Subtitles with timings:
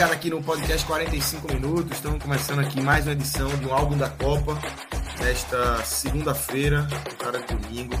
[0.00, 1.92] Ligada aqui no podcast 45 minutos.
[1.92, 4.58] Estamos começando aqui mais uma edição de um álbum da Copa
[5.18, 7.92] nesta segunda-feira, cara domingo,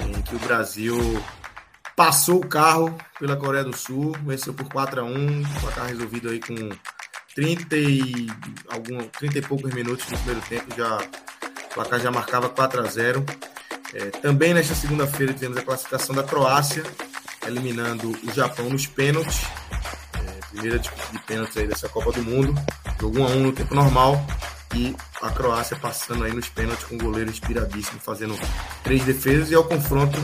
[0.00, 1.22] em que o Brasil
[1.94, 6.40] passou o carro pela Coreia do Sul, venceu por 4 a 1, placar resolvido aí
[6.40, 6.56] com
[7.36, 8.26] 30 e
[8.68, 12.84] algum 30 e poucos minutos no primeiro tempo, já o placar já marcava 4 a
[12.90, 13.24] 0.
[13.94, 16.82] É, também nesta segunda-feira tivemos a classificação da Croácia,
[17.46, 19.46] eliminando o Japão nos pênaltis
[20.52, 22.54] primeira de, de pênalti aí dessa Copa do Mundo.
[23.00, 24.14] Jogo 1 a 1 no tempo normal
[24.74, 28.34] e a Croácia passando aí nos pênaltis com o goleiro inspiradíssimo, fazendo
[28.84, 30.18] três defesas e é o confronto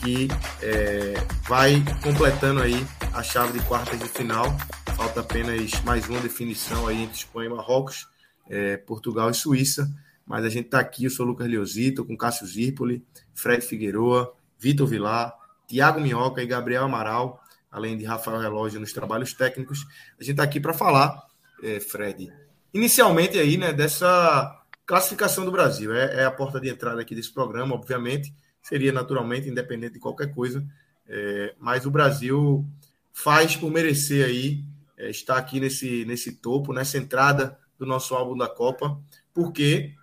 [0.00, 0.28] que
[0.62, 1.14] é,
[1.46, 4.56] vai completando aí a chave de quartas de final.
[4.96, 8.08] Falta apenas mais uma definição aí entre Espanha e Marrocos,
[8.48, 9.88] é, Portugal e Suíça.
[10.26, 13.02] Mas a gente está aqui, eu sou o Lucas Leozito, com Cássio Zirpoli,
[13.34, 15.34] Fred Figueroa, Vitor Vilar,
[15.66, 19.86] Tiago Minhoca e Gabriel Amaral além de Rafael Relógio nos trabalhos técnicos.
[20.18, 21.22] A gente está aqui para falar,
[21.62, 22.32] é, Fred,
[22.72, 25.94] inicialmente aí, né, dessa classificação do Brasil.
[25.94, 30.34] É, é, a porta de entrada aqui desse programa, obviamente, seria naturalmente independente de qualquer
[30.34, 30.64] coisa,
[31.06, 32.66] é, mas o Brasil
[33.12, 34.64] faz por merecer aí
[34.96, 38.98] é, estar aqui nesse, nesse topo, nessa entrada do nosso álbum da Copa,
[39.32, 39.94] porque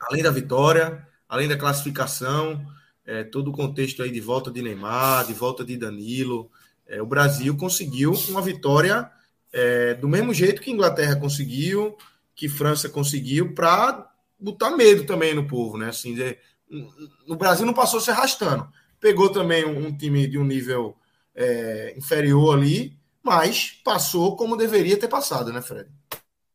[0.00, 2.64] além da vitória, além da classificação,
[3.04, 6.50] é, todo o contexto aí de volta de Neymar, de volta de Danilo,
[7.00, 9.10] o Brasil conseguiu uma vitória
[9.52, 11.96] é, do mesmo jeito que Inglaterra conseguiu,
[12.34, 15.88] que França conseguiu, para botar medo também no povo, né?
[15.88, 16.36] Assim, de,
[17.26, 18.66] no Brasil não passou se arrastando.
[19.00, 20.96] Pegou também um, um time de um nível
[21.34, 25.88] é, inferior ali, mas passou como deveria ter passado, né, Fred?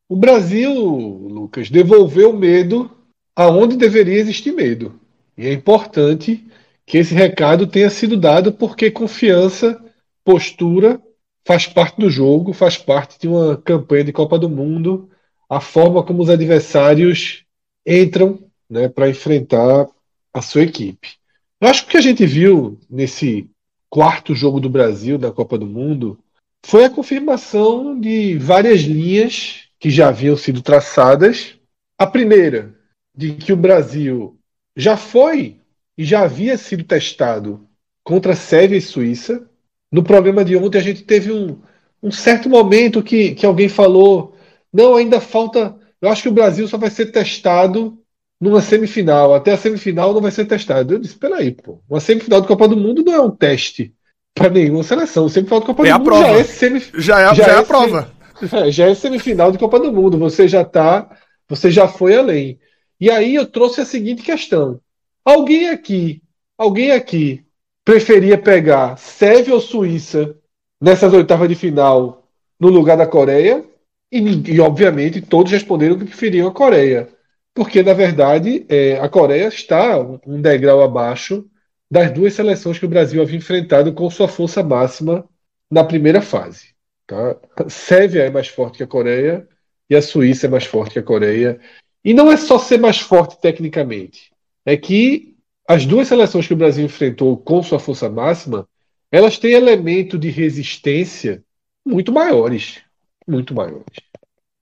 [0.10, 2.90] O Brasil, Lucas, devolveu medo
[3.36, 5.00] aonde deveria existir medo.
[5.38, 6.46] E é importante
[6.86, 9.80] que esse recado tenha sido dado, porque confiança
[10.28, 11.02] postura
[11.46, 15.10] faz parte do jogo, faz parte de uma campanha de Copa do Mundo,
[15.50, 17.46] a forma como os adversários
[17.86, 18.38] entram
[18.70, 19.88] né, para enfrentar
[20.34, 21.16] a sua equipe.
[21.62, 23.50] Eu acho que o que a gente viu nesse
[23.90, 26.20] quarto jogo do Brasil da Copa do Mundo
[26.66, 31.56] foi a confirmação de várias linhas que já haviam sido traçadas.
[31.98, 32.76] A primeira,
[33.16, 34.38] de que o Brasil
[34.76, 35.62] já foi
[35.98, 37.66] e já havia sido testado
[38.04, 39.50] contra Sérvia e Suíça,
[39.92, 41.60] no programa de ontem a gente teve um,
[42.02, 44.36] um certo momento que, que alguém falou:
[44.72, 45.76] não, ainda falta.
[46.02, 47.98] Eu acho que o Brasil só vai ser testado
[48.40, 49.34] numa semifinal.
[49.34, 50.94] Até a semifinal não vai ser testado.
[50.94, 53.94] Eu disse: peraí, pô, uma semifinal do Copa do Mundo não é um teste
[54.34, 55.28] para nenhuma seleção.
[55.28, 56.92] Semifinal do Copa é do Mundo já é, semif...
[56.96, 58.12] já é, já já é, é a prova.
[58.52, 60.20] É, já é semifinal do Copa do Mundo.
[60.20, 61.10] Você já tá,
[61.48, 62.60] você já foi além.
[63.00, 64.80] E aí eu trouxe a seguinte questão:
[65.26, 66.22] alguém aqui,
[66.58, 67.47] alguém aqui
[67.88, 70.36] preferia pegar Sérvia ou Suíça
[70.80, 72.28] nessas oitavas de final
[72.60, 73.64] no lugar da Coreia?
[74.12, 74.20] E,
[74.52, 77.08] e obviamente, todos responderam que preferiam a Coreia.
[77.54, 81.46] Porque, na verdade, é, a Coreia está um degrau abaixo
[81.90, 85.24] das duas seleções que o Brasil havia enfrentado com sua força máxima
[85.72, 86.76] na primeira fase.
[87.08, 87.38] Tá?
[87.70, 89.48] Sérvia é mais forte que a Coreia
[89.90, 91.58] e a Suíça é mais forte que a Coreia.
[92.04, 94.30] E não é só ser mais forte tecnicamente,
[94.66, 95.37] é que
[95.68, 98.68] as duas seleções que o Brasil enfrentou com sua força máxima,
[99.12, 101.44] elas têm elemento de resistência
[101.86, 102.80] muito maiores,
[103.28, 103.84] muito maiores.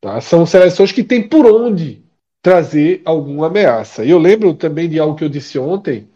[0.01, 0.19] Tá?
[0.19, 2.03] São seleções que têm por onde
[2.41, 4.03] trazer alguma ameaça.
[4.03, 6.07] E eu lembro também de algo que eu disse ontem,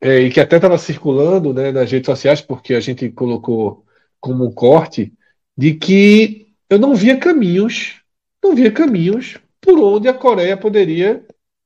[0.00, 3.84] é, e que até estava circulando né, nas redes sociais, porque a gente colocou
[4.20, 5.12] como um corte,
[5.56, 8.00] de que eu não via caminhos,
[8.42, 11.24] não via caminhos por onde a Coreia poderia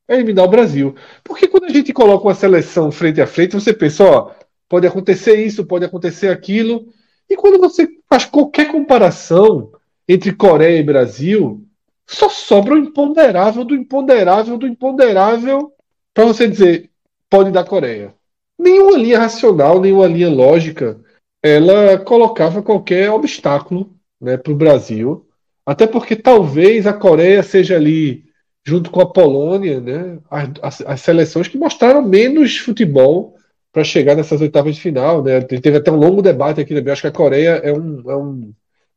[0.08, 0.94] é eliminar o Brasil.
[1.22, 4.32] Porque quando a gente coloca uma seleção frente a frente, você pensa, ó,
[4.68, 6.86] pode acontecer isso, pode acontecer aquilo.
[7.28, 9.72] E quando você faz qualquer comparação
[10.08, 11.64] entre Coreia e Brasil,
[12.06, 15.72] só sobra o imponderável do imponderável do imponderável
[16.12, 16.90] para você dizer,
[17.30, 18.14] pode dar Coreia.
[18.58, 21.00] Nenhuma linha racional, nenhuma linha lógica,
[21.42, 23.90] ela colocava qualquer obstáculo
[24.20, 25.26] né, para o Brasil.
[25.64, 28.24] Até porque talvez a Coreia seja ali,
[28.64, 30.18] junto com a Polônia, né,
[30.62, 33.36] as, as seleções que mostraram menos futebol
[33.72, 35.22] para chegar nessas oitavas de final.
[35.22, 35.40] Né?
[35.40, 36.92] Teve até um longo debate aqui também.
[36.92, 38.52] Acho que a Coreia é, um, é um,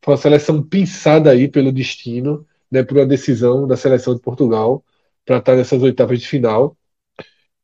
[0.06, 4.84] uma seleção pinçada aí pelo destino, né, por uma decisão da seleção de Portugal
[5.26, 6.78] para estar nessas oitavas de final.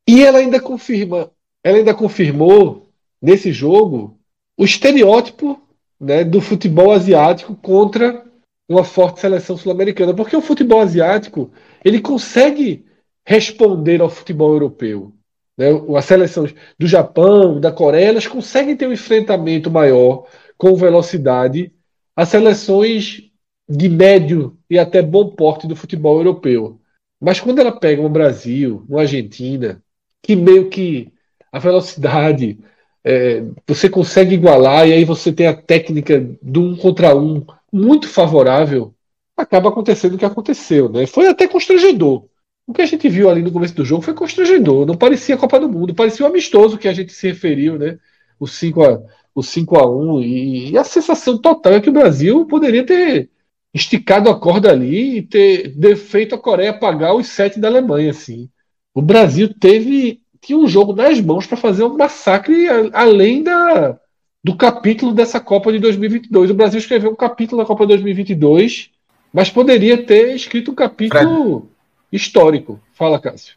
[0.08, 1.30] E ela ainda confirma,
[1.64, 2.90] ela ainda confirmou
[3.22, 4.18] nesse jogo
[4.58, 5.62] o estereótipo
[6.00, 8.26] né, do futebol asiático contra
[8.68, 11.52] uma forte seleção sul-americana, porque o futebol asiático
[11.84, 12.86] ele consegue
[13.26, 15.14] responder ao futebol europeu.
[15.58, 15.68] Né?
[15.98, 20.26] As seleções do Japão, da Coreia, elas conseguem ter um enfrentamento maior
[20.58, 21.72] com velocidade
[22.16, 23.24] às seleções
[23.68, 26.80] de médio e até bom porte do futebol europeu.
[27.20, 29.82] Mas quando ela pega um Brasil, uma Argentina,
[30.22, 31.12] que meio que
[31.52, 32.60] a velocidade
[33.04, 38.08] é, você consegue igualar e aí você tem a técnica do um contra um muito
[38.08, 38.94] favorável,
[39.42, 41.06] acaba acontecendo o que aconteceu, né?
[41.06, 42.26] Foi até constrangedor.
[42.68, 44.86] O que a gente viu ali no começo do jogo foi constrangedor.
[44.86, 48.00] Não parecia Copa do Mundo, parecia o um amistoso que a gente se referiu, né?
[48.40, 49.02] O 5 a,
[49.36, 53.30] o 5 a 1 e, e a sensação total é que o Brasil poderia ter
[53.74, 58.50] esticado a corda ali e ter, feito a Coreia pagar os sete da Alemanha, assim.
[58.94, 64.00] O Brasil teve tinha um jogo nas mãos para fazer um massacre além da,
[64.44, 66.50] do capítulo dessa Copa de 2022.
[66.50, 68.90] O Brasil escreveu um capítulo da Copa 2022,
[69.34, 71.72] mas poderia ter escrito um capítulo Fred
[72.12, 72.80] histórico.
[72.94, 73.56] Fala, Cássio.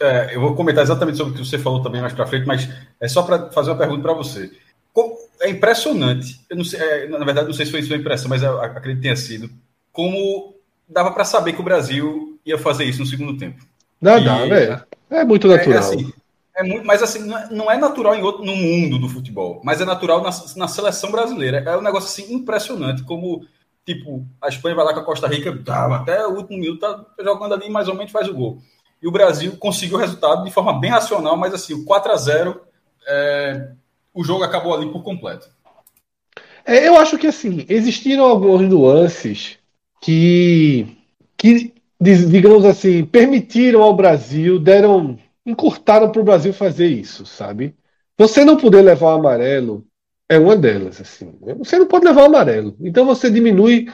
[0.00, 2.68] É, eu vou comentar exatamente sobre o que você falou também mais para frente, mas
[3.00, 4.50] é só para fazer uma pergunta para você.
[5.40, 8.42] É impressionante, eu não sei, é, na verdade não sei se foi sua impressão, mas
[8.42, 9.48] eu acredito que tenha sido,
[9.92, 10.54] como
[10.88, 13.64] dava para saber que o Brasil ia fazer isso no segundo tempo.
[14.02, 14.82] Dá, e, dá, velho.
[15.10, 15.74] É muito é, natural.
[15.74, 16.12] É, assim,
[16.56, 19.60] é muito, mas assim, não é, não é natural em outro, no mundo do futebol,
[19.62, 21.58] mas é natural na, na seleção brasileira.
[21.58, 23.46] É um negócio assim impressionante, como
[23.88, 27.06] Tipo, a Espanha vai lá com a Costa Rica, tá, até o último minuto tá
[27.24, 28.58] jogando ali, mais ou menos faz o gol.
[29.02, 32.16] E o Brasil conseguiu o resultado de forma bem racional, mas assim, o 4 a
[32.16, 32.60] 0
[33.06, 33.70] é,
[34.12, 35.48] o jogo acabou ali por completo.
[36.66, 39.56] É, eu acho que assim, existiram algumas nuances
[40.02, 40.98] que,
[41.34, 47.74] que, digamos assim, permitiram ao Brasil, deram, encurtaram para o Brasil fazer isso, sabe?
[48.18, 49.82] Você não poder levar o amarelo
[50.28, 51.34] é uma delas, assim.
[51.58, 52.76] Você não pode levar o amarelo.
[52.80, 53.88] Então você diminui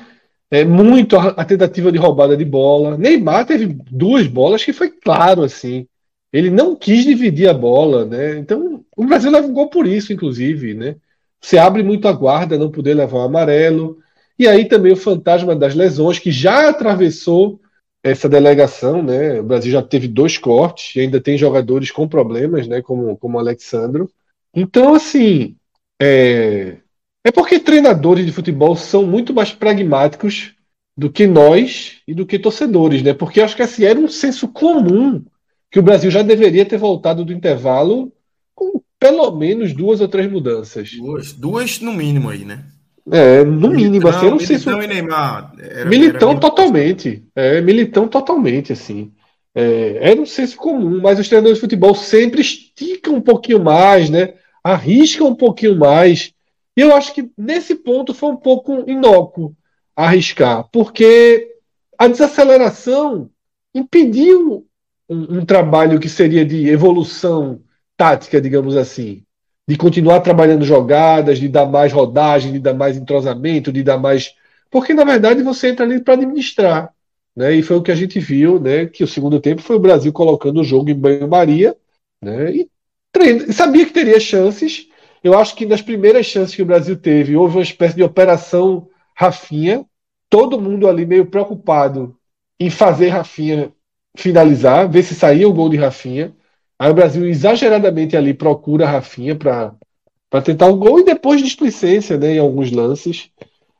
[0.50, 2.98] é, muito a, a, tentativa de roubada de bola.
[2.98, 5.86] Neymar teve duas bolas que foi claro, assim.
[6.32, 8.38] Ele não quis dividir a bola, né?
[8.38, 10.96] Então o Brasil leva um gol por isso, inclusive, né?
[11.40, 13.98] Você abre muito a guarda, não poder levar o amarelo.
[14.38, 17.60] E aí também o fantasma das lesões, que já atravessou
[18.02, 19.40] essa delegação, né?
[19.40, 22.82] O Brasil já teve dois cortes e ainda tem jogadores com problemas, né?
[22.82, 24.10] Como, como o Alexandro.
[24.54, 25.56] Então, assim,
[26.04, 26.76] é,
[27.24, 30.52] é porque treinadores de futebol são muito mais pragmáticos
[30.94, 33.14] do que nós e do que torcedores, né?
[33.14, 35.24] Porque acho que assim, era um senso comum
[35.70, 38.12] que o Brasil já deveria ter voltado do intervalo
[38.54, 40.92] com pelo menos duas ou três mudanças.
[40.92, 42.64] Duas, duas no mínimo aí, né?
[43.10, 44.70] É, no mínimo, assim, era um senso.
[44.70, 45.52] Militão e Neymar.
[45.58, 47.24] Era, militão era totalmente.
[47.34, 49.12] É, militão totalmente, assim.
[49.54, 54.08] É, era um senso comum, mas os treinadores de futebol sempre esticam um pouquinho mais,
[54.08, 54.34] né?
[54.64, 56.32] Arrisca um pouquinho mais.
[56.76, 59.54] E eu acho que nesse ponto foi um pouco inócuo
[59.94, 61.54] arriscar, porque
[61.96, 63.30] a desaceleração
[63.74, 64.66] impediu
[65.08, 67.60] um, um, trabalho que seria de evolução
[67.96, 69.22] tática, digamos assim,
[69.68, 74.34] de continuar trabalhando jogadas, de dar mais rodagem, de dar mais entrosamento, de dar mais.
[74.70, 76.92] Porque, na verdade, você entra ali para administrar.
[77.36, 77.54] Né?
[77.54, 78.86] E foi o que a gente viu, né?
[78.86, 81.76] Que o segundo tempo foi o Brasil colocando o jogo em banho-maria
[82.22, 82.50] né?
[82.52, 82.70] e
[83.14, 84.88] treino, sabia que teria chances.
[85.22, 88.88] Eu acho que nas primeiras chances que o Brasil teve, houve uma espécie de operação
[89.14, 89.86] Rafinha,
[90.28, 92.18] todo mundo ali meio preocupado
[92.60, 93.72] em fazer Rafinha
[94.16, 96.34] finalizar, ver se saía o gol de Rafinha.
[96.78, 102.34] Aí o Brasil exageradamente ali procura Rafinha para tentar o gol e depois displicência né,
[102.34, 103.30] em alguns lances.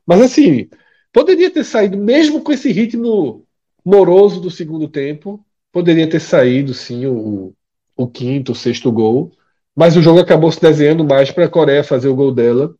[0.06, 0.68] Mas assim,
[1.12, 3.44] poderia ter saído, mesmo com esse ritmo
[3.84, 7.52] moroso do segundo tempo, poderia ter saído sim o,
[7.96, 9.32] o quinto, o sexto gol,
[9.74, 12.74] mas o jogo acabou se desenhando mais para a Coreia fazer o gol dela.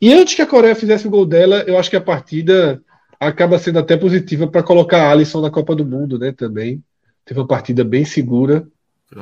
[0.00, 2.80] E antes que a Coreia fizesse o gol dela, eu acho que a partida
[3.18, 6.32] acaba sendo até positiva para colocar a Alisson na Copa do Mundo, né?
[6.32, 6.82] Também
[7.24, 8.66] teve uma partida bem segura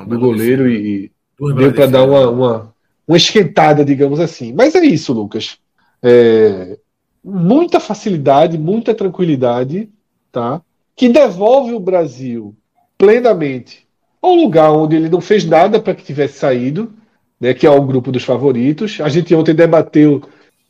[0.07, 1.11] do goleiro e,
[1.41, 2.75] e deu para dar uma, uma,
[3.07, 4.53] uma, esquentada, digamos assim.
[4.53, 5.59] Mas é isso, Lucas.
[6.03, 6.79] É,
[7.25, 9.89] muita facilidade, muita tranquilidade,
[10.31, 10.61] tá?
[10.95, 12.55] Que devolve o Brasil
[12.99, 13.86] plenamente
[14.27, 16.93] ao lugar onde ele não fez nada para que tivesse saído,
[17.41, 19.01] né, que é o grupo dos favoritos.
[19.01, 20.23] A gente ontem debateu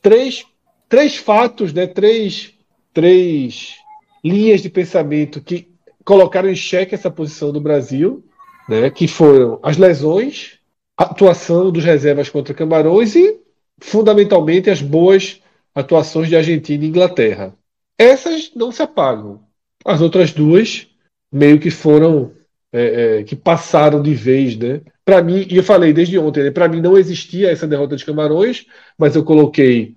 [0.02, 0.44] três,
[0.88, 2.52] três fatos, né, três,
[2.92, 3.76] três
[4.24, 5.68] linhas de pensamento que
[6.04, 8.24] colocaram em xeque essa posição do Brasil,
[8.68, 10.58] né, que foram as lesões,
[10.96, 13.40] a atuação dos reservas contra Camarões e,
[13.80, 15.40] fundamentalmente, as boas
[15.74, 17.54] atuações de Argentina e Inglaterra.
[17.98, 19.40] Essas não se apagam.
[19.84, 20.86] As outras duas
[21.30, 22.32] meio que foram
[22.72, 24.80] é, é, que passaram de vez, né?
[25.04, 28.04] Para mim, e eu falei desde ontem, né, para mim não existia essa derrota de
[28.04, 28.66] Camarões,
[28.98, 29.94] mas eu coloquei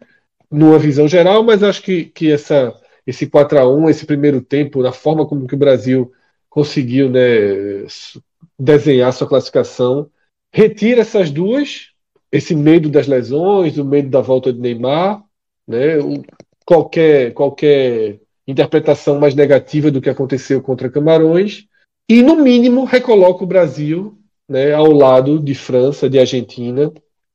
[0.51, 2.73] numa visão geral, mas acho que, que essa,
[3.05, 6.11] esse 4 a 1 esse primeiro tempo, na forma como que o Brasil
[6.49, 7.85] conseguiu né,
[8.57, 10.09] desenhar sua classificação,
[10.51, 11.89] retira essas duas,
[12.31, 15.23] esse medo das lesões, o medo da volta de Neymar,
[15.67, 15.97] né,
[16.65, 21.67] qualquer, qualquer interpretação mais negativa do que aconteceu contra Camarões,
[22.09, 24.17] e, no mínimo, recoloca o Brasil
[24.49, 26.91] né, ao lado de França, de Argentina,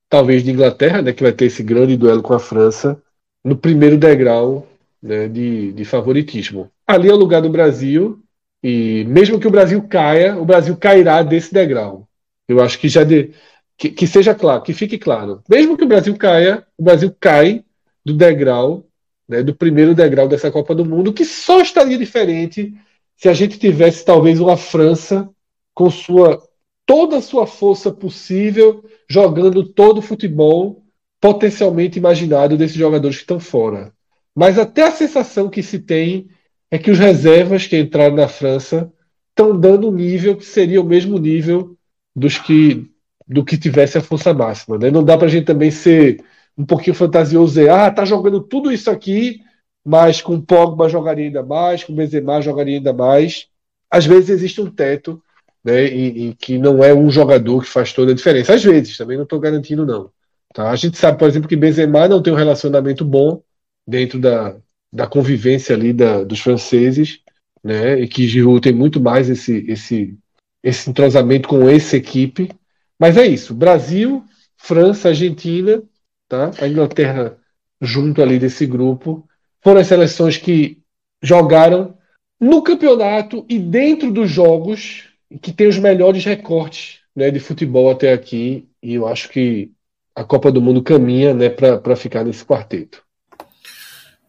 [0.08, 3.00] talvez de Inglaterra, né, que vai ter esse grande duelo com a França,
[3.44, 4.66] no primeiro degrau
[5.00, 6.70] né, de, de favoritismo.
[6.84, 8.20] Ali é o lugar do Brasil,
[8.62, 12.08] e mesmo que o Brasil caia, o Brasil cairá desse degrau.
[12.48, 13.30] Eu acho que já de,
[13.78, 15.42] que, que, seja claro, que fique claro.
[15.48, 17.64] Mesmo que o Brasil caia, o Brasil cai
[18.04, 18.86] do degrau,
[19.28, 22.74] né, do primeiro degrau dessa Copa do Mundo, que só estaria diferente
[23.16, 25.28] se a gente tivesse talvez uma França
[25.74, 26.42] com sua
[26.86, 30.82] toda a sua força possível, jogando todo o futebol
[31.20, 33.92] potencialmente imaginado desses jogadores que estão fora.
[34.34, 36.28] Mas até a sensação que se tem
[36.70, 38.92] é que os reservas que entraram na França
[39.30, 41.76] estão dando um nível que seria o mesmo nível
[42.14, 42.90] dos que
[43.26, 44.76] do que tivesse a força máxima.
[44.76, 44.90] Né?
[44.90, 46.22] Não dá para a gente também ser
[46.58, 49.40] um pouquinho fantasioso e ah, tá jogando tudo isso aqui
[49.84, 53.48] mas com Pogba jogaria ainda mais, com Benzema jogaria ainda mais.
[53.90, 55.22] Às vezes existe um teto,
[55.62, 58.54] né, e, e que não é um jogador que faz toda a diferença.
[58.54, 60.10] Às vezes, também não estou garantindo não.
[60.52, 60.70] Tá?
[60.70, 63.42] A gente sabe, por exemplo, que Benzema não tem um relacionamento bom
[63.86, 64.56] dentro da,
[64.92, 67.20] da convivência ali da, dos franceses,
[67.62, 70.16] né, e que Giroud tem muito mais esse, esse,
[70.62, 72.50] esse entrosamento com essa equipe.
[72.98, 74.24] Mas é isso, Brasil,
[74.56, 75.82] França, Argentina,
[76.28, 76.50] tá?
[76.60, 77.36] a Inglaterra
[77.80, 79.28] junto ali desse grupo,
[79.64, 80.82] foram as seleções que
[81.22, 81.96] jogaram
[82.38, 85.08] no campeonato e dentro dos jogos
[85.40, 88.68] que tem os melhores recortes né, de futebol até aqui.
[88.82, 89.72] E eu acho que
[90.14, 93.02] a Copa do Mundo caminha né, para ficar nesse quarteto.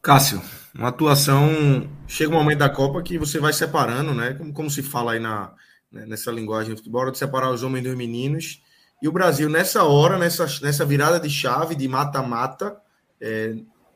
[0.01, 0.41] Cássio,
[0.73, 1.89] uma atuação.
[2.07, 4.33] Chega um momento da Copa que você vai separando, né?
[4.35, 5.51] Como, como se fala aí na,
[5.91, 8.61] né, nessa linguagem do futebol, de separar os homens dos meninos.
[9.01, 12.77] E o Brasil, nessa hora, nessa, nessa virada de chave de mata-mata,
[13.19, 13.55] é,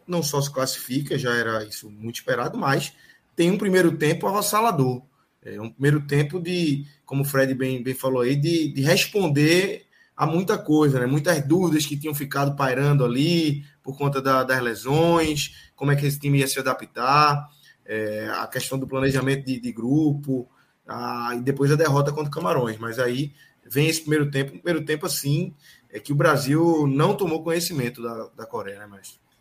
[0.09, 2.93] não só se classifica, já era isso muito esperado, mas
[3.35, 5.03] tem um primeiro tempo avassalador.
[5.41, 9.85] É um primeiro tempo de, como o Fred bem, bem falou aí, de, de responder
[10.15, 11.05] a muita coisa, né?
[11.05, 16.05] Muitas dúvidas que tinham ficado pairando ali por conta da, das lesões, como é que
[16.05, 17.49] esse time ia se adaptar,
[17.85, 20.49] é, a questão do planejamento de, de grupo,
[20.85, 22.77] a, e depois a derrota contra o Camarões.
[22.77, 23.33] Mas aí
[23.65, 25.53] vem esse primeiro tempo, primeiro tempo assim,
[25.89, 28.87] é que o Brasil não tomou conhecimento da, da Coreia, né,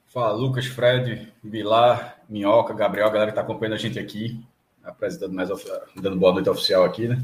[0.09, 4.41] Fala, Lucas, Fred, Vilar, Minhoca, Gabriel, a galera que está acompanhando a gente aqui,
[4.83, 5.51] apresentando mais,
[5.97, 7.23] dando boa noite oficial aqui, né?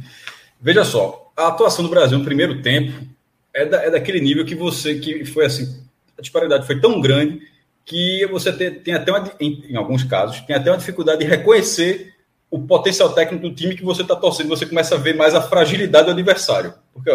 [0.60, 2.92] Veja só, a atuação do Brasil no primeiro tempo
[3.54, 5.82] é, da, é daquele nível que você, que foi assim,
[6.18, 7.40] a disparidade foi tão grande
[7.86, 11.26] que você tem, tem até uma, em, em, alguns casos, tem até uma dificuldade de
[11.26, 12.14] reconhecer
[12.50, 15.40] o potencial técnico do time que você está torcendo, você começa a ver mais a
[15.40, 16.74] fragilidade do adversário.
[16.92, 17.10] Porque,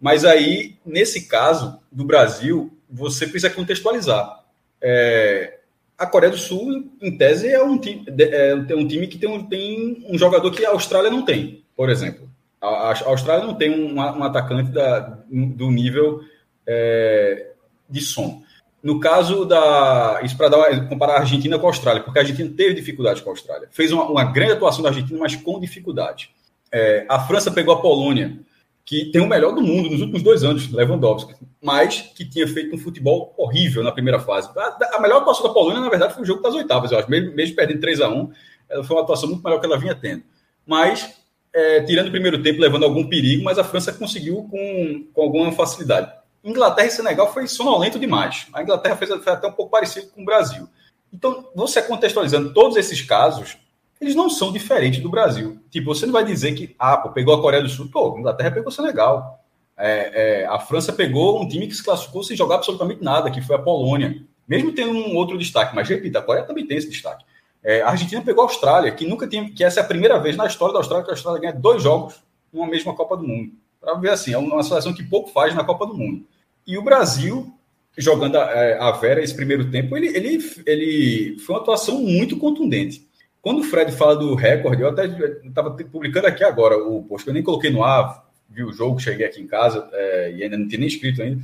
[0.00, 4.43] mas aí, nesse caso do Brasil, você precisa contextualizar.
[4.86, 5.60] É,
[5.96, 9.42] a Coreia do Sul, em tese, é um time, é um time que tem um,
[9.42, 12.28] tem um jogador que a Austrália não tem, por exemplo.
[12.60, 15.00] A, a Austrália não tem um, um atacante da,
[15.30, 16.20] do nível
[16.66, 17.52] é,
[17.88, 18.42] de som.
[18.82, 20.20] No caso da.
[20.22, 23.32] Isso para comparar a Argentina com a Austrália, porque a Argentina teve dificuldade com a
[23.32, 23.68] Austrália.
[23.72, 26.30] Fez uma, uma grande atuação da Argentina, mas com dificuldade.
[26.70, 28.38] É, a França pegou a Polônia
[28.84, 32.74] que tem o melhor do mundo nos últimos dois anos, Lewandowski, mas que tinha feito
[32.74, 34.50] um futebol horrível na primeira fase.
[34.56, 37.10] A, a melhor atuação da Polônia, na verdade, foi o jogo das oitavas, eu acho.
[37.10, 38.30] Mesmo, mesmo perdendo 3 a 1
[38.68, 40.22] ela foi uma atuação muito melhor que ela vinha tendo.
[40.66, 41.14] Mas,
[41.52, 45.52] é, tirando o primeiro tempo, levando algum perigo, mas a França conseguiu com, com alguma
[45.52, 46.12] facilidade.
[46.42, 48.46] Inglaterra e Senegal foi sonolento demais.
[48.52, 50.68] A Inglaterra fez, fez até um pouco parecido com o Brasil.
[51.12, 53.56] Então, você contextualizando todos esses casos,
[54.00, 55.58] eles não são diferentes do Brasil.
[55.70, 58.50] Tipo, você não vai dizer que, ah, pô, pegou a Coreia do Sul, pô, Inglaterra
[58.50, 59.40] pegou Senegal.
[59.76, 63.40] É, é, a França pegou um time que se classificou sem jogar absolutamente nada, que
[63.40, 64.22] foi a Polônia.
[64.46, 67.24] Mesmo tendo um outro destaque, mas repita, a Coreia também tem esse destaque.
[67.62, 70.36] É, a Argentina pegou a Austrália, que nunca tinha, que essa é a primeira vez
[70.36, 72.22] na história da Austrália que a Austrália ganha dois jogos
[72.52, 73.52] numa mesma Copa do Mundo.
[73.80, 76.24] Para ver assim, é uma seleção que pouco faz na Copa do Mundo.
[76.66, 77.52] E o Brasil,
[77.96, 82.36] jogando a, é, a Vera esse primeiro tempo, ele, ele, ele foi uma atuação muito
[82.36, 83.06] contundente.
[83.44, 85.04] Quando o Fred fala do recorde, eu até
[85.44, 89.26] estava publicando aqui agora o post, eu nem coloquei no ar, vi o jogo, cheguei
[89.26, 91.42] aqui em casa é, e ainda não tinha nem escrito ainda.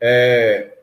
[0.00, 0.78] É,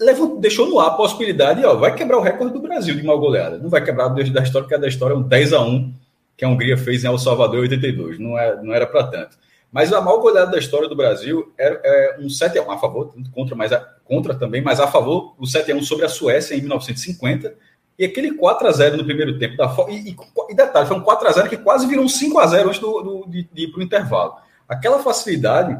[0.00, 3.20] levou, deixou no ar a possibilidade, ó, vai quebrar o recorde do Brasil de mal
[3.20, 3.58] goleada.
[3.58, 5.92] Não vai quebrar desde da história, porque a da história é um 10 a 1
[6.34, 8.18] que a Hungria fez em El Salvador em 82.
[8.18, 9.36] Não, é, não era para tanto.
[9.70, 12.78] Mas a mal goleada da história do Brasil é, é um 7 a 1 a
[12.78, 16.08] favor, contra, mas a, contra também, mas a favor, o 7 a 1 sobre a
[16.08, 17.54] Suécia em 1950.
[17.98, 20.16] E aquele 4 a 0 no primeiro tempo da e, e,
[20.50, 22.80] e detalhe, foi um 4 a 0 que quase virou um 5 a 0 antes
[22.80, 24.34] do, do de, de ir para o intervalo.
[24.68, 25.78] Aquela facilidade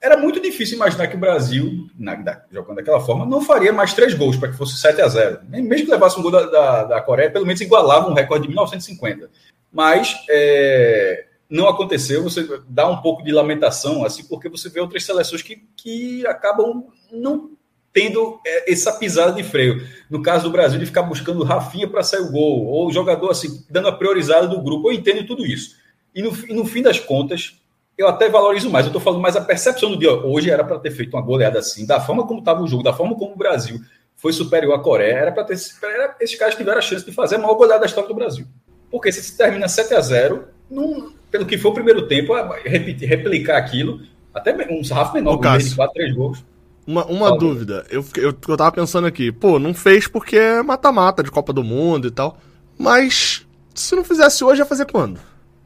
[0.00, 3.94] era muito difícil imaginar que o Brasil, na, da, jogando daquela forma, não faria mais
[3.94, 6.84] três gols para que fosse 7 a 0 Mesmo que levasse um gol da, da,
[6.84, 9.28] da Coreia, pelo menos igualava um recorde de 1950.
[9.72, 15.04] Mas é, não aconteceu, você dá um pouco de lamentação, assim, porque você vê outras
[15.04, 17.55] seleções que, que acabam não
[17.96, 19.82] tendo é, essa pisada de freio.
[20.10, 23.30] No caso do Brasil, de ficar buscando Rafinha para sair o gol, ou o jogador
[23.30, 24.90] assim, dando a priorizada do grupo.
[24.90, 25.76] Eu entendo tudo isso.
[26.14, 27.58] E no, e no fim das contas,
[27.96, 28.84] eu até valorizo mais.
[28.84, 30.12] Eu estou falando mais a percepção do dia.
[30.12, 32.92] Hoje era para ter feito uma goleada assim, da forma como estava o jogo, da
[32.92, 33.80] forma como o Brasil
[34.14, 35.14] foi superior à Coreia.
[35.14, 35.56] Era para ter.
[35.82, 38.46] Era, esses caras tiveram a chance de fazer a maior goleada da história do Brasil.
[38.90, 43.56] Porque se termina 7 a 0 não, pelo que foi o primeiro tempo, repetir, replicar
[43.56, 44.02] aquilo,
[44.34, 46.44] até um sarrafo menor, de 4, 3 gols.
[46.86, 51.22] Uma, uma dúvida, eu, eu, eu tava pensando aqui, pô, não fez porque é mata-mata
[51.22, 52.38] de Copa do Mundo e tal.
[52.78, 55.18] Mas se não fizesse hoje, ia fazer quando?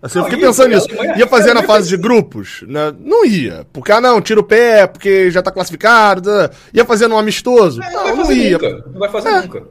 [0.02, 0.88] Assim, não, eu fiquei pensando nisso.
[1.16, 2.62] Ia fazer na fase de grupos?
[2.66, 2.94] Né?
[2.98, 3.66] Não ia.
[3.70, 6.22] Porque, ah, não, tira o pé, porque já tá classificado.
[6.22, 6.50] Tá.
[6.72, 7.82] Ia fazer no amistoso?
[7.82, 8.52] É, não, não, não ia.
[8.52, 8.84] Nunca.
[8.90, 9.42] Não vai fazer é.
[9.42, 9.64] nunca.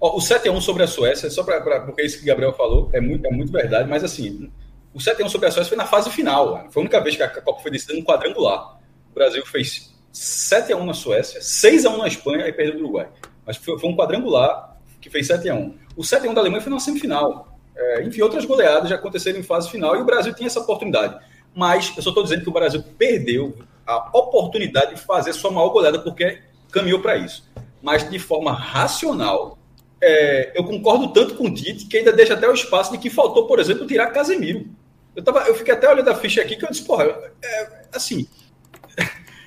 [0.00, 2.90] Ó, o 7x1 sobre a Suécia, só pra, pra, porque isso que o Gabriel falou
[2.92, 4.50] é muito, é muito verdade, mas assim,
[4.92, 6.66] o 7x1 sobre a Suécia foi na fase final.
[6.70, 8.78] Foi a única vez que a Copa foi decidida no quadrangular.
[9.10, 13.08] O Brasil fez 7x1 na Suécia, 6x1 na Espanha e perdeu do Uruguai.
[13.44, 15.74] Mas foi, foi um quadrangular que fez 7x1.
[15.94, 17.58] O 7x1 da Alemanha foi na semifinal.
[17.76, 21.22] É, enfim, outras goleadas já aconteceram em fase final e o Brasil tinha essa oportunidade.
[21.54, 23.54] Mas eu só estou dizendo que o Brasil perdeu
[23.86, 26.40] a oportunidade de fazer sua maior goleada porque
[26.72, 27.46] caminhou para isso.
[27.82, 29.58] Mas de forma racional,
[30.02, 33.10] é, eu concordo tanto com o Tite que ainda deixa até o espaço de que
[33.10, 34.66] faltou, por exemplo, tirar Casemiro.
[35.14, 37.04] Eu, tava, eu fiquei até olhando a ficha aqui que eu disse, porra,
[37.42, 38.26] é, assim,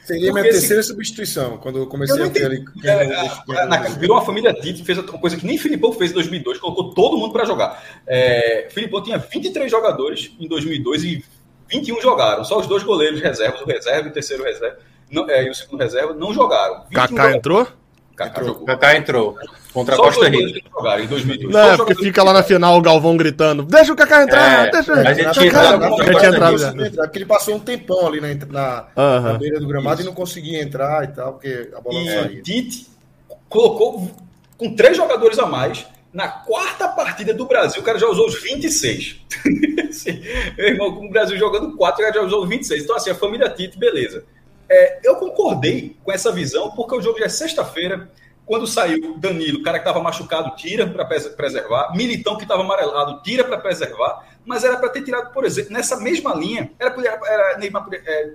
[0.09, 0.89] Seria minha terceira esse...
[0.89, 2.65] substituição, quando eu comecei eu a ver ali.
[2.83, 6.95] É, virou uma família Tite, fez uma coisa que nem Filipão fez em 2002, colocou
[6.95, 7.83] todo mundo para jogar.
[8.07, 11.23] É, Filipão tinha 23 jogadores em 2002 e
[11.69, 12.43] 21 jogaram.
[12.43, 14.79] Só os dois goleiros reservas, o reserva e o terceiro reserva,
[15.11, 16.85] não, é, e o segundo reserva, não jogaram.
[16.91, 17.67] Kaká entrou?
[18.19, 18.65] Kaká jogou.
[18.65, 19.37] Kaká entrou.
[19.71, 20.69] Contra Só a Costa Rica.
[20.69, 21.53] Jogaram em 2002.
[21.53, 24.93] Não, porque fica lá na final o Galvão gritando: Deixa o Kaká entrar, é, deixa.
[24.93, 26.57] A gente tinha entrado.
[26.57, 29.21] Já Porque ele passou um tempão ali na, na, uh -huh.
[29.21, 30.03] na beira do gramado Isso.
[30.03, 32.41] e não conseguia entrar e tal, porque a bola e não saía.
[32.41, 32.87] Tite
[33.47, 34.11] colocou
[34.57, 35.87] com três jogadores a mais.
[36.11, 39.21] Na quarta partida do Brasil, o cara já usou os 26.
[39.87, 40.21] assim,
[40.57, 42.83] meu irmão, com o Brasil jogando quatro, o cara já usou os 26.
[42.83, 44.23] Então, assim, a família Tite, beleza.
[44.69, 48.09] É, eu concordei com essa visão, porque o jogo já é sexta-feira.
[48.45, 51.95] Quando saiu Danilo, o cara que estava machucado, tira para preservar.
[51.95, 54.27] Militão, que estava amarelado, tira para preservar.
[54.45, 56.71] Mas era para ter tirado, por exemplo, nessa mesma linha.
[56.79, 58.33] Era, era, era Neymar é,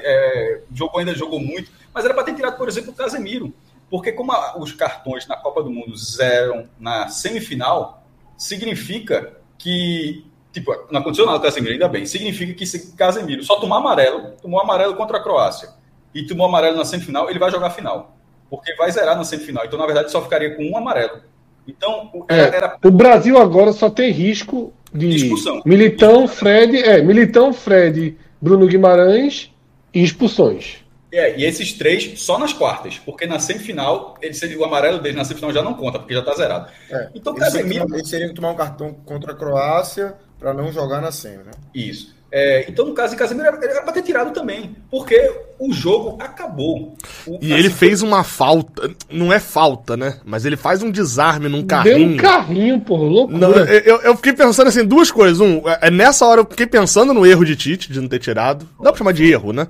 [0.00, 3.52] é, jogou, ainda jogou muito, mas era para ter tirado, por exemplo, o Casemiro.
[3.88, 8.04] Porque como a, os cartões na Copa do Mundo zeram na semifinal,
[8.36, 12.06] significa que Tipo, não aconteceu nada com o Casemiro, ainda bem.
[12.06, 15.68] Significa que se Casemiro só tomar amarelo, tomou amarelo contra a Croácia
[16.14, 18.16] e tomou amarelo na semifinal, ele vai jogar a final.
[18.48, 19.66] Porque vai zerar na semifinal.
[19.66, 21.20] Então, na verdade, só ficaria com um amarelo.
[21.68, 22.78] Então, é, era...
[22.82, 25.60] o Brasil agora só tem risco de expulsão.
[25.66, 29.52] Militão, Fred, é, Militão, Fred, Bruno Guimarães
[29.92, 30.78] e expulsões.
[31.12, 35.24] É, e esses três só nas quartas, porque na semifinal, ele, o amarelo dele na
[35.24, 36.70] semifinal já não conta, porque já está zerado.
[36.90, 37.84] É, então, Casemiro.
[37.92, 41.52] Ele seria que tomar um cartão contra a Croácia para não jogar na semi, né?
[41.74, 42.14] Isso.
[42.30, 46.18] É, então, no caso de Casemiro, ele era para ter tirado também, porque o jogo
[46.20, 46.96] acabou.
[47.26, 50.18] O, e ele fez uma falta, não é falta, né?
[50.24, 51.98] Mas ele faz um desarme num carrinho.
[51.98, 53.38] Deu um carrinho, por loucura.
[53.38, 55.40] Não, eu, eu fiquei pensando assim, duas coisas.
[55.40, 58.68] Um, é, nessa hora eu fiquei pensando no erro de Tite, de não ter tirado.
[58.80, 59.68] Dá pra chamar de erro, né?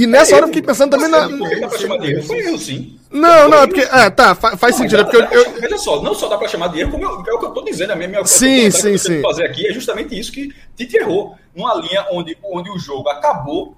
[0.00, 1.28] E nessa é, hora eu fiquei pensando também na.
[1.28, 2.98] Não dá pra chamar de erro, foi erro sim.
[3.10, 3.82] Não, não, é porque.
[3.82, 5.00] É, tá, faz, não, sentido.
[5.00, 5.60] É porque eu, eu...
[5.60, 7.50] Veja só, não só dá pra chamar de erro, como eu, é o que eu
[7.50, 7.90] tô dizendo.
[7.90, 9.20] A minha, minha sim, sim, sim.
[9.20, 11.36] fazer aqui é justamente isso que Tite errou.
[11.54, 13.76] Numa linha onde, onde o jogo acabou,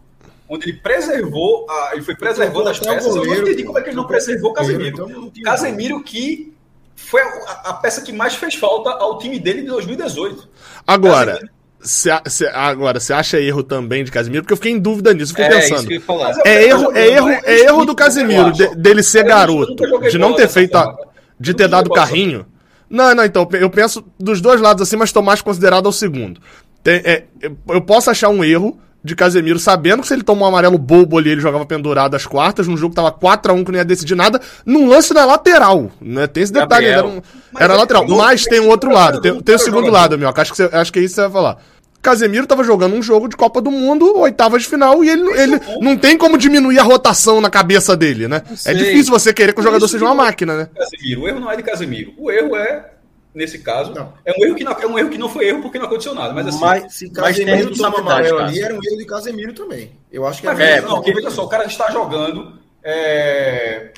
[0.49, 3.05] onde ele preservou, a, ele foi preservando as peças.
[3.05, 4.87] Goleiro, eu não entendi como é que ele não preservou Casemiro.
[5.09, 6.55] Então, Casemiro que
[6.95, 10.49] foi a, a, peça que mais fez falta ao time dele de 2018.
[10.87, 11.33] Agora.
[11.33, 14.43] Casemiro, Cê, cê, agora, você acha erro também de Casemiro?
[14.45, 15.79] Porque eu fiquei em dúvida nisso, fiquei É, pensando.
[15.79, 16.33] isso que eu ia falar.
[16.45, 19.75] É erro, é erro, é erro do Casemiro, de- dele ser garoto,
[20.09, 20.95] de não ter feito a,
[21.41, 22.47] de ter dado carrinho.
[22.89, 26.41] Não, não, então, eu penso dos dois lados assim, mas tô mais considerado ao segundo.
[26.85, 27.25] Tem- é,
[27.69, 31.19] eu posso achar um erro de Casemiro, sabendo que se ele tomou um amarelo bobo
[31.19, 34.15] ali, ele jogava pendurado às quartas, num jogo que tava 4x1 que não ia decidir
[34.15, 36.27] nada, num lance na lateral, né?
[36.27, 37.21] Tem esse detalhe, era, um-
[37.59, 38.07] era lateral.
[38.07, 40.93] Mas tem um outro lado, tem, tem o segundo lado, meu, acho que, você- acho
[40.93, 41.57] que é isso que você vai falar.
[42.01, 45.61] Casemiro tava jogando um jogo de Copa do Mundo, oitavas de final, e ele, ele
[45.81, 48.43] não tem como diminuir a rotação na cabeça dele, né?
[48.67, 50.69] É difícil você querer que o jogador seja uma eu- máquina, né?
[50.77, 51.21] Casemiro.
[51.23, 52.13] O erro não é de Casemiro.
[52.19, 52.92] O erro é,
[53.35, 54.13] nesse caso, Não.
[54.25, 56.15] é um erro que não, é um erro que não foi erro porque não aconteceu
[56.15, 56.35] nada.
[56.35, 56.61] Mas assim.
[56.61, 59.93] Mas, Se mas Casemiro toma responsabilidade, amarelo ali, era um erro de Casemiro também.
[60.11, 62.59] Eu acho que mas é, veja, não, porque veja só, o cara está jogando.
[62.83, 63.93] é,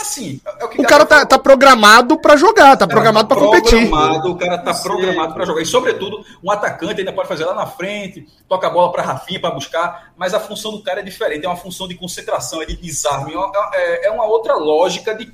[0.00, 3.88] Assim, é o que O cara tá, tá programado pra jogar, tá programado pra competir.
[3.88, 5.60] Programado, o cara tá programado para jogar.
[5.60, 9.40] E, sobretudo, um atacante ainda pode fazer lá na frente, toca a bola para Rafinha
[9.40, 11.44] para buscar, mas a função do cara é diferente.
[11.44, 13.32] É uma função de concentração, é de desarme.
[13.74, 15.32] É, é uma outra lógica, de,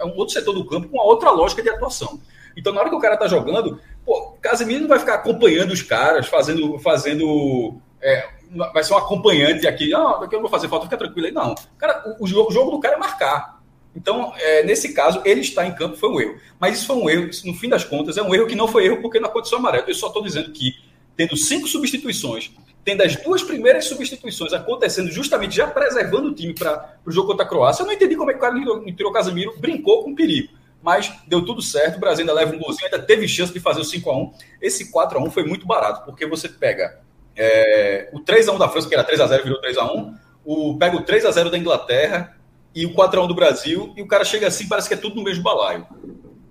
[0.00, 2.18] é um outro setor do campo com uma outra lógica de atuação.
[2.58, 5.80] Então, na hora que o cara tá jogando, pô, Casemiro não vai ficar acompanhando os
[5.80, 6.78] caras, fazendo.
[6.80, 8.28] fazendo é,
[8.72, 9.94] vai ser um acompanhante aqui.
[9.94, 11.32] Ah, daqui eu não vou fazer falta, fica tranquilo aí.
[11.32, 11.54] Não.
[11.78, 13.58] Cara, o, o jogo, o jogo do cara é marcar.
[13.94, 16.38] Então, é, nesse caso, ele estar em campo foi um erro.
[16.58, 18.86] Mas isso foi um erro, no fim das contas, é um erro que não foi
[18.86, 19.84] erro porque não aconteceu amarelo.
[19.88, 20.74] Eu só estou dizendo que,
[21.16, 22.50] tendo cinco substituições,
[22.84, 27.44] tendo as duas primeiras substituições acontecendo justamente já preservando o time para o jogo contra
[27.44, 30.04] a Croácia, eu não entendi como é que o cara não tirou o Casemiro, brincou
[30.04, 30.57] com perigo.
[30.82, 33.80] Mas deu tudo certo, o Brasil ainda leva um golzinho, ainda teve chance de fazer
[33.80, 34.32] o 5x1.
[34.60, 37.00] Esse 4x1 foi muito barato, porque você pega
[37.36, 40.14] é, o 3x1 da França, que era 3x0, virou 3x1,
[40.44, 42.36] o, pega o 3x0 da Inglaterra
[42.74, 45.24] e o 4x1 do Brasil, e o cara chega assim, parece que é tudo no
[45.24, 45.86] mesmo balaio.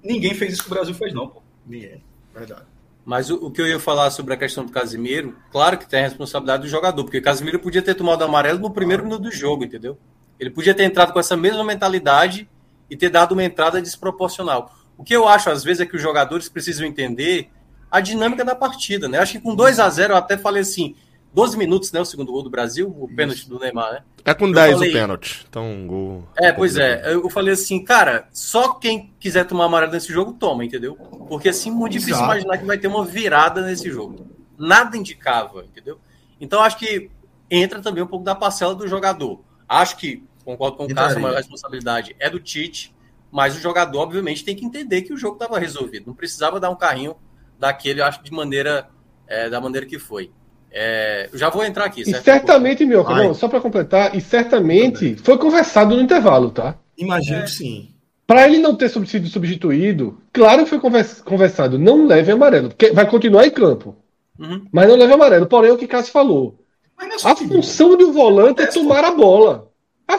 [0.04, 1.42] Ninguém fez isso que o Brasil fez, não, pô.
[1.66, 2.04] Ninguém.
[2.34, 2.64] Verdade.
[3.06, 6.02] Mas o, o que eu ia falar sobre a questão do Casimiro, claro que tem
[6.02, 9.32] a responsabilidade do jogador, porque o Casimiro podia ter tomado amarelo no primeiro minuto do
[9.32, 9.98] jogo, entendeu?
[10.40, 12.50] Ele podia ter entrado com essa mesma mentalidade
[12.90, 14.72] e ter dado uma entrada desproporcional.
[14.98, 17.50] O que eu acho, às vezes, é que os jogadores precisam entender
[17.92, 19.20] a dinâmica da partida, né?
[19.20, 20.96] Acho que com 2 a 0 eu até falei assim,
[21.34, 22.00] 12 minutos, né?
[22.02, 24.00] O segundo gol do Brasil, o pênalti do Neymar, né?
[24.26, 25.46] É com Eu 10 falei- o pênalti.
[25.48, 26.24] Então, um gol.
[26.38, 27.14] É, pois é.
[27.14, 30.96] Eu falei assim, cara, só quem quiser tomar amarelo nesse jogo, toma, entendeu?
[31.30, 32.32] Porque assim, muito difícil Exato.
[32.32, 34.26] imaginar que vai ter uma virada nesse jogo.
[34.58, 36.00] Nada indicava, entendeu?
[36.42, 37.10] Então acho que
[37.50, 39.40] entra também um pouco da parcela do jogador.
[39.70, 42.96] Acho que, concordo com o Cássio, a maior responsabilidade é do Tite,
[43.30, 46.08] mas o jogador, obviamente, tem que entender que o jogo estava resolvido.
[46.08, 47.16] Não precisava dar um carrinho
[47.60, 48.88] daquele, eu acho, de maneira,
[49.28, 50.32] é, da maneira que foi.
[50.72, 52.24] É, eu já vou entrar aqui, E certo?
[52.24, 53.28] certamente, Mioca, Vai.
[53.28, 56.78] não, só para completar, e certamente foi conversado no intervalo, tá?
[56.98, 57.90] Imagino que sim.
[58.26, 62.92] Para ele não ter sido substituído, claro que foi convers- conversado, não leve amarelo, porque
[62.92, 63.96] vai continuar em campo,
[64.40, 64.66] Uhum.
[64.72, 65.46] mas não leve amarelo.
[65.48, 66.60] Porém, é o que Cássio falou.
[67.00, 69.67] É A função de um volante é tomar a bola.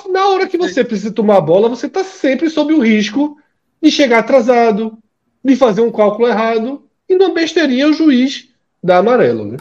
[0.08, 3.38] Na hora que você precisa tomar a bola, você está sempre sob o risco
[3.82, 4.98] de chegar atrasado,
[5.44, 8.48] de fazer um cálculo errado, e na besteirinha o juiz
[8.82, 9.56] dá amarelo, né?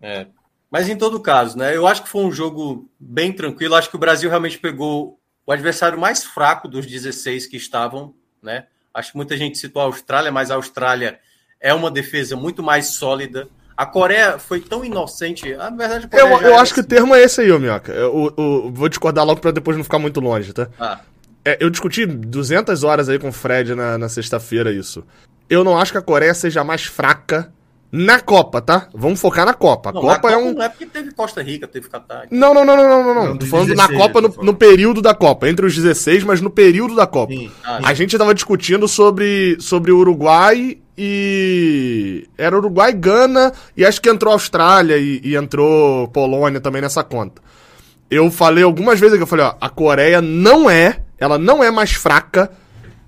[0.00, 0.26] É.
[0.70, 1.74] Mas em todo caso, né?
[1.74, 3.74] Eu acho que foi um jogo bem tranquilo.
[3.74, 8.66] Acho que o Brasil realmente pegou o adversário mais fraco dos 16 que estavam, né?
[8.94, 11.18] Acho que muita gente citou a Austrália, mas a Austrália
[11.60, 13.48] é uma defesa muito mais sólida.
[13.80, 15.54] A Coreia foi tão inocente.
[15.54, 16.88] Na verdade, a Coreia Eu, eu acho que o assim.
[16.90, 17.92] termo é esse aí, ô Minhoca.
[17.92, 20.68] Eu- o- o- vou discordar logo pra depois não ficar muito longe, tá?
[20.78, 20.98] Ah,
[21.44, 25.02] É, eu discuti 200 horas aí com o Fred na, na sexta-feira isso.
[25.48, 27.50] Eu não acho que a Coreia seja mais fraca
[27.90, 28.88] na Copa, tá?
[28.94, 29.88] Vamos focar na Copa.
[29.88, 30.52] A não, na Copa é um.
[30.52, 32.26] Não é porque teve Costa Rica, teve Catar.
[32.30, 33.24] Não, não, não, não, não, não, não.
[33.30, 35.48] Não, Tô falando 16, na Copa, eu no, no período da Copa.
[35.48, 37.32] Entre os 16, mas no período da Copa.
[37.32, 37.50] Sim.
[37.64, 42.28] Ah, A gente tava discutindo sobre, sobre o Uruguai e.
[42.36, 47.40] Era Uruguai, Gana e acho que entrou Austrália e, e entrou Polônia também nessa conta.
[48.10, 51.70] Eu falei algumas vezes que eu falei, ó, a Coreia não é, ela não é
[51.70, 52.50] mais fraca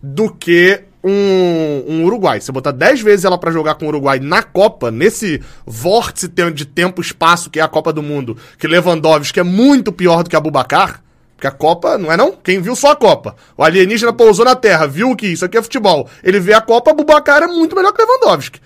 [0.02, 2.40] do que um, um Uruguai.
[2.40, 6.64] Você botar 10 vezes ela pra jogar com o Uruguai na Copa, nesse vórtice de
[6.64, 10.30] tempo e espaço que é a Copa do Mundo, que Lewandowski é muito pior do
[10.30, 11.02] que a Bubacar,
[11.42, 12.30] porque a Copa, não é não?
[12.32, 13.34] Quem viu só a Copa.
[13.56, 16.08] O alienígena pousou na Terra, viu que isso aqui é futebol.
[16.22, 18.60] Ele vê a Copa, Bubacar é muito melhor que Lewandowski.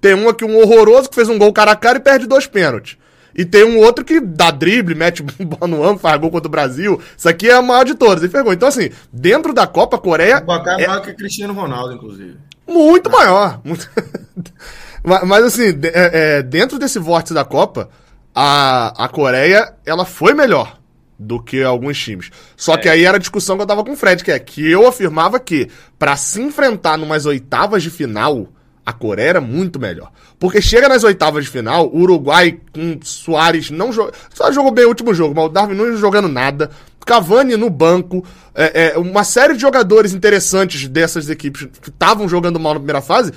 [0.00, 2.46] Tem um aqui, um horroroso, que fez um gol cara a cara e perde dois
[2.46, 2.96] pênaltis.
[3.34, 6.50] E tem um outro que dá drible, mete bola no ângulo, faz gol contra o
[6.50, 6.98] Brasil.
[7.16, 8.22] Isso aqui é a maior de todas.
[8.22, 8.52] Ele pegou.
[8.52, 11.94] Então, assim, dentro da Copa, a Coreia O Bacá é é maior que Cristiano Ronaldo,
[11.94, 12.36] inclusive.
[12.66, 13.60] muito maior.
[13.62, 13.88] Muito-
[15.04, 17.90] mas, assim, é, é, dentro desse vórtice da Copa,
[18.34, 20.80] a, a Coreia, ela foi melhor
[21.22, 22.30] do que alguns times.
[22.56, 24.68] Só que aí era a discussão que eu tava com o Fred, que é que
[24.68, 28.48] eu afirmava que, pra se enfrentar numas oitavas de final,
[28.84, 30.10] A Coreia era muito melhor.
[30.38, 34.12] Porque chega nas oitavas de final, o Uruguai com Soares não jogou.
[34.34, 36.70] Só jogou bem o último jogo, mas o Darwin não jogando nada.
[37.06, 38.24] Cavani no banco.
[38.54, 43.00] É, é, uma série de jogadores interessantes dessas equipes que estavam jogando mal na primeira
[43.00, 43.32] fase.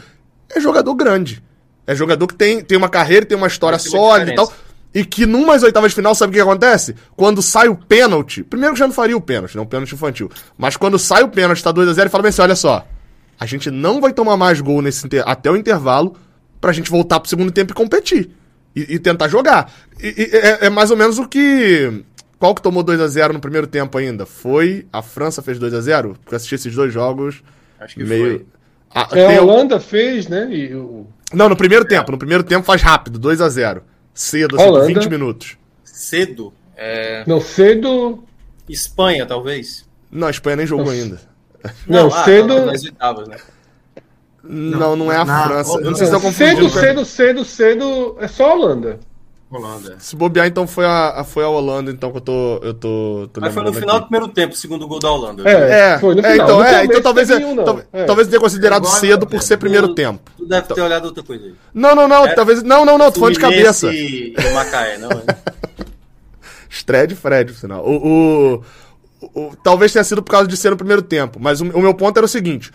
[0.50, 1.44] É jogador grande.
[1.88, 4.52] É jogador que tem, tem uma carreira, tem uma história sólida e tal.
[4.96, 6.96] E que numas oitavas de final, sabe o que acontece?
[7.18, 8.44] Quando sai o pênalti.
[8.44, 10.32] Primeiro que já não faria o pênalti, não o pênalti infantil.
[10.58, 12.88] Mas quando sai o pênalti, tá 2x0, ele fala bem assim: olha só
[13.40, 16.16] a gente não vai tomar mais gol nesse até o intervalo
[16.60, 18.30] pra gente voltar pro segundo tempo e competir.
[18.76, 19.72] E, e tentar jogar.
[20.02, 22.04] E, e, é, é, mais ou menos o que.
[22.38, 24.26] Qual que tomou 2 a 0 no primeiro tempo ainda?
[24.26, 24.86] Foi.
[24.92, 27.42] A França fez 2 a 0 Porque eu assisti esses dois jogos.
[27.80, 28.40] Acho que meio.
[28.40, 28.46] foi.
[28.94, 30.46] A, é, a Holanda fez, né?
[30.74, 31.08] O...
[31.34, 32.12] Não, no primeiro tempo.
[32.12, 33.82] No primeiro tempo faz rápido, 2 a 0
[34.16, 34.88] Cedo, assim, Holanda.
[34.88, 35.58] 20 minutos.
[35.84, 36.54] Cedo?
[36.78, 37.24] É...
[37.28, 38.24] Não, cedo.
[38.68, 39.86] Espanha, talvez.
[40.10, 41.20] Não, a Espanha nem jogou ainda.
[41.86, 42.66] Não, não cedo.
[42.66, 43.38] Nas oitavas, né?
[44.42, 45.78] Não, não é a na, França.
[45.80, 48.18] Eu não sei se eu Cedo, cedo, cedo, cedo.
[48.20, 49.00] É só a Holanda.
[49.56, 49.96] Holanda.
[50.00, 52.60] Se bobear, então foi a, foi a Holanda, então que eu tô.
[52.62, 54.06] Eu tô, tô Mas foi no final aqui.
[54.06, 55.50] do primeiro tempo, segundo gol da Holanda.
[55.50, 56.34] É, é, foi no final.
[56.34, 58.04] É, então, é, então talvez, é, talvez, é.
[58.06, 60.32] talvez tenha considerado Agora, cedo por ser primeiro tu, tempo.
[60.38, 61.54] Tu deve ter olhado outra coisa aí.
[61.74, 62.26] Não, não, não.
[62.26, 62.64] É, talvez.
[62.64, 63.12] Não, não, não.
[63.12, 63.94] Tô falando de cabeça.
[63.94, 65.10] E Macaé, não.
[66.70, 67.86] Estreia de Fred, por sinal.
[67.86, 68.64] o, o
[69.34, 71.94] o, talvez tenha sido por causa de ser no primeiro tempo, mas o, o meu
[71.94, 72.72] ponto era o seguinte: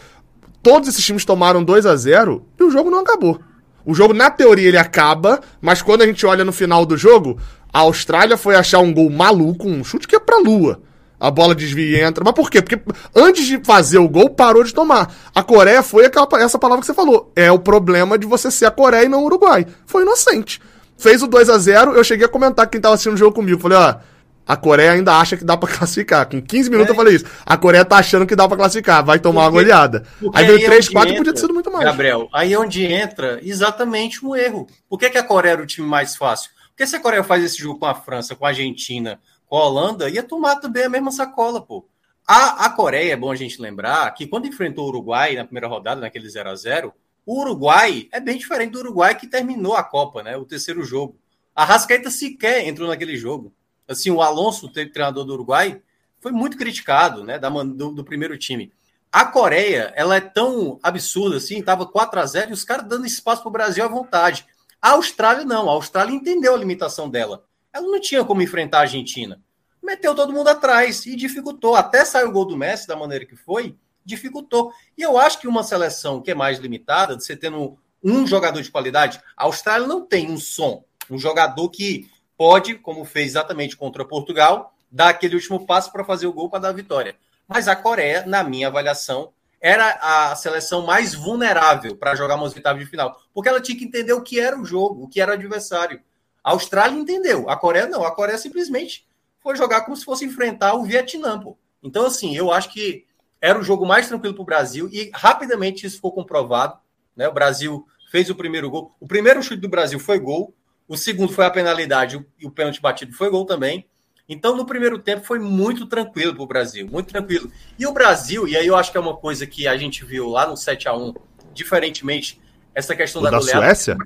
[0.63, 3.41] todos esses times tomaram 2 a 0 e o jogo não acabou.
[3.85, 7.39] O jogo, na teoria, ele acaba, mas quando a gente olha no final do jogo,
[7.73, 10.81] a Austrália foi achar um gol maluco, um chute que é pra lua.
[11.21, 12.25] A bola desvia e entra.
[12.25, 12.63] Mas por quê?
[12.63, 12.81] Porque
[13.15, 15.15] antes de fazer o gol, parou de tomar.
[15.35, 17.31] A Coreia foi aquela, essa palavra que você falou.
[17.37, 19.67] É o problema de você ser a Coreia e não o Uruguai.
[19.85, 20.61] Foi inocente.
[20.97, 23.35] Fez o 2 a 0 eu cheguei a comentar com quem tava assistindo o jogo
[23.35, 23.61] comigo.
[23.61, 23.97] Falei, ó,
[24.47, 26.29] a Coreia ainda acha que dá para classificar.
[26.29, 26.93] Com 15 minutos é.
[26.93, 27.25] eu falei isso.
[27.47, 30.07] A Coreia tá achando que dá para classificar, vai tomar porque, uma goleada.
[30.35, 31.85] Aí veio 3, 4 e podia ter sido muito mais.
[31.85, 34.67] Gabriel, aí é onde entra exatamente um erro.
[34.89, 36.51] Por que, que a Coreia era o time mais fácil?
[36.69, 39.67] Porque se a Coreia faz esse jogo com a França, com a Argentina, com a
[39.67, 41.87] Holanda, ia tomar também a mesma sacola, pô.
[42.27, 45.69] A, a Coreia, é bom a gente lembrar, que quando enfrentou o Uruguai na primeira
[45.69, 46.93] rodada, naquele 0 a 0
[47.27, 50.37] o Uruguai é bem diferente do Uruguai que terminou a Copa, né?
[50.37, 51.17] O terceiro jogo.
[51.55, 53.53] A Rascaeta sequer entrou naquele jogo
[53.91, 55.83] assim, o Alonso, treinador do Uruguai,
[56.21, 58.73] foi muito criticado, né, da, do, do primeiro time.
[59.13, 63.07] A Coreia, ela é tão absurda assim, tava 4 a 0 e os caras dando
[63.07, 64.47] espaço para o Brasil à vontade.
[64.81, 67.45] A Austrália não, a Austrália entendeu a limitação dela.
[67.73, 69.41] Ela não tinha como enfrentar a Argentina.
[69.83, 71.75] Meteu todo mundo atrás e dificultou.
[71.75, 73.75] Até saiu o gol do Messi da maneira que foi,
[74.05, 74.73] dificultou.
[74.97, 78.63] E eu acho que uma seleção que é mais limitada, de você tendo um jogador
[78.63, 82.09] de qualidade, a Austrália não tem um som, um jogador que
[82.41, 86.61] pode, como fez exatamente contra Portugal, dar aquele último passo para fazer o gol para
[86.61, 87.15] dar a vitória.
[87.47, 92.83] Mas a Coreia, na minha avaliação, era a seleção mais vulnerável para jogar umas oitavas
[92.83, 95.33] de final, porque ela tinha que entender o que era o jogo, o que era
[95.33, 96.01] o adversário.
[96.43, 98.05] A Austrália entendeu, a Coreia não.
[98.05, 99.07] A Coreia simplesmente
[99.41, 101.39] foi jogar como se fosse enfrentar o Vietnã.
[101.39, 101.59] Pô.
[101.83, 103.05] Então, assim, eu acho que
[103.39, 106.79] era o jogo mais tranquilo para o Brasil e rapidamente isso ficou comprovado.
[107.15, 107.29] Né?
[107.29, 108.97] O Brasil fez o primeiro gol.
[108.99, 110.55] O primeiro chute do Brasil foi gol.
[110.91, 113.87] O segundo foi a penalidade e o pênalti batido foi gol também.
[114.29, 117.49] Então, no primeiro tempo, foi muito tranquilo para o Brasil, muito tranquilo.
[117.79, 120.29] E o Brasil, e aí eu acho que é uma coisa que a gente viu
[120.29, 121.15] lá no 7 a 1
[121.55, 122.41] diferentemente,
[122.75, 123.67] essa questão o da, da goleada.
[123.67, 123.97] Suécia?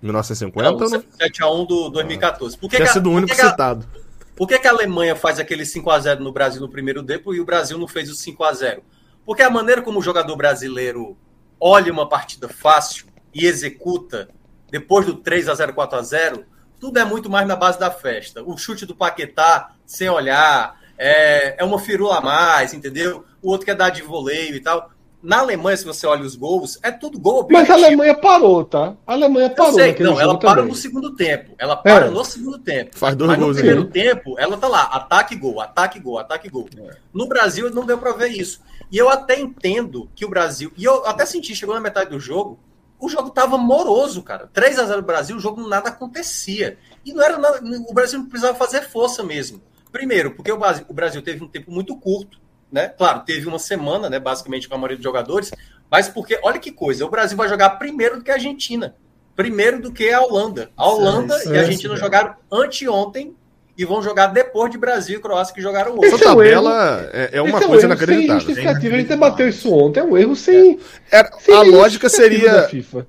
[0.00, 0.70] 1950?
[0.70, 1.04] Não, não?
[1.10, 2.56] 7 a 1 do 2014.
[2.56, 3.86] Por que Tinha que a, sido o único que citado.
[4.34, 7.34] por que, que a Alemanha faz aquele 5 a 0 no Brasil no primeiro tempo
[7.34, 8.82] e o Brasil não fez o 5 a 0
[9.26, 11.18] Porque a maneira como o jogador brasileiro
[11.60, 14.30] olha uma partida fácil e executa
[14.70, 16.44] depois do 3 a 0 4 a 0
[16.80, 18.42] tudo é muito mais na base da festa.
[18.42, 23.22] O chute do Paquetá, sem olhar, é, é uma firula a mais, entendeu?
[23.42, 24.90] O outro quer dar de voleio e tal.
[25.22, 27.68] Na Alemanha, se você olha os gols, é tudo gol objetivo.
[27.68, 28.96] Mas a Alemanha parou, tá?
[29.06, 29.78] A Alemanha parou.
[29.78, 30.70] Eu sei, não, ela para também.
[30.70, 31.54] no segundo tempo.
[31.58, 32.10] Ela para é.
[32.10, 32.96] no segundo tempo.
[32.96, 33.90] Faz dois Mas gols no primeiro aí.
[33.90, 36.66] tempo, ela tá lá, ataque gol, ataque gol, ataque gol.
[36.78, 36.96] É.
[37.12, 38.62] No Brasil não deu para ver isso.
[38.90, 42.18] E eu até entendo que o Brasil, e eu até senti, chegou na metade do
[42.18, 42.58] jogo,
[43.00, 44.48] o jogo tava moroso, cara.
[44.52, 46.78] 3 a 0 Brasil, o jogo nada acontecia.
[47.04, 49.60] E não era nada, o Brasil não precisava fazer força mesmo.
[49.90, 52.38] Primeiro, porque o Brasil, o Brasil teve um tempo muito curto,
[52.70, 52.88] né?
[52.88, 55.50] Claro, teve uma semana, né, basicamente com a maioria dos jogadores,
[55.90, 58.94] mas porque olha que coisa, o Brasil vai jogar primeiro do que a Argentina,
[59.34, 60.70] primeiro do que a Holanda.
[60.76, 63.34] A Holanda sim, sim, e a Argentina sim, jogaram anteontem
[63.80, 66.12] e vão jogar depois de Brasil e Croácia que jogaram hoje.
[66.12, 68.68] Essa tabela é, é, uma Esse coisa é um inacreditável.
[68.68, 70.78] A gente debateu isso ontem, é um erro sem.
[71.10, 71.24] É.
[71.40, 72.68] sem a lógica seria.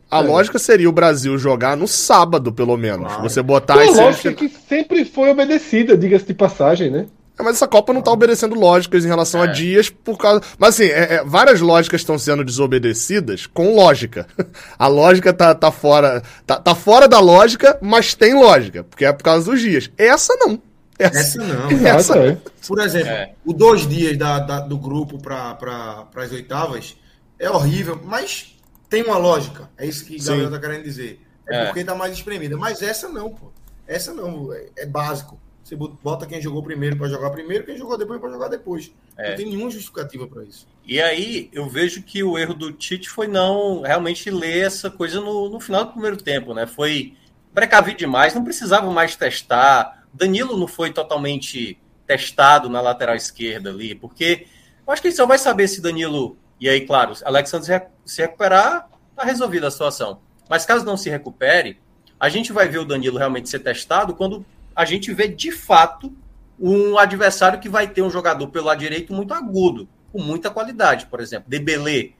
[0.10, 0.22] A é.
[0.22, 3.08] lógica seria o Brasil jogar no sábado, pelo menos.
[3.08, 3.24] Claro.
[3.24, 7.06] Você botar A lógica que sempre foi obedecida, diga-se de passagem, né?
[7.42, 9.48] É, mas essa Copa não tá obedecendo lógicas em relação é.
[9.48, 10.42] a dias por causa.
[10.58, 14.28] Mas assim, é, é, várias lógicas estão sendo desobedecidas com lógica.
[14.78, 16.22] A lógica tá, tá fora.
[16.46, 19.90] Tá, tá fora da lógica, mas tem lógica, porque é por causa dos dias.
[19.98, 20.62] Essa não.
[20.98, 21.72] Essa, essa não.
[21.88, 22.38] Essa, é.
[22.68, 23.34] Por exemplo, é.
[23.44, 26.96] o dois dias da, da do grupo para pra, as oitavas
[27.40, 28.56] é horrível, mas
[28.90, 29.70] tem uma lógica.
[29.78, 31.20] É isso que o Gabriel tá querendo dizer.
[31.48, 32.56] É, é, porque tá mais espremida.
[32.56, 33.52] Mas essa não, pô.
[33.88, 34.54] Essa não.
[34.54, 35.40] É, é básico.
[35.72, 38.92] Você bota quem jogou primeiro para jogar primeiro, quem jogou depois para jogar depois.
[39.18, 39.30] É.
[39.30, 40.68] Não tem nenhuma justificativa para isso.
[40.86, 45.22] E aí eu vejo que o erro do Tite foi não realmente ler essa coisa
[45.22, 46.68] no, no final do primeiro tempo, né?
[46.68, 47.14] Foi
[47.54, 50.06] precavido demais, não precisava mais testar.
[50.14, 54.48] Danilo não foi totalmente testado na lateral esquerda ali, porque
[54.86, 56.38] eu acho que ele só vai saber se Danilo.
[56.60, 60.20] E aí, claro, Alexandre se recuperar, tá resolvida a situação.
[60.50, 61.80] Mas caso não se recupere,
[62.20, 66.14] a gente vai ver o Danilo realmente ser testado quando a gente vê de fato
[66.60, 71.08] um adversário que vai ter um jogador pelo lado direito muito agudo, com muita qualidade,
[71.08, 72.12] por exemplo, Debelé,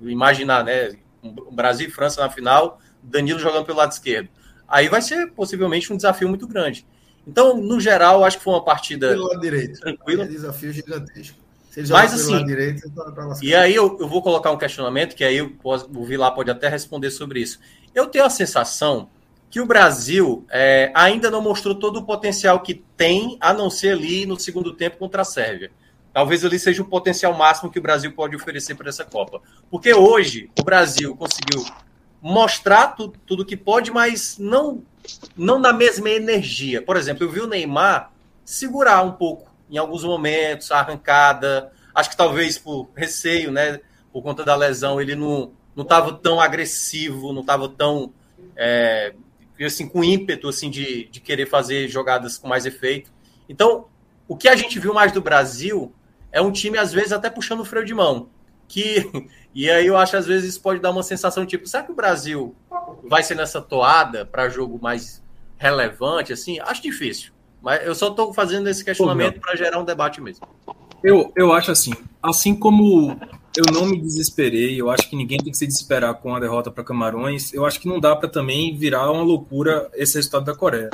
[0.00, 0.96] imaginar, né,
[1.52, 4.28] Brasil e França na final, Danilo jogando pelo lado esquerdo.
[4.66, 6.86] Aí vai ser possivelmente um desafio muito grande.
[7.26, 9.80] Então, no geral, acho que foi uma partida pelo lado direito.
[9.80, 10.24] tranquila.
[10.24, 11.44] É desafio gigantesco.
[11.90, 15.50] Mas assim, direito, tá e aí eu, eu, vou colocar um questionamento que aí eu
[15.50, 17.58] posso, o Vilar pode até responder sobre isso.
[17.92, 19.08] Eu tenho a sensação
[19.54, 23.92] que o Brasil é, ainda não mostrou todo o potencial que tem, a não ser
[23.92, 25.70] ali no segundo tempo contra a Sérvia.
[26.12, 29.40] Talvez ali seja o potencial máximo que o Brasil pode oferecer para essa Copa.
[29.70, 31.64] Porque hoje o Brasil conseguiu
[32.20, 34.82] mostrar tu, tudo que pode, mas não,
[35.36, 36.82] não na mesma energia.
[36.82, 38.10] Por exemplo, eu vi o Neymar
[38.44, 41.70] segurar um pouco em alguns momentos, a arrancada.
[41.94, 43.78] Acho que talvez por receio, né?
[44.12, 48.12] Por conta da lesão, ele não estava tão agressivo, não estava tão
[48.56, 49.14] é,
[49.60, 53.12] assim, com ímpeto assim, de, de querer fazer jogadas com mais efeito.
[53.48, 53.86] Então,
[54.26, 55.92] o que a gente viu mais do Brasil
[56.32, 58.28] é um time, às vezes, até puxando o freio de mão.
[58.66, 61.92] Que, e aí eu acho, às vezes, isso pode dar uma sensação tipo, será que
[61.92, 62.54] o Brasil
[63.04, 65.22] vai ser nessa toada para jogo mais
[65.56, 66.32] relevante?
[66.32, 67.32] assim Acho difícil.
[67.62, 70.46] Mas eu só estou fazendo esse questionamento para gerar um debate mesmo.
[71.02, 73.16] Eu, eu acho assim, assim como
[73.56, 74.80] eu não me desesperei.
[74.80, 77.52] Eu acho que ninguém tem que se desesperar com a derrota para Camarões.
[77.52, 80.90] Eu acho que não dá para também virar uma loucura esse resultado da Coreia.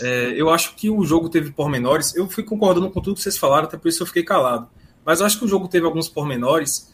[0.00, 2.14] É, eu acho que o jogo teve pormenores.
[2.16, 4.68] Eu fui concordando com tudo que vocês falaram, até por isso eu fiquei calado.
[5.04, 6.92] Mas eu acho que o jogo teve alguns pormenores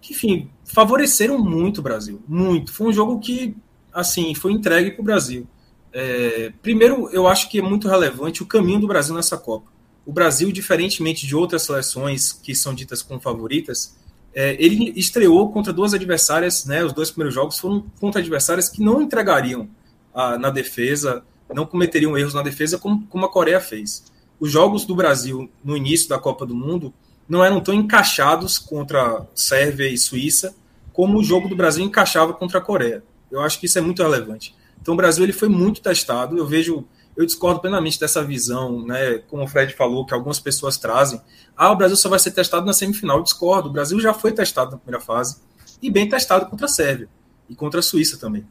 [0.00, 2.22] que, enfim, favoreceram muito o Brasil.
[2.28, 2.72] Muito.
[2.72, 3.56] Foi um jogo que,
[3.92, 5.46] assim, foi entregue para o Brasil.
[5.92, 9.70] É, primeiro, eu acho que é muito relevante o caminho do Brasil nessa Copa.
[10.06, 13.98] O Brasil, diferentemente de outras seleções que são ditas como favoritas,
[14.38, 18.80] é, ele estreou contra duas adversárias, né, os dois primeiros jogos foram contra adversárias que
[18.80, 19.68] não entregariam
[20.14, 24.04] a, na defesa, não cometeriam erros na defesa como, como a Coreia fez.
[24.38, 26.94] Os jogos do Brasil no início da Copa do Mundo
[27.28, 30.54] não eram tão encaixados contra Sérvia e Suíça
[30.92, 33.02] como o jogo do Brasil encaixava contra a Coreia.
[33.32, 34.54] Eu acho que isso é muito relevante.
[34.80, 36.38] Então o Brasil ele foi muito testado.
[36.38, 36.84] Eu vejo
[37.18, 39.18] eu discordo plenamente dessa visão, né?
[39.26, 41.20] Como o Fred falou, que algumas pessoas trazem.
[41.56, 43.16] Ah, o Brasil só vai ser testado na semifinal.
[43.16, 43.68] Eu discordo.
[43.68, 45.38] O Brasil já foi testado na primeira fase
[45.82, 47.08] e bem testado contra a Sérvia
[47.50, 48.46] e contra a Suíça também.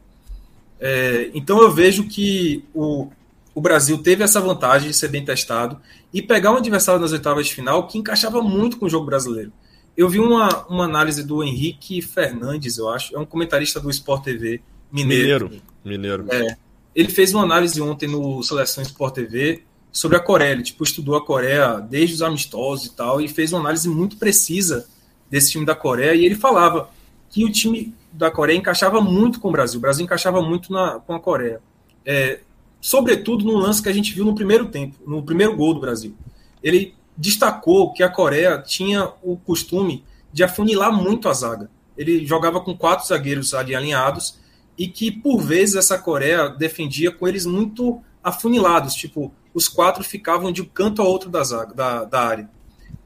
[0.78, 3.08] É, então eu vejo que o,
[3.54, 5.80] o Brasil teve essa vantagem de ser bem testado
[6.12, 9.50] e pegar um adversário nas oitavas de final que encaixava muito com o jogo brasileiro.
[9.96, 14.24] Eu vi uma, uma análise do Henrique Fernandes, eu acho, é um comentarista do Sport
[14.24, 14.60] TV
[14.92, 15.46] mineiro.
[15.48, 15.64] Mineiro.
[15.82, 16.26] Mineiro.
[16.28, 16.56] É,
[16.98, 20.50] ele fez uma análise ontem no Seleção Sport TV sobre a Coreia.
[20.50, 24.16] Ele tipo, estudou a Coreia desde os amistosos e tal, e fez uma análise muito
[24.16, 24.84] precisa
[25.30, 26.12] desse time da Coreia.
[26.16, 26.90] E ele falava
[27.30, 29.78] que o time da Coreia encaixava muito com o Brasil.
[29.78, 31.60] O Brasil encaixava muito na, com a Coreia.
[32.04, 32.40] É,
[32.80, 36.16] sobretudo no lance que a gente viu no primeiro tempo, no primeiro gol do Brasil.
[36.60, 41.70] Ele destacou que a Coreia tinha o costume de afunilar muito a zaga.
[41.96, 44.37] Ele jogava com quatro zagueiros ali alinhados
[44.78, 50.52] e que por vezes essa Coreia defendia com eles muito afunilados, tipo, os quatro ficavam
[50.52, 52.50] de um canto a outro da, zaga, da, da área.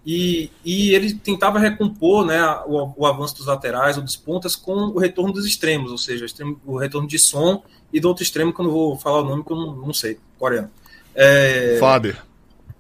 [0.04, 4.72] E, e ele tentava recompor né, o, o, avanço dos laterais ou dos pontas com
[4.72, 6.26] o retorno dos extremos, ou seja,
[6.66, 9.44] o, retorno de som e do outro extremo, que eu não vou falar o nome,
[9.44, 10.70] que eu não, não sei, coreano.
[11.14, 11.76] É...
[11.78, 12.20] Faber.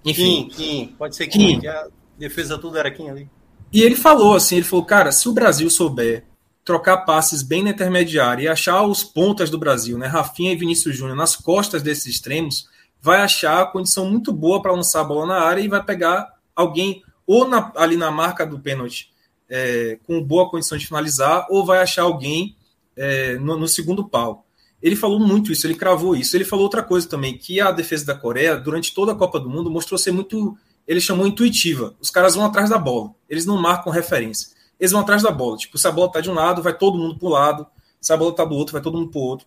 [0.04, 1.66] Enfim, Kim, Kim, pode ser Kim, Kim.
[1.68, 1.86] a
[2.18, 3.28] defesa tudo era Kim ali.
[3.72, 6.24] E ele falou assim, ele falou, cara, se o Brasil souber
[6.64, 10.96] trocar passes bem na intermediária e achar os pontas do Brasil, né, Rafinha e Vinícius
[10.96, 12.68] Júnior, nas costas desses extremos,
[13.00, 16.32] vai achar a condição muito boa para lançar a bola na área e vai pegar
[16.54, 19.12] alguém ou na, ali na marca do pênalti
[19.52, 22.56] é, com boa condição de finalizar, ou vai achar alguém
[22.96, 24.46] é, no, no, segundo pau.
[24.82, 26.34] Ele falou muito isso, ele cravou isso.
[26.34, 29.50] Ele falou outra coisa também, que a defesa da Coreia, durante toda a Copa do
[29.50, 30.56] Mundo, mostrou ser muito
[30.88, 31.94] ele chamou intuitiva.
[32.00, 33.14] Os caras vão atrás da bola.
[33.28, 34.48] Eles não marcam referência.
[34.82, 35.56] Eles vão atrás da bola.
[35.56, 37.64] Tipo, se a bola tá de um lado, vai todo mundo pro lado.
[38.00, 39.46] Se a bola tá do outro, vai todo mundo pro outro.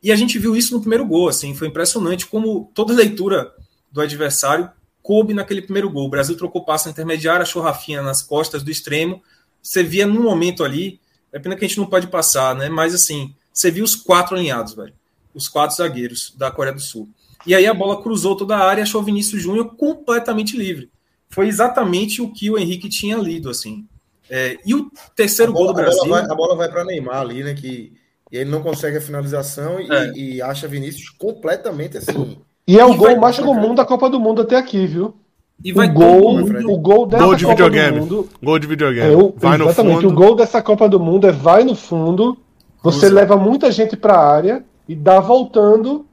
[0.00, 3.52] E a gente viu isso no primeiro gol, assim, foi impressionante como toda leitura
[3.90, 4.70] do adversário
[5.02, 6.06] coube naquele primeiro gol.
[6.06, 9.20] O Brasil trocou passo intermediário, achou Rafinha nas costas do extremo.
[9.60, 11.00] Você via num momento ali,
[11.32, 12.68] é pena que a gente não pode passar, né?
[12.68, 14.94] Mas assim, você viu os quatro alinhados, velho.
[15.34, 17.08] Os quatro zagueiros da Coreia do Sul.
[17.44, 20.88] E aí a bola cruzou toda a área e achou Vinícius Júnior completamente livre.
[21.28, 23.84] Foi exatamente o que o Henrique tinha lido, assim.
[24.28, 26.14] É, e o terceiro bola, gol do Brasil.
[26.14, 27.54] A bola vai, vai para Neymar ali, né?
[27.54, 27.92] Que
[28.30, 30.12] e ele não consegue a finalização e, é.
[30.14, 32.38] e acha Vinícius completamente assim.
[32.66, 35.14] E é o gol mais comum da Copa do Mundo até aqui, viu?
[35.62, 37.92] E vai o gol, o gol dessa gol de Copa videogame.
[37.92, 38.28] do Mundo.
[38.42, 39.12] Gol de videogame.
[39.12, 40.08] É, o, vai exatamente, no fundo.
[40.08, 42.36] o gol dessa Copa do Mundo é vai no fundo,
[42.82, 43.14] você Usa.
[43.14, 46.04] leva muita gente para a área e dá voltando,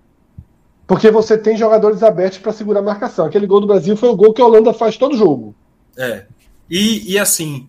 [0.85, 3.25] porque você tem jogadores abertos para segurar a marcação.
[3.25, 5.55] Aquele gol do Brasil foi o gol que a Holanda faz todo jogo.
[5.97, 6.25] É.
[6.69, 7.67] E, e assim,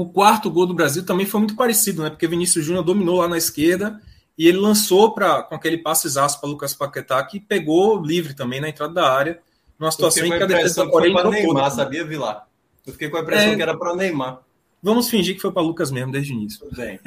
[0.00, 2.10] o quarto gol do Brasil também foi muito parecido, né?
[2.10, 4.00] Porque Vinícius Júnior dominou lá na esquerda
[4.36, 8.60] e ele lançou para com aquele passe exato para Lucas Paquetá que pegou livre também
[8.60, 9.38] na entrada da área,
[9.78, 12.48] numa situação em que a defesa foi Neymar, sabia, Vilar?
[12.84, 13.56] Eu fiquei com a impressão é...
[13.56, 14.40] que era para Neymar.
[14.82, 16.66] Vamos fingir que foi para Lucas mesmo desde o início.
[16.72, 16.98] Bem.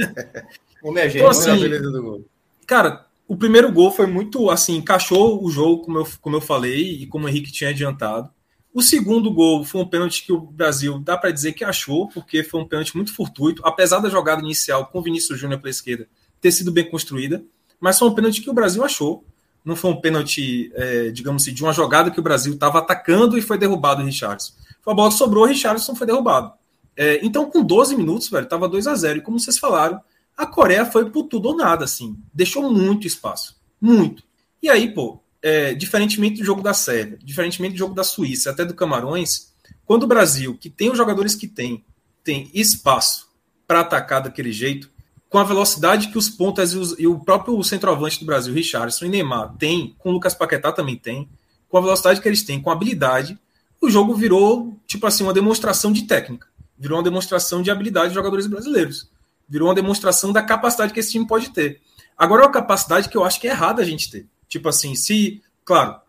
[0.82, 1.18] Como é, gente?
[1.18, 2.26] Então, assim,
[2.66, 7.02] cara, o primeiro gol foi muito assim, encaixou o jogo, como eu, como eu falei,
[7.02, 8.30] e como o Henrique tinha adiantado.
[8.78, 12.44] O segundo gol foi um pênalti que o Brasil dá para dizer que achou, porque
[12.44, 16.08] foi um pênalti muito fortuito, apesar da jogada inicial com o Vinícius Júnior pela esquerda
[16.40, 17.44] ter sido bem construída,
[17.80, 19.26] mas foi um pênalti que o Brasil achou.
[19.66, 23.36] Não foi um pênalti, é, digamos assim, de uma jogada que o Brasil estava atacando
[23.36, 24.54] e foi derrubado o Richardson.
[24.84, 26.54] Foi a bola que sobrou, o Richardson foi derrubado.
[26.96, 30.00] É, então, com 12 minutos, velho, tava 2 a 0 E como vocês falaram,
[30.38, 32.16] a Coreia foi por tudo ou nada, assim.
[32.32, 33.60] Deixou muito espaço.
[33.82, 34.22] Muito.
[34.62, 38.66] E aí, pô, é, diferentemente do jogo da Sérvia, diferentemente do jogo da Suíça, até
[38.66, 39.54] do Camarões,
[39.86, 41.84] quando o Brasil, que tem os jogadores que tem,
[42.24, 43.28] tem espaço
[43.66, 44.90] para atacar daquele jeito,
[45.30, 49.06] com a velocidade que os pontas e, os, e, o próprio centroavante do Brasil, Richardson
[49.06, 51.30] e Neymar, tem, com o Lucas Paquetá também tem,
[51.68, 53.38] com a velocidade que eles têm, com a habilidade,
[53.82, 56.48] o jogo virou, tipo assim, uma demonstração de técnica.
[56.78, 59.10] Virou uma demonstração de habilidade de jogadores brasileiros.
[59.48, 61.82] Virou uma demonstração da capacidade que esse time pode ter.
[62.18, 64.28] Agora é uma capacidade que eu acho que é errada a gente ter.
[64.48, 65.42] Tipo assim, se.
[65.66, 66.00] Claro,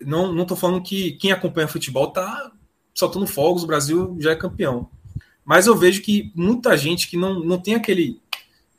[0.00, 2.52] não, não tô falando que quem acompanha futebol tá
[2.94, 4.88] soltando fogos, o Brasil já é campeão.
[5.44, 8.20] Mas eu vejo que muita gente que não, não tem aquele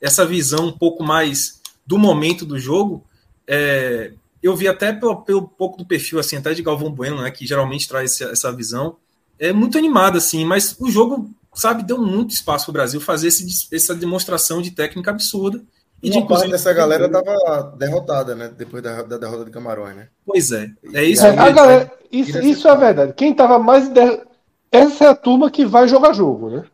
[0.00, 3.04] essa visão um pouco mais do momento do jogo,
[3.46, 4.12] é,
[4.42, 7.46] eu vi até pelo, pelo pouco do perfil, assim, até de Galvão Bueno, né, que
[7.46, 8.96] geralmente traz essa, essa visão,
[9.38, 13.28] é muito animado, assim, mas o jogo, sabe, deu muito espaço para o Brasil fazer
[13.28, 15.62] esse, essa demonstração de técnica absurda
[16.02, 18.50] e de, parte dessa galera estava derrotada, né?
[18.56, 20.08] Depois da, da, derrota de Camarões, né?
[20.24, 20.70] Pois é.
[20.94, 21.26] É isso.
[21.26, 23.12] É, a galera, isso, isso é verdade.
[23.12, 23.88] Quem estava mais.
[23.88, 24.00] De...
[24.72, 26.64] Essa é a turma que vai jogar jogo, né?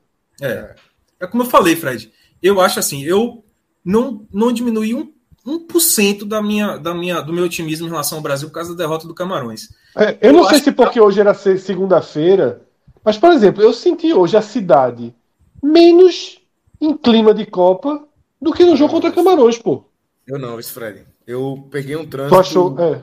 [0.41, 0.75] É.
[1.19, 2.13] É como eu falei, Fred.
[2.43, 3.43] Eu acho assim, eu
[3.85, 5.13] não, não diminui um,
[5.47, 8.85] 1% da minha, da minha, do meu otimismo em relação ao Brasil por causa da
[8.85, 9.71] derrota do Camarões.
[9.97, 12.63] É, eu, eu não sei se porque hoje era segunda-feira,
[13.05, 15.15] mas, por exemplo, eu senti hoje a cidade
[15.63, 16.41] menos
[16.81, 18.06] em clima de Copa
[18.41, 19.85] do que no jogo contra Camarões, pô.
[20.27, 21.07] Eu não, isso, Fred.
[21.27, 22.35] Eu peguei um trânsito.
[22.35, 22.81] Tu achou?
[22.81, 23.03] É.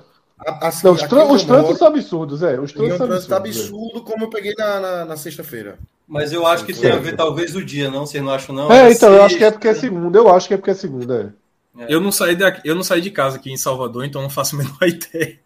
[0.61, 2.59] Assim, não, os, trân os trânsitos são absurdos, é.
[2.59, 4.01] Os trânsitos um trânsito absurdo, é.
[4.01, 5.77] como eu peguei na, na, na sexta-feira.
[6.07, 8.05] Mas eu acho que tem a ver, talvez, o dia, não?
[8.05, 8.71] Você não acha, não?
[8.71, 10.17] É, então, eu acho que é porque é segunda.
[10.17, 11.33] Eu acho que é porque é segunda,
[11.77, 11.85] é.
[11.87, 14.55] Eu, não saí de, eu não saí de casa aqui em Salvador, então não faço
[14.55, 15.39] a menor ideia.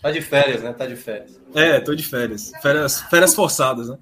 [0.00, 0.72] Tá de férias, né?
[0.72, 1.38] Tá de férias.
[1.54, 2.50] É, tô de férias.
[2.60, 3.98] Férias, férias forçadas, né?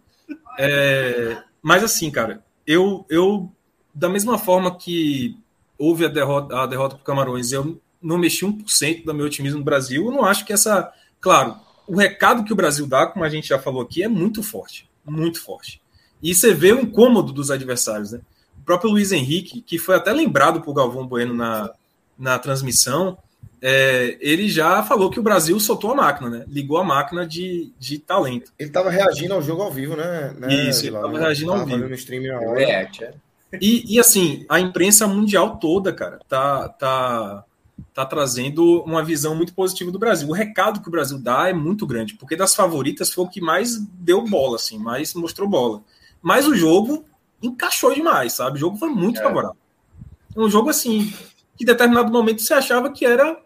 [0.58, 3.50] É, mas assim, cara, eu, eu
[3.94, 5.36] da mesma forma que
[5.78, 9.58] houve a derrota, a derrota para o Camarões, eu não mexi 1% do meu otimismo
[9.58, 10.06] no Brasil.
[10.06, 10.92] Eu não acho que essa.
[11.20, 14.42] Claro, o recado que o Brasil dá, como a gente já falou aqui, é muito
[14.42, 14.88] forte.
[15.04, 15.80] Muito forte.
[16.22, 18.20] E você vê o incômodo dos adversários, né?
[18.60, 21.70] O próprio Luiz Henrique, que foi até lembrado por Galvão Bueno na,
[22.18, 23.18] na transmissão,
[23.62, 26.44] é, ele já falou que o Brasil soltou a máquina, né?
[26.46, 28.52] Ligou a máquina de, de talento.
[28.58, 30.34] Ele estava reagindo ao jogo ao vivo, né?
[30.38, 31.88] né Isso, ele estava reagindo ao vivo.
[31.88, 32.62] No stream na hora.
[32.62, 33.14] É, é.
[33.60, 37.44] E, e assim, a imprensa mundial toda, cara, tá, tá,
[37.92, 40.28] tá trazendo uma visão muito positiva do Brasil.
[40.28, 43.40] O recado que o Brasil dá é muito grande, porque das favoritas foi o que
[43.40, 45.82] mais deu bola, assim, mais mostrou bola.
[46.22, 47.04] Mas o jogo
[47.42, 48.56] encaixou demais, sabe?
[48.56, 49.22] O jogo foi muito é.
[49.22, 49.56] favorável.
[50.36, 51.12] Um jogo assim,
[51.56, 53.36] que em determinado momento você achava que era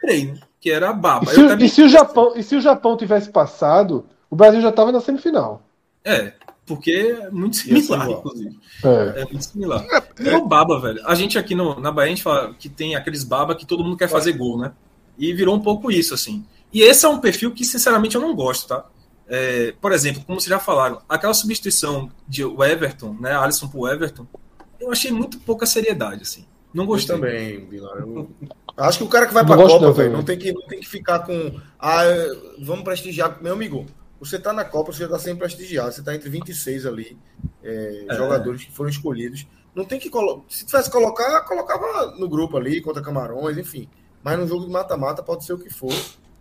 [0.00, 1.24] treino, que era baba.
[1.30, 4.68] E se, e se o Japão, e se o Japão tivesse passado, o Brasil já
[4.68, 5.62] estava na semifinal.
[6.04, 6.34] É,
[6.66, 8.58] porque é muito similar, inclusive.
[8.84, 9.20] É.
[9.20, 9.24] é.
[9.24, 9.86] muito similar.
[10.18, 10.40] É, é.
[10.40, 11.00] baba, velho.
[11.06, 13.84] A gente aqui no, na Bahia, a gente fala que tem aqueles baba que todo
[13.84, 14.72] mundo quer fazer gol, né?
[15.16, 16.44] E virou um pouco isso, assim.
[16.72, 18.84] E esse é um perfil que, sinceramente, eu não gosto, tá?
[19.28, 23.88] É, por exemplo, como vocês já falaram, aquela substituição de o Everton, né, Alisson pro
[23.88, 24.26] Everton,
[24.78, 26.44] eu achei muito pouca seriedade, assim.
[26.72, 27.16] Não gostei.
[27.16, 27.90] Eu também, Vila.
[27.98, 28.30] Eu...
[28.76, 30.86] Acho que o cara que vai pra Copa, velho, não, tem que, não tem que
[30.86, 31.58] ficar com.
[31.80, 32.02] Ah,
[32.58, 33.42] vamos prestigiar.
[33.42, 33.86] Meu amigo,
[34.18, 35.92] você tá na Copa, você já tá sendo prestigiado.
[35.92, 37.18] Você tá entre 26 ali,
[37.62, 38.14] é, é.
[38.14, 39.46] jogadores que foram escolhidos.
[39.74, 40.42] Não tem que colocar.
[40.48, 43.88] Se tivesse que colocar, colocava no grupo ali, contra Camarões, enfim.
[44.22, 45.92] Mas no jogo de mata-mata pode ser o que for.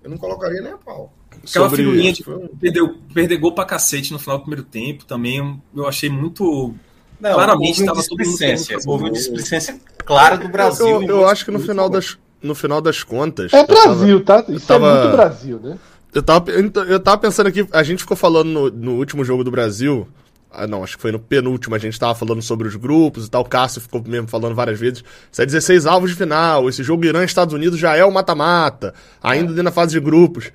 [0.02, 1.12] Eu não colocaria nem a pau.
[1.30, 1.84] Aquela Sobre...
[1.84, 2.48] figurinha de um...
[2.48, 6.74] perder, perder gol pra cacete no final do primeiro tempo também eu achei muito.
[7.20, 10.88] Não, Claramente estava tudo muito Houve uma displicência clara do Brasil.
[10.88, 13.52] Eu, eu, eu acho que no final, das, no final das contas.
[13.54, 14.54] É Brasil, tava, tá?
[14.54, 15.80] Isso tava, é muito Brasil, né?
[16.16, 19.52] Eu tava, eu tava pensando aqui, a gente ficou falando no, no último jogo do
[19.52, 20.08] Brasil.
[20.50, 23.30] Ah, não, acho que foi no penúltimo, a gente tava falando sobre os grupos e
[23.30, 23.42] tal.
[23.42, 25.04] O Cássio ficou mesmo falando várias vezes.
[25.30, 26.70] Isso é 16 alvos de final.
[26.70, 28.94] Esse jogo Irã-Estados Unidos já é o mata-mata.
[29.22, 29.62] Ainda é.
[29.62, 30.54] na fase de grupos.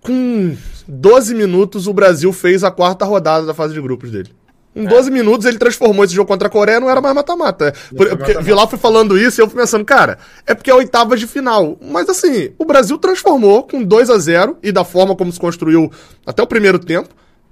[0.00, 0.56] Com
[0.88, 4.30] 12 minutos, o Brasil fez a quarta rodada da fase de grupos dele.
[4.78, 5.12] Em 12 é.
[5.12, 7.74] minutos ele transformou esse jogo contra a Coreia, não era mais mata-mata.
[7.94, 11.26] Porque Vilar foi falando isso e eu fui pensando, cara, é porque é oitavas de
[11.26, 11.76] final.
[11.82, 15.90] Mas assim, o Brasil transformou com 2 a 0 e da forma como se construiu
[16.24, 17.08] até o primeiro tempo,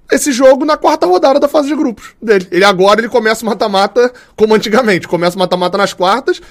[0.09, 2.47] esse jogo na quarta rodada da fase de grupos dele.
[2.49, 6.41] Ele agora ele começa o mata-mata como antigamente, começa o mata-mata nas quartas.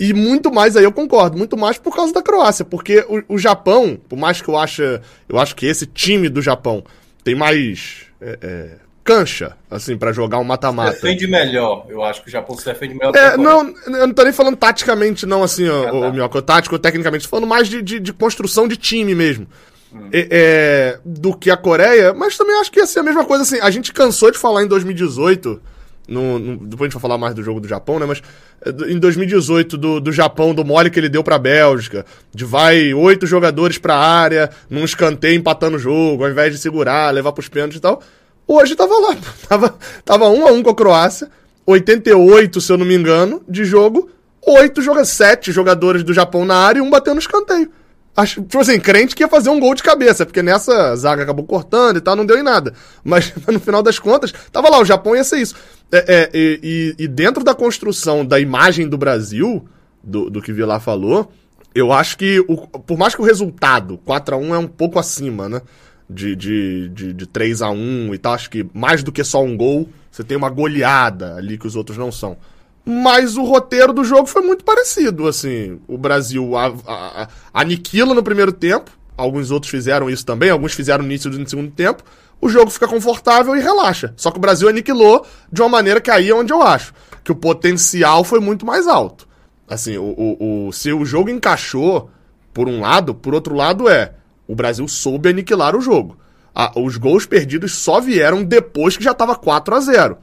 [0.00, 3.38] E muito mais aí eu concordo, muito mais por causa da Croácia, porque o, o
[3.38, 4.82] Japão, por mais que eu ache,
[5.28, 6.82] eu acho que esse time do Japão
[7.22, 8.70] tem mais é, é,
[9.04, 10.92] cancha, assim, para jogar um mata-mata.
[10.92, 13.14] Defende melhor, eu acho que o Japão se defende melhor.
[13.14, 15.92] É, não, eu não tô nem falando taticamente, não, assim, o, tá.
[15.92, 19.46] o Mioca, tático, tecnicamente, tô falando mais de, de, de construção de time mesmo.
[19.92, 20.08] Hum.
[20.12, 23.42] É, é, do que a Coreia, mas também acho que ia ser a mesma coisa,
[23.42, 25.60] assim, a gente cansou de falar em 2018,
[26.08, 28.22] no, no, depois a gente vai falar mais do jogo do Japão, né, mas
[28.64, 32.94] é, em 2018 do, do Japão, do mole que ele deu pra Bélgica, de vai
[32.94, 37.48] oito jogadores pra área, num escanteio empatando o jogo, ao invés de segurar, levar pros
[37.48, 38.02] pênaltis e tal,
[38.46, 39.16] Hoje tava lá.
[39.48, 41.30] Tava, tava um a um com a Croácia.
[41.66, 44.10] 88, se eu não me engano, de jogo.
[44.44, 47.70] Oito joga sete jogadores do Japão na área e um batendo no escanteio.
[48.14, 51.46] Acho, tipo assim, crente que ia fazer um gol de cabeça, porque nessa zaga acabou
[51.46, 52.74] cortando e tal, não deu em nada.
[53.02, 55.54] Mas no final das contas, tava lá, o Japão ia ser isso.
[55.90, 59.66] É, é, e, e, dentro da construção da imagem do Brasil,
[60.02, 61.32] do, do que Vilar falou,
[61.74, 64.98] eu acho que, o, por mais que o resultado, 4 a 1 é um pouco
[64.98, 65.62] acima, né?
[66.08, 68.34] De, de, de, de 3 a 1 e tal.
[68.34, 71.76] Acho que mais do que só um gol, você tem uma goleada ali que os
[71.76, 72.36] outros não são.
[72.84, 75.80] Mas o roteiro do jogo foi muito parecido, assim.
[75.86, 80.72] O Brasil a, a, a, aniquila no primeiro tempo, alguns outros fizeram isso também, alguns
[80.72, 82.02] fizeram no início do segundo tempo.
[82.40, 84.12] O jogo fica confortável e relaxa.
[84.16, 86.92] Só que o Brasil aniquilou de uma maneira que aí é onde eu acho
[87.22, 89.28] que o potencial foi muito mais alto.
[89.68, 92.10] Assim, o, o, o se o jogo encaixou
[92.52, 94.14] por um lado, por outro lado é
[94.52, 96.18] o Brasil soube aniquilar o jogo.
[96.54, 100.18] Ah, os gols perdidos só vieram depois que já estava 4 a 0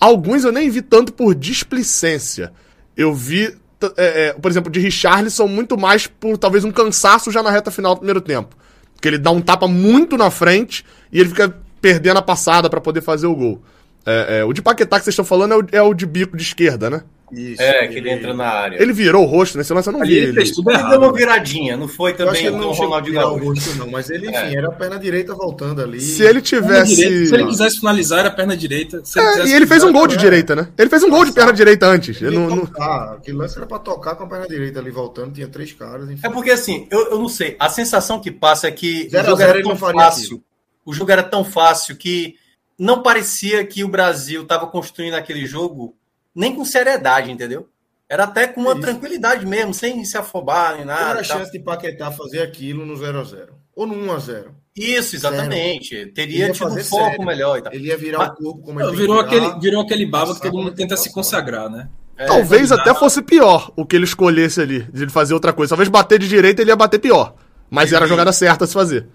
[0.00, 2.52] Alguns eu nem vi tanto por displicência.
[2.96, 3.56] Eu vi,
[3.96, 7.70] é, é, por exemplo, de Richarlison muito mais por talvez um cansaço já na reta
[7.70, 8.56] final do primeiro tempo.
[8.94, 12.80] Porque ele dá um tapa muito na frente e ele fica perdendo a passada para
[12.80, 13.62] poder fazer o gol.
[14.04, 16.36] É, é, o de Paquetá que vocês estão falando é o, é o de bico
[16.36, 17.02] de esquerda, né?
[17.32, 18.82] Isso, é, que ele entra na área.
[18.82, 20.16] Ele virou o rosto nesse lance, eu não vi.
[20.16, 23.76] Ele, fez tudo ele deu uma viradinha, não foi também ele não o Ronaldinho Gaúcho.
[23.76, 24.54] não, mas ele, enfim, é.
[24.54, 26.00] era a perna direita voltando ali.
[26.00, 26.96] Se ele tivesse.
[26.96, 29.02] Direita, se ele quisesse finalizar, era a perna direita.
[29.16, 30.68] É, e ele fez um gol de direita, né?
[30.78, 32.20] Ele fez um gol de perna direita antes.
[32.20, 32.70] Ele não, não...
[32.78, 36.10] Ah, aquele lance era pra tocar com a perna direita ali voltando, tinha três caras.
[36.10, 36.26] Enfim.
[36.26, 39.30] É porque assim, eu, eu não sei, a sensação que passa é que zero o
[39.30, 40.42] jogo era tão fácil.
[40.84, 42.36] O jogo era tão fácil que
[42.78, 45.94] não parecia que o Brasil estava construindo aquele jogo
[46.38, 47.68] nem com seriedade, entendeu?
[48.08, 48.80] Era até com uma Isso.
[48.80, 51.10] tranquilidade mesmo, sem se afobar nem nada.
[51.10, 53.48] Era a chance de Paquetá fazer aquilo no 0x0.
[53.74, 54.46] Ou no 1x0.
[54.74, 55.96] Isso, exatamente.
[55.96, 56.12] Zero.
[56.14, 57.26] Teria tido um foco sério.
[57.26, 57.62] melhor.
[57.72, 60.56] Ele ia virar Mas, o corpo como ele virou aquele Virou aquele baba que todo
[60.56, 61.88] mundo tenta se consagrar, né?
[62.16, 65.70] É, Talvez até fosse pior o que ele escolhesse ali, de ele fazer outra coisa.
[65.70, 67.34] Talvez bater de direita ele ia bater pior.
[67.68, 69.06] Mas era a jogada certa a se fazer.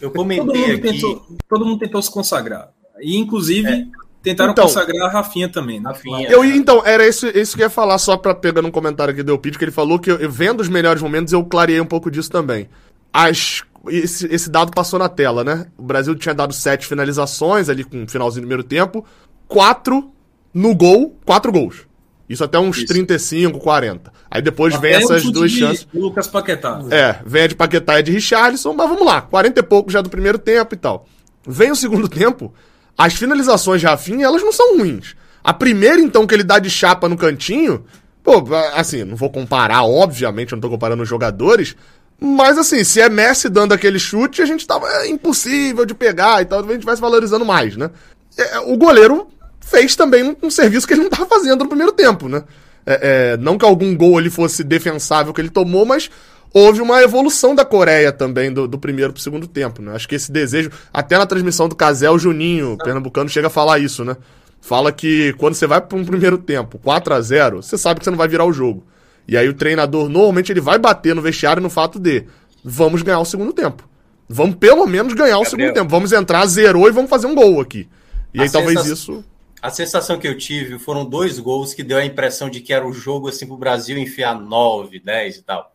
[0.00, 0.80] Eu comentei todo mundo aqui...
[0.80, 2.70] Tentou, todo mundo tentou se consagrar.
[3.00, 3.86] E, inclusive, é.
[4.22, 5.88] Tentaram então, consagrar a Rafinha também, né?
[5.88, 9.12] Rafinha, eu, então, era isso, isso que eu ia falar, só pra pegar um comentário
[9.12, 11.86] aqui do Elpidio, que ele falou que eu, vendo os melhores momentos, eu clareei um
[11.86, 12.68] pouco disso também.
[13.10, 15.66] As, esse, esse dado passou na tela, né?
[15.78, 19.06] O Brasil tinha dado sete finalizações ali com o finalzinho do primeiro tempo,
[19.48, 20.12] quatro
[20.52, 21.86] no gol, quatro gols.
[22.28, 22.86] Isso até uns Isso.
[22.86, 24.12] 35, 40.
[24.30, 25.88] Aí depois até vem essas duas chances.
[25.92, 26.80] Lucas Paquetá.
[26.90, 30.00] É, vem a de Paquetá e de Richarlison, mas vamos lá, 40 e pouco já
[30.00, 31.06] do primeiro tempo e tal.
[31.44, 32.54] Vem o segundo tempo,
[33.00, 35.16] as finalizações de Rafinha, elas não são ruins.
[35.42, 37.82] A primeira, então, que ele dá de chapa no cantinho,
[38.22, 38.44] pô,
[38.74, 41.74] assim, não vou comparar, obviamente, eu não tô comparando os jogadores,
[42.20, 46.42] Mas assim, se é Messi dando aquele chute, a gente tava é impossível de pegar
[46.42, 47.90] e tal, a gente vai se valorizando mais, né?
[48.36, 49.28] É, o goleiro
[49.58, 52.44] fez também um, um, serviço que ele não tava fazendo no primeiro tempo, né?
[52.84, 56.10] É, é, não que algum gol ali fosse defensável que ele tomou, mas
[56.52, 59.94] houve uma evolução da Coreia também, do, do primeiro pro segundo tempo, né?
[59.94, 63.78] Acho que esse desejo, até na transmissão do Casel, o Juninho, pernambucano, chega a falar
[63.78, 64.16] isso, né?
[64.60, 68.04] Fala que quando você vai para um primeiro tempo, 4 a 0 você sabe que
[68.04, 68.84] você não vai virar o jogo.
[69.26, 72.24] E aí o treinador, normalmente, ele vai bater no vestiário no fato de
[72.64, 73.88] vamos ganhar o segundo tempo.
[74.28, 75.50] Vamos pelo menos ganhar o Gabriel.
[75.50, 75.90] segundo tempo.
[75.90, 77.88] Vamos entrar, zerou e vamos fazer um gol aqui.
[78.34, 79.24] E a aí talvez isso...
[79.62, 82.86] A sensação que eu tive foram dois gols que deu a impressão de que era
[82.86, 85.70] o jogo assim pro Brasil enfiar 9, 10 e tal.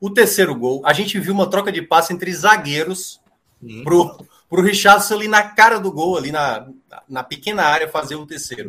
[0.00, 3.20] O terceiro gol, a gente viu uma troca de passe entre zagueiros
[3.62, 3.82] hum.
[3.84, 6.66] pro, pro Richardson ali na cara do gol, ali na,
[7.08, 8.62] na pequena área, fazer o terceiro.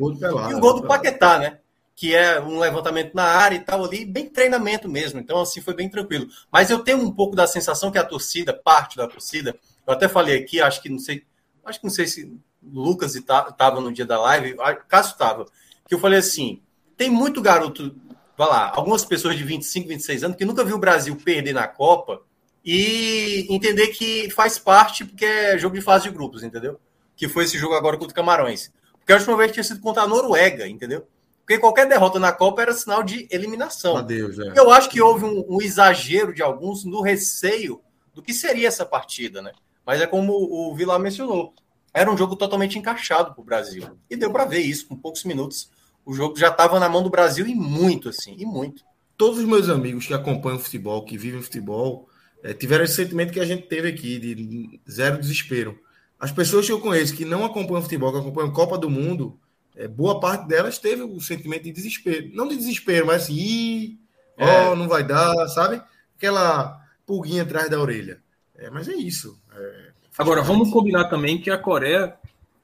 [0.49, 1.59] e o gol do Paquetá, né?
[1.95, 5.19] Que é um levantamento na área e tal ali, bem treinamento mesmo.
[5.19, 6.27] Então, assim, foi bem tranquilo.
[6.51, 9.55] Mas eu tenho um pouco da sensação que a torcida, parte da torcida,
[9.87, 11.23] eu até falei aqui, acho que não sei,
[11.65, 14.55] acho que não sei se Lucas estava no dia da live,
[14.87, 15.45] Cássio estava,
[15.87, 16.61] que eu falei assim:
[16.95, 17.95] tem muito garoto
[18.37, 21.67] vai lá, algumas pessoas de 25, 26 anos que nunca viu o Brasil perder na
[21.67, 22.21] Copa
[22.63, 26.79] e entender que faz parte porque é jogo de fase de grupos, entendeu?
[27.15, 28.71] Que foi esse jogo agora contra o Camarões.
[28.99, 31.07] Porque a última vez tinha sido contra a Noruega, entendeu?
[31.39, 33.97] Porque qualquer derrota na Copa era sinal de eliminação.
[33.97, 34.53] Adeus, é.
[34.55, 37.81] Eu acho que houve um, um, exagero de alguns no receio
[38.13, 39.51] do que seria essa partida, né?
[39.85, 41.53] Mas é como o Vilar mencionou.
[41.93, 43.97] Era um jogo totalmente encaixado para o Brasil.
[44.09, 45.69] E deu para ver isso com poucos minutos
[46.05, 48.83] o jogo já estava na mão do Brasil e muito, assim, e muito.
[49.17, 52.09] Todos os meus amigos que acompanham futebol, que vivem futebol,
[52.43, 55.79] é, tiveram esse sentimento que a gente teve aqui, de zero desespero.
[56.19, 59.39] As pessoas que eu conheço que não acompanham futebol, que acompanham Copa do Mundo,
[59.75, 62.29] é, boa parte delas teve o sentimento de desespero.
[62.33, 63.99] Não de desespero, mas assim, Ih,
[64.37, 64.69] é.
[64.69, 65.81] oh, não vai dar, sabe?
[66.17, 68.21] Aquela pulguinha atrás da orelha.
[68.55, 69.39] É, mas é isso.
[69.53, 72.15] É, Agora, vamos combinar também que a Coreia,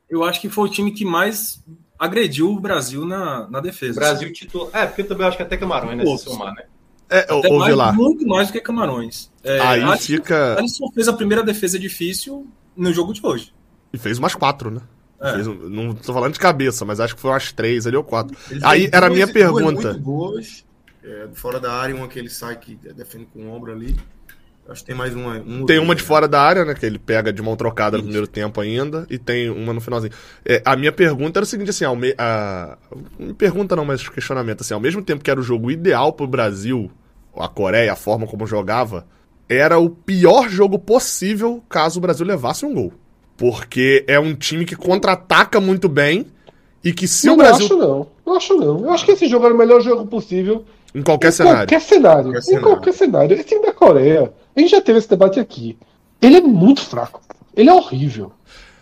[0.09, 1.63] eu acho que foi o time que mais
[1.97, 3.99] agrediu o Brasil na, na defesa.
[3.99, 4.69] Brasil titular.
[4.73, 6.05] É, porque eu também acho que até Camarões, né?
[6.05, 6.63] Se somar, né?
[7.09, 7.93] É, até mais, lá.
[7.93, 9.31] Muito mais do que Camarões.
[9.43, 10.57] É, Aí Alisson, fica.
[10.57, 13.53] Alisson fez a primeira defesa difícil no jogo de hoje.
[13.93, 14.81] E fez umas quatro, né?
[15.21, 15.33] É.
[15.33, 18.37] Fez, não tô falando de cabeça, mas acho que foi umas três ali ou quatro.
[18.51, 19.93] Ele Aí era a minha pergunta.
[19.93, 20.65] Muito boas,
[21.03, 23.95] é, fora da área, uma que ele sai que defende com o ombro ali.
[24.70, 25.38] Acho que tem mais uma.
[25.38, 26.74] Um tem uma de fora da área, né?
[26.74, 28.03] Que ele pega de mão trocada Isso.
[28.03, 29.07] no primeiro tempo ainda.
[29.09, 30.11] E tem uma no finalzinho.
[30.45, 32.78] É, a minha pergunta era o seguinte, assim, ao me, a,
[33.38, 36.91] pergunta não, mas questionamento, assim, ao mesmo tempo que era o jogo ideal pro Brasil,
[37.36, 39.07] a Coreia, a forma como jogava,
[39.47, 42.93] era o pior jogo possível caso o Brasil levasse um gol.
[43.38, 46.26] Porque é um time que contra-ataca muito bem
[46.84, 47.70] e que se não, o Brasil.
[47.70, 48.07] Não acho não.
[48.26, 48.86] Não acho não.
[48.86, 50.65] Eu acho que esse jogo era o melhor jogo possível.
[50.93, 51.57] Em qualquer em cenário.
[51.57, 52.23] Qualquer cenário.
[52.23, 52.67] Qualquer em cenário.
[52.67, 53.33] qualquer cenário.
[53.33, 55.77] Esse time da Coreia a gente já teve esse debate aqui.
[56.19, 57.21] Ele é muito fraco.
[57.55, 58.31] Ele é horrível.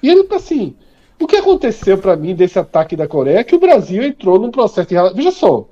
[0.02, 0.74] E ele, assim,
[1.20, 4.52] o que aconteceu para mim desse ataque da Coreia é que o Brasil entrou num
[4.52, 4.96] processo de.
[5.14, 5.68] Veja só.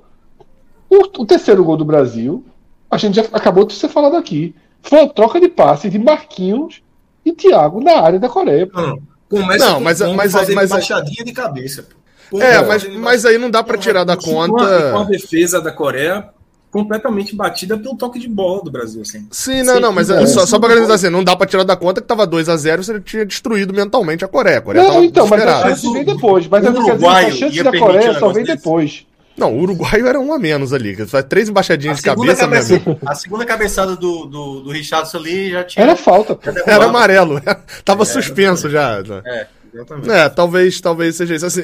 [0.90, 2.44] O, o terceiro gol do Brasil,
[2.90, 4.54] a gente já acabou de ser falado aqui.
[4.82, 6.82] Foi a troca de passes de Marquinhos
[7.24, 8.68] e Thiago na área da Coreia.
[8.70, 8.98] Não,
[9.30, 11.82] começa não, mas, mas, fazer mas, baixadinha de cabeça.
[11.82, 11.96] Pô,
[12.40, 14.92] é, mas, mas aí não dá para tirar da conta.
[14.92, 16.28] Com a defesa da Coreia
[16.74, 19.28] completamente batida pelo toque de bola do Brasil, assim.
[19.30, 21.76] Sim, não, não, mas é, só, só pra organizar assim, não dá pra tirar da
[21.76, 24.58] conta que tava 2 a 0 você tinha destruído mentalmente a Coreia.
[24.58, 26.48] A Coreia não, então, mas a chance vem depois.
[26.48, 29.06] Mas o Uruguai, a chance da Coreia só vem depois.
[29.36, 30.94] Não, o uruguaio era um a menos ali.
[31.06, 35.64] Faz três embaixadinhas de cabeça, cabeça A segunda cabeçada do, do, do Richardson ali já
[35.64, 35.82] tinha.
[35.82, 36.38] Era falta.
[36.64, 37.40] Era amarelo.
[37.84, 39.02] Tava é, suspenso já.
[39.24, 40.10] É, exatamente.
[40.10, 41.46] É, talvez, talvez seja isso.
[41.46, 41.62] Assim,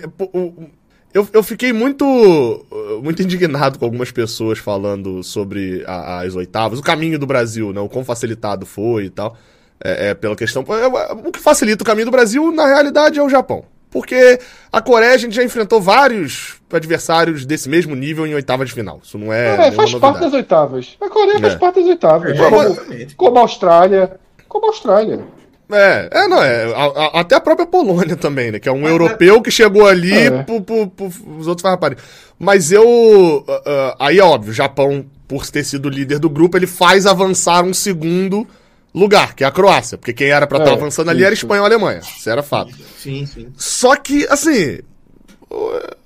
[1.13, 2.67] eu, eu fiquei muito
[3.03, 7.81] muito indignado com algumas pessoas falando sobre a, as oitavas, o caminho do Brasil, né?
[7.81, 9.37] O quão facilitado foi e tal.
[9.83, 10.65] É, é, pela questão.
[10.69, 13.65] É, o que facilita o caminho do Brasil, na realidade, é o Japão.
[13.91, 14.39] Porque
[14.73, 19.01] a Coreia a gente já enfrentou vários adversários desse mesmo nível em oitavas de final.
[19.03, 19.55] Isso não é.
[19.55, 20.01] É, faz novidade.
[20.01, 20.97] parte das oitavas.
[21.01, 21.59] A Coreia faz é.
[21.59, 22.39] parte das oitavas.
[22.39, 24.21] Como, como a Austrália.
[24.47, 25.25] Como a Austrália.
[25.73, 26.73] É, é, não, é.
[26.75, 28.59] A, a, até a própria Polônia também, né?
[28.59, 30.43] Que é um europeu que chegou ali, é.
[30.43, 31.07] pro, pro, pro,
[31.39, 31.99] os outros farraparem.
[32.39, 32.85] Mas eu.
[32.85, 37.07] Uh, uh, aí é óbvio, o Japão, por ter sido líder do grupo, ele faz
[37.07, 38.47] avançar um segundo
[38.95, 39.99] lugar, que é a Croácia.
[39.99, 42.01] Porque quem era pra estar é, tá avançando ali era Espanha ou Alemanha.
[42.01, 42.75] Isso era fato.
[42.99, 43.49] Sim, sim.
[43.57, 44.81] Só que, assim.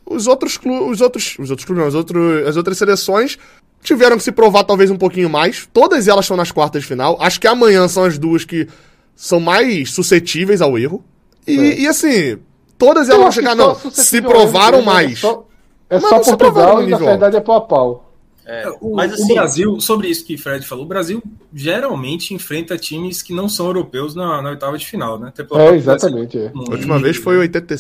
[0.07, 0.91] Os outros clubes.
[0.91, 1.37] Os outros.
[1.39, 3.39] Os outros clubes, não, os outros, as outras seleções
[3.85, 5.69] tiveram que se provar talvez um pouquinho mais.
[5.73, 7.17] Todas elas estão nas quartas de final.
[7.21, 8.67] Acho que amanhã são as duas que
[9.15, 11.05] são mais suscetíveis ao erro.
[11.47, 11.81] E, é.
[11.81, 12.39] e assim,
[12.79, 15.13] todas elas vão chegar, não, se provaram mais.
[15.19, 15.47] É só,
[15.91, 18.15] é só Portugal e na verdade é pau a pau.
[18.47, 21.23] É, O, mas o assim, Brasil, sobre isso que o Fred falou, o Brasil
[21.55, 25.33] geralmente enfrenta times que não são europeus na, na oitava de final, né?
[25.53, 26.37] É, exatamente.
[26.37, 26.49] É.
[26.49, 26.65] Brasil.
[26.69, 27.75] A última vez foi 80.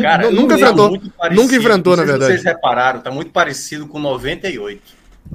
[0.00, 0.88] cara, Nu- nunca enfrentou.
[0.90, 2.32] muito Nunca enfrentou, na sei se verdade.
[2.40, 4.80] Vocês repararam, tá muito parecido com 98.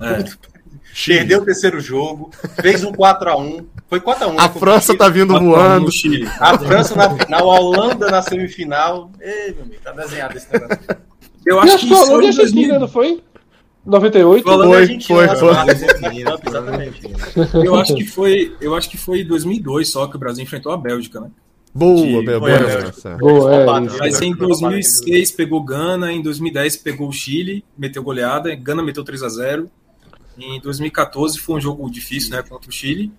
[0.02, 0.24] É.
[1.06, 2.32] Perdeu o terceiro jogo,
[2.62, 3.66] fez um 4x1.
[3.90, 4.36] Foi 4x1.
[4.38, 4.54] A né?
[4.60, 5.92] França tá vindo a voando.
[5.92, 6.28] Chile.
[6.40, 9.12] A França na final, a Holanda na semifinal.
[9.22, 10.80] Ei, meu amigo, tá desenhado esse negócio.
[11.46, 12.42] Eu acho que que a isso foi a em 2000.
[12.42, 13.24] Argentina, não foi?
[13.86, 14.44] 98?
[14.44, 15.50] Foi Holanda e Foi, foi, foi.
[16.48, 17.02] Exatamente.
[17.66, 20.72] Eu acho que foi, eu acho que foi em 2002 só que o Brasil enfrentou
[20.74, 21.30] a Bélgica, né?
[21.74, 23.18] Boa, De- boa, foi, boa lembrança.
[23.18, 23.82] Boa, é, isso.
[23.94, 23.98] né?
[24.00, 24.60] Mas em Foi roubado.
[24.74, 29.70] 2006 pegou Gana, em 2010 pegou o Chile, meteu goleada, Gana meteu 3 a 0.
[30.38, 33.12] Em 2014 foi um jogo difícil, né, contra o Chile.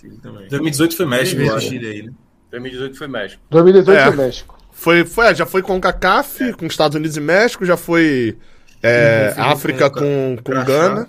[0.00, 0.48] Chile também.
[0.48, 1.68] 2018 foi México, eu acho.
[1.68, 2.12] Chile aí, né?
[2.50, 3.42] 2018 foi México.
[3.50, 4.06] 2018 É.
[4.06, 4.58] foi México.
[4.72, 8.36] Foi, foi, já foi com o CACAF, com Estados Unidos e México, já foi
[8.82, 10.64] é, África com- com.
[10.64, 11.08] Gana.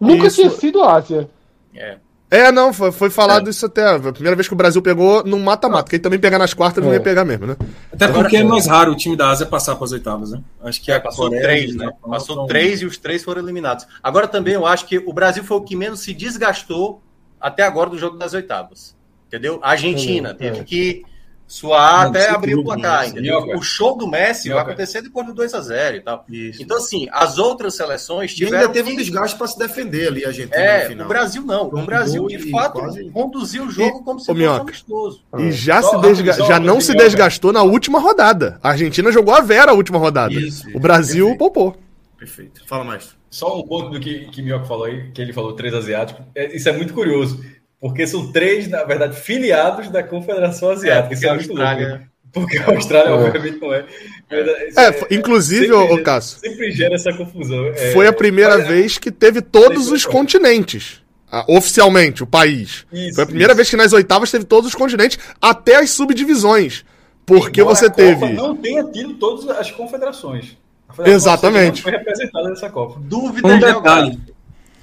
[0.00, 0.36] Nunca Isso.
[0.36, 1.30] tinha sido Ásia.
[1.74, 1.98] É.
[2.28, 3.86] É, não, foi, foi falado isso até.
[3.88, 5.88] A primeira vez que o Brasil pegou num mata-mata.
[5.88, 6.94] Quem também pegar nas quartas não É.
[6.96, 7.56] ia pegar mesmo, né?
[7.92, 10.42] Até porque é mais raro o time da Ásia passar para as oitavas, né?
[10.62, 11.86] Acho que É, passou Coreia, três, né?
[11.86, 11.92] né?
[12.04, 13.86] Passou três e os três foram eliminados.
[14.02, 17.00] Agora também eu acho que o Brasil foi o que menos se desgastou
[17.40, 18.96] até agora do jogo das oitavas.
[19.28, 19.60] Entendeu?
[19.62, 20.34] A Argentina É.
[20.34, 21.04] teve que
[21.46, 23.32] suar até sem abrir o placar, né?
[23.56, 24.72] O show do Messi vai Minhoca.
[24.72, 26.24] acontecer depois do 2x0 e tal.
[26.28, 26.62] Isso.
[26.62, 28.72] Então, assim, as outras seleções E ainda tiveram.
[28.72, 31.04] teve um desgaste para se defender ali, a Argentina É, no final.
[31.06, 31.64] o Brasil não.
[31.72, 34.62] Um O Brasil, de e fato, quase- conduziu o jogo como se Ô, fosse Minhoca.
[34.62, 35.22] amistoso.
[35.38, 38.58] E já, Só se desga- só já não se desgastou na última rodada.
[38.62, 40.34] A Argentina jogou a Vera a última rodada.
[40.34, 41.38] Isso, o Brasil perfeito.
[41.38, 41.76] poupou.
[42.18, 42.62] Perfeito.
[42.66, 43.14] Fala mais.
[43.30, 46.24] Só um ponto do que, que Mioca falou aí, que ele falou três asiáticos.
[46.34, 47.44] É, isso é muito curioso,
[47.80, 51.14] porque são três, na verdade, filiados da Confederação Asiática.
[51.14, 52.04] isso porque é a muito Austrália- louco.
[52.32, 53.12] Porque a Austrália, É.
[53.12, 53.84] obviamente, não é.
[54.30, 57.66] Mas, isso É, inclusive, ô gera- Cássio, Sempre gera essa confusão.
[57.68, 60.08] É, foi a primeira vez que teve todos Isso, os isso.
[60.10, 61.00] continentes.
[61.32, 62.86] ah, oficialmente, o país.
[62.92, 63.56] Isso, foi a primeira isso.
[63.56, 66.84] vez que nas oitavas teve todos os continentes, até as subdivisões.
[67.24, 68.32] Porque Embora você a Copa teve.
[68.34, 70.56] Não tenha tido todas as confederações.
[70.88, 71.82] A Federação Exatamente.
[71.82, 73.00] Foi representada nessa Copa.
[73.02, 73.80] Dúvida Um geográfica.
[73.80, 74.20] detalhe.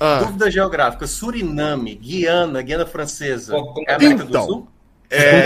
[0.05, 1.07] Ah, Dúvida geográfica.
[1.07, 3.53] Suriname, Guiana, Guiana Francesa.
[3.53, 4.45] Com- com- É América Então.
[4.45, 4.67] do Sul?
[5.09, 5.45] é,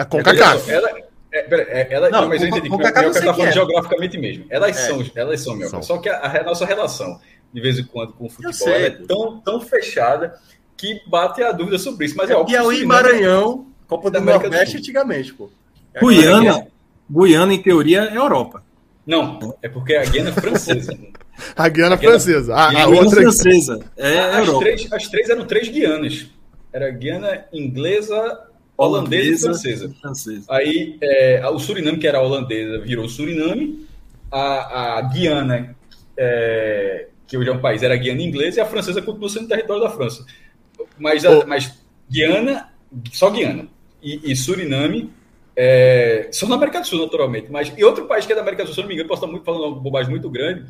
[0.00, 0.70] é com CACAF.
[0.70, 0.88] Ela,
[1.32, 3.42] é, pera, é, ela, Não, não, mas eu com- entendi com sei tá que falando
[3.48, 3.52] é.
[3.52, 4.44] geograficamente mesmo.
[4.50, 4.86] Elas É.
[4.88, 5.60] são, elas são.
[5.68, 5.82] São.
[5.82, 7.18] Só que a, a nossa relação,
[7.52, 10.34] de vez em quando, com o futebol, sei, ela é tão, tão fechada
[10.76, 12.16] que bate a dúvida sobre isso.
[12.16, 14.80] Mas é óbvio que o Piauí e Maranhão, Copa do da América do Nordeste Sul.
[14.80, 15.50] antigamente, pô.
[15.94, 16.66] É Guiana,
[17.10, 18.62] Guiana, em teoria, é Europa.
[19.06, 20.96] Não, é porque a Guiana é francesa.
[21.56, 22.54] A Guiana A Guiana- francesa.
[22.54, 23.20] A, a Guiana Guiana outra.
[23.22, 23.80] francesa.
[23.96, 24.60] É as, Europa.
[24.64, 26.26] três, as três eram três Guianas.
[26.72, 28.40] Era Guiana inglesa,
[28.76, 29.94] holandesa, e francesa.
[30.00, 30.44] francesa.
[30.48, 33.86] Aí é, o Suriname, que era holandesa, virou Suriname.
[34.30, 35.76] A, a Guiana,
[36.16, 39.82] é, que hoje é um país, era Guiana inglesa, e a francesa continua sendo território
[39.82, 40.24] da França.
[40.98, 41.46] Mas, a- Ô.
[41.46, 41.72] mas
[42.10, 42.68] Guiana,
[43.12, 43.66] só Guiana.
[44.02, 45.10] E, e Suriname,
[45.56, 47.48] é, só na América do Sul, naturalmente.
[47.50, 49.20] Mas, e outro país que é da América do Sul, se não me engano, posso
[49.22, 50.64] estar muito, falando uma bobagem muito grande,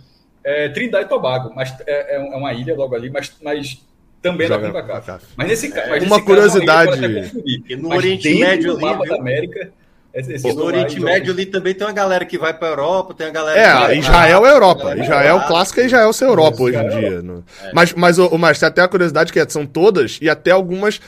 [0.44, 1.52] é Trindade e Tobago.
[1.54, 3.80] Mas é, é uma ilha logo ali, mas, mas
[4.20, 5.00] também é da Joga CONCACAF.
[5.06, 5.26] CONCACAF.
[5.36, 7.32] Mas nesse, ca- mas Uma nesse caso, curiosidade-.
[7.68, 9.72] E no Mas Oriente Médio do mapa da América,
[10.14, 13.26] esse- No Oriente e Médio ali também tem uma galera que vai pra Europa, tem
[13.26, 14.96] uma galera É, que a vai Israel é Europa.
[14.96, 17.22] Israel clássica e Israel ser Europa hoje em é dia.
[17.22, 20.50] no- Mas, mas, o, mas tem até a curiosidade que é, são todas e até
[20.50, 21.00] algumas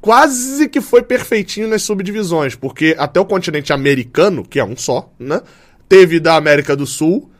[0.00, 5.10] quase que foi perfeitinho nas subdivisões, porque até o continente americano, que é um só,
[5.18, 5.40] né?
[5.88, 7.30] Teve da América do Sul,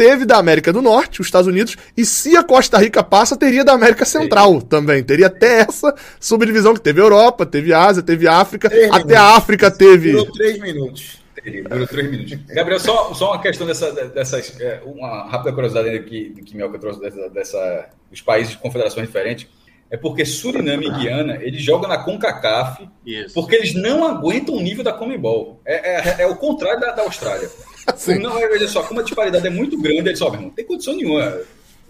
[0.00, 3.62] teve da América do Norte, os Estados Unidos, e se a Costa Rica passa, teria
[3.62, 5.04] da América Central também.
[5.04, 9.16] Teria até essa subdivisão que teve Europa, teve Ásia, teve África, Três até minutos.
[9.18, 10.12] a África teve.
[10.12, 11.20] Durou três minutos.
[11.68, 12.38] Durou três minutos.
[12.48, 14.58] Gabriel, só, só uma questão dessa, dessas.
[14.58, 19.06] é, uma rápida curiosidade ainda que, que Mioca trouxe dessa, dessa, dos países de confederações
[19.06, 19.48] diferentes.
[19.90, 23.34] É porque Suriname e Guiana, eles jogam na CONCACAF Isso.
[23.34, 25.60] porque eles não aguentam o nível da Comebol.
[25.66, 27.50] É, é, é o contrário da, da Austrália.
[27.86, 28.18] Assim.
[28.18, 30.64] Não, é, veja só, como a disparidade é muito grande, eles só, meu não tem
[30.64, 31.34] condição nenhuma.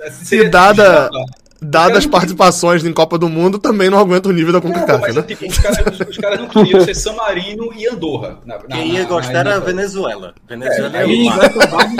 [0.01, 1.11] Assim, E dada,
[1.61, 5.15] dadas as participações em Copa do Mundo, também não aguenta o nível da CONCACAF, mas,
[5.17, 5.23] né?
[5.23, 8.39] tipo, os, caras, os caras não queriam ser San Marino e Andorra.
[8.47, 10.35] Na, na- Quem ia na- gostar na- era a Venezuela.
[10.49, 11.27] Venezuela é, aí-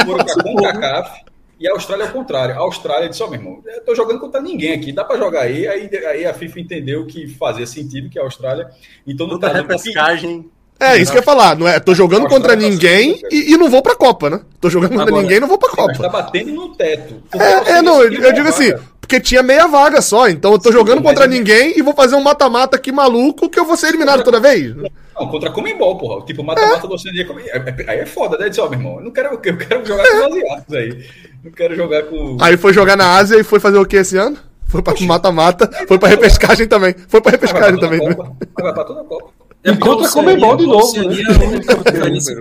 [0.07, 1.21] foram pra CONCACAF
[1.61, 2.55] e a Austrália é o contrário.
[2.55, 5.43] A Austrália disse, ó, meu irmão, eu tô jogando contra ninguém aqui, dá pra jogar
[5.43, 5.69] aí.
[5.69, 8.69] Aí, aí a FIFA entendeu que fazia sentido, que a Austrália...
[9.07, 10.51] Então, no Toda caso, repescagem.
[10.81, 11.55] É, isso que eu ia falar.
[11.59, 14.41] Não é, tô jogando contra tá ninguém e, e não vou pra Copa, né?
[14.59, 16.09] Tô jogando contra Agora- ninguém e não vou pra mas tá Copa.
[16.23, 17.23] batendo no teto.
[17.39, 18.73] É, é, não, eu, eu digo assim.
[19.11, 20.29] Porque tinha meia vaga só.
[20.29, 23.65] Então eu tô jogando contra ninguém e vou fazer um mata-mata aqui maluco que eu
[23.65, 24.73] vou ser eliminado toda vez.
[24.77, 26.25] Não, contra Comembol, porra.
[26.25, 27.27] Tipo, mata-mata do Oceania.
[27.49, 28.49] É, é, aí é foda, né?
[28.49, 31.07] Diz, ó, meu irmão, eu não quero, eu quero jogar com os asiáticos aí.
[31.43, 32.37] Não quero jogar com.
[32.41, 34.39] Aí foi jogar na Ásia e foi fazer o que esse ano?
[34.69, 36.95] Foi pra mata-mata, foi pra repescagem também.
[37.09, 37.99] Foi pra repescagem também.
[37.99, 39.31] Copa, vai pra toda a Copa.
[39.65, 40.97] É contra Comembol de novo.
[41.03, 41.25] Né?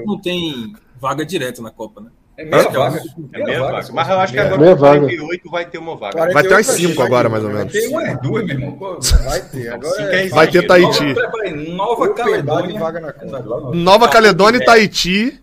[0.05, 2.09] não tem vaga direta na Copa, né?
[2.39, 3.01] É meia vaga.
[3.33, 3.87] É meia vaga.
[3.91, 6.31] Mas eu acho que agora meia no 48 vai ter uma vaga.
[6.31, 7.73] Vai ter umas 5 agora, mais ou menos.
[7.73, 8.99] Tem umas duas, meu irmão.
[9.25, 9.73] Vai ter.
[9.73, 10.29] Agora é...
[10.29, 11.15] Vai ter Tahiti.
[11.75, 12.79] Nova Caledônia.
[13.73, 15.41] Nova Caledônia e Tahiti.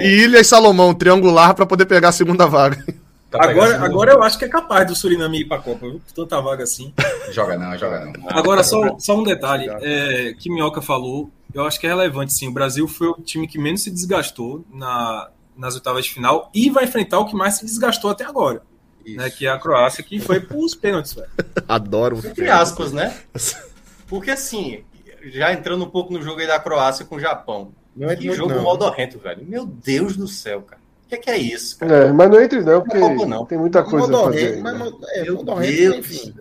[0.00, 2.84] E Ilhas Salomão, triangular, para poder pegar a segunda vaga.
[3.30, 6.00] Tá agora, agora eu acho que é capaz do Suriname ir pra Copa, viu?
[6.14, 6.92] Tanta vaga assim.
[7.30, 8.12] Joga não, joga não.
[8.28, 12.48] Agora, só, só um detalhe é, que Minhoca falou, eu acho que é relevante, sim.
[12.48, 16.70] O Brasil foi o time que menos se desgastou na, nas oitavas de final e
[16.70, 18.62] vai enfrentar o que mais se desgastou até agora.
[19.06, 21.28] Né, que é a Croácia, que foi pros pênaltis, velho.
[21.68, 22.20] Adoro.
[22.24, 23.16] Entre aspas, né?
[24.08, 24.84] Porque assim,
[25.26, 27.72] já entrando um pouco no jogo aí da Croácia com o Japão.
[27.94, 28.62] Não é que jogo não.
[28.62, 29.44] modorrento, velho.
[29.46, 30.82] Meu Deus do céu, cara.
[31.04, 31.78] O que, é, que é isso?
[31.78, 32.06] Cara?
[32.06, 33.46] É, mas não entre não, porque não, não.
[33.46, 34.60] tem muita coisa a fazer.
[34.60, 34.92] Mas, né?
[35.12, 36.34] é, Meu modorrento, enfim.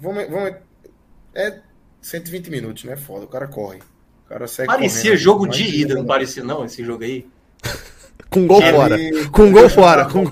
[0.00, 0.56] Vamos, vamos,
[1.32, 1.60] é
[2.02, 2.96] 120 minutos, né?
[2.96, 3.78] Foda, o cara corre.
[3.78, 7.26] O cara segue parecia correndo, jogo de ida, não parecia não, esse jogo aí?
[8.30, 8.96] Com gol fora.
[9.32, 10.04] Com gol fora.
[10.06, 10.24] Com...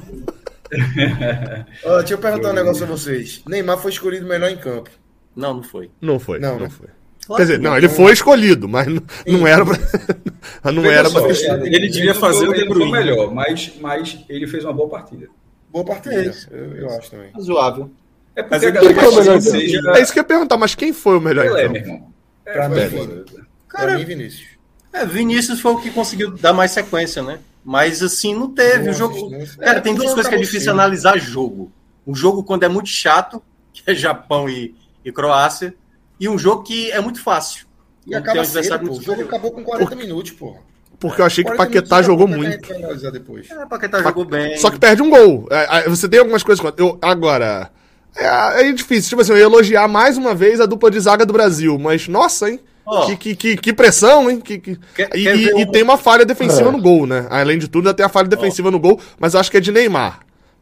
[0.71, 3.43] deixa eu perguntar um negócio a vocês.
[3.47, 4.91] Neymar foi escolhido melhor em campo.
[5.35, 5.91] Não, não foi.
[6.01, 6.39] Não foi.
[6.39, 6.71] Não, não né?
[6.71, 6.89] foi.
[7.27, 9.77] Claro Quer dizer, não, ele foi escolhido, mas não, não era pra,
[10.73, 11.21] não era pra...
[11.67, 15.29] Ele devia fazer o De Bruyne melhor, mas, mas ele fez uma boa partida.
[15.71, 17.31] Boa partida, é eu, eu, acho também.
[17.33, 17.91] Razoável.
[18.35, 19.93] É porque a galera que seja...
[19.95, 21.73] É isso que eu ia perguntar, mas quem foi o melhor Pelé, então?
[21.73, 22.13] meu irmão.
[22.47, 23.25] É, pra, mim,
[23.69, 24.49] Cara, pra mim, Vinícius.
[24.91, 27.41] É, Vinícius foi o que conseguiu dar mais sequência, né?
[27.69, 28.87] Mas assim, não teve.
[28.87, 29.31] Nossa, o jogo.
[29.59, 31.71] Cara, tem duas coisas que é difícil analisar jogo.
[32.07, 33.43] Um jogo quando é muito chato,
[33.75, 35.75] que é Japão e, e Croácia,
[36.19, 37.67] e um jogo que é muito fácil.
[38.07, 38.95] E acaba cedo, pô.
[38.95, 39.99] O jogo acabou com 40 Por...
[39.99, 40.57] minutos, pô.
[40.99, 42.73] Porque eu achei que Paquetá jogou muito.
[42.73, 44.57] É, Paquetá jogou bem.
[44.57, 45.47] Só que perde um gol.
[45.51, 46.65] É, você tem algumas coisas.
[46.79, 47.71] Eu, agora.
[48.17, 49.11] É, é difícil.
[49.11, 51.79] Tipo assim, eu ia elogiar mais uma vez a dupla de zaga do Brasil.
[51.79, 52.61] Mas, nossa, hein?
[52.91, 53.05] Oh.
[53.05, 54.41] Que, que, que, que, pressão, hein?
[54.41, 54.79] Que, que...
[54.95, 55.59] Quer, e, quer e, um...
[55.59, 56.73] e, tem uma falha defensiva é.
[56.73, 57.27] no gol, né?
[57.29, 58.71] Além de tudo, ainda tem a falha defensiva oh.
[58.71, 60.21] no gol, mas eu acho que é de Neymar.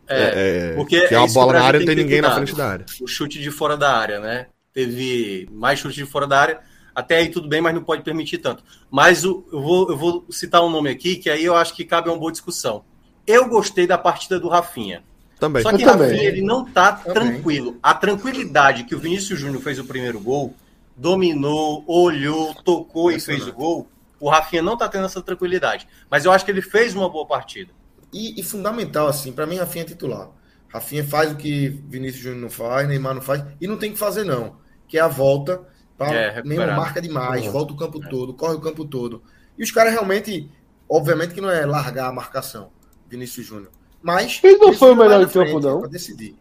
[0.08, 2.54] É, é porque que é uma bola na área e não tem ninguém na frente
[2.54, 2.86] da área.
[3.00, 4.46] O chute de fora da área, né?
[4.72, 6.60] Teve mais chute de fora da área.
[6.94, 8.64] Até aí tudo bem, mas não pode permitir tanto.
[8.90, 11.84] Mas o, eu, vou, eu vou citar um nome aqui, que aí eu acho que
[11.84, 12.84] cabe uma boa discussão.
[13.26, 15.02] Eu gostei da partida do Rafinha.
[15.38, 15.62] Também.
[15.62, 17.34] Só que o Rafinha ele não tá também.
[17.34, 17.76] tranquilo.
[17.82, 20.54] A tranquilidade que o Vinícius Júnior fez o primeiro gol
[20.96, 23.88] dominou, olhou, tocou e fez o gol,
[24.18, 25.86] o Rafinha não tá tendo essa tranquilidade.
[26.10, 27.72] Mas eu acho que ele fez uma boa partida.
[28.12, 30.30] E, e fundamental, assim, para mim, Rafinha é titular.
[30.68, 33.98] Rafinha faz o que Vinícius Júnior não faz, Neymar não faz, e não tem que
[33.98, 34.56] fazer, não.
[34.88, 35.62] Que é a volta,
[35.98, 36.12] tá?
[36.12, 37.52] É, Neymar marca demais, uhum.
[37.52, 38.08] volta o campo é.
[38.08, 39.22] todo, corre o campo todo.
[39.58, 40.50] E os caras realmente,
[40.88, 42.70] obviamente que não é largar a marcação,
[43.08, 43.70] Vinícius Júnior.
[44.02, 44.40] Mas.
[44.42, 45.80] Ele não foi o melhor em campo, não.
[45.80, 46.36] Pra decidir.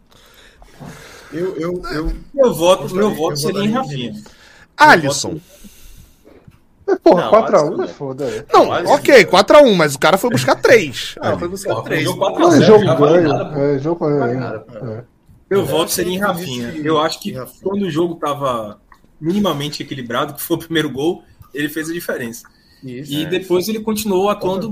[1.31, 4.13] Eu, eu, eu, meu voto, meu voto seria em Rafinha.
[4.78, 5.39] Alisson.
[6.88, 8.26] É, porra, 4x1 é foda.
[8.26, 8.45] É.
[8.53, 11.15] Não, ok, 4x1, mas o cara foi buscar 3.
[11.19, 12.01] Ah, foi buscar 3.
[12.01, 13.34] É jogo ganho.
[13.57, 15.03] É, jogo é.
[15.49, 16.76] Meu voto seria em Rafinha.
[16.84, 18.80] Eu acho que quando o jogo tava
[19.19, 21.23] minimamente equilibrado, que foi o primeiro gol,
[21.53, 22.47] ele fez a diferença.
[22.84, 24.69] Isso, e é, depois ele continuou atuando,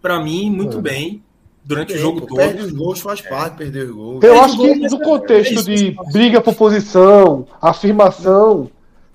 [0.00, 0.80] para mim, muito é.
[0.80, 1.22] bem
[1.64, 2.36] durante o jogo todo.
[2.36, 4.24] Perde os gols, faz parte, perder os gols.
[4.24, 8.70] Eu acho que no contexto de briga por posição, afirmação,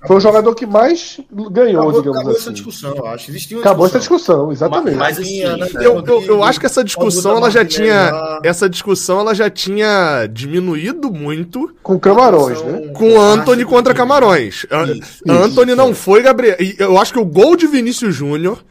[0.08, 2.42] foi o jogador que mais ganhou, acabou, digamos acabou assim.
[2.42, 3.32] essa discussão, eu acho.
[3.32, 4.96] Existiu acabou essa discussão, exatamente.
[4.96, 5.42] Mas, mas assim,
[5.84, 8.40] eu, eu, eu, acho que essa discussão ela já tinha.
[8.42, 11.76] Essa discussão ela já tinha diminuído muito.
[11.84, 12.88] Com Camarões, né?
[12.94, 14.66] Com Anthony contra Camarões.
[14.66, 16.56] Isso, Anthony isso, não foi Gabriel.
[16.78, 18.64] Eu acho que o gol de Vinícius Júnior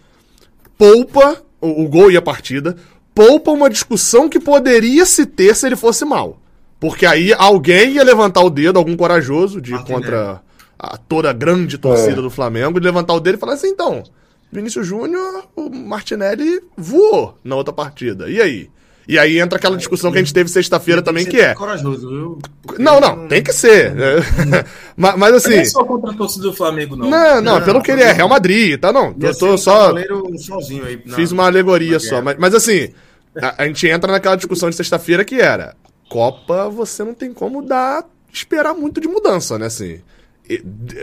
[0.78, 2.74] poupa o, o gol e a partida.
[3.14, 6.38] Poupa uma discussão que poderia se ter se ele fosse mal.
[6.80, 10.04] Porque aí alguém ia levantar o dedo, algum corajoso de Martinelli.
[10.04, 10.47] contra
[10.78, 12.22] a toda a grande torcida é.
[12.22, 14.04] do Flamengo, de levantar o dele e falar assim, então,
[14.52, 18.30] Vinícius Júnior, o Martinelli voou na outra partida.
[18.30, 18.70] E aí?
[19.08, 21.54] E aí entra aquela discussão que a gente teve sexta-feira também, que é.
[21.54, 22.38] Corajoso, viu?
[22.78, 23.94] Não, não, tem que ser.
[24.94, 25.54] mas, mas assim.
[25.54, 27.08] Não é só contra a torcida do Flamengo, não.
[27.08, 28.92] Não, não, pelo que ele é, Real Madrid, tá?
[28.92, 29.96] Não, eu tô só.
[29.96, 32.20] Aí, Fiz uma alegoria só.
[32.20, 32.90] Mas, mas assim,
[33.40, 35.74] a, a gente entra naquela discussão de sexta-feira que era:
[36.10, 38.04] Copa, você não tem como dar.
[38.30, 39.66] esperar muito de mudança, né?
[39.66, 40.02] Assim.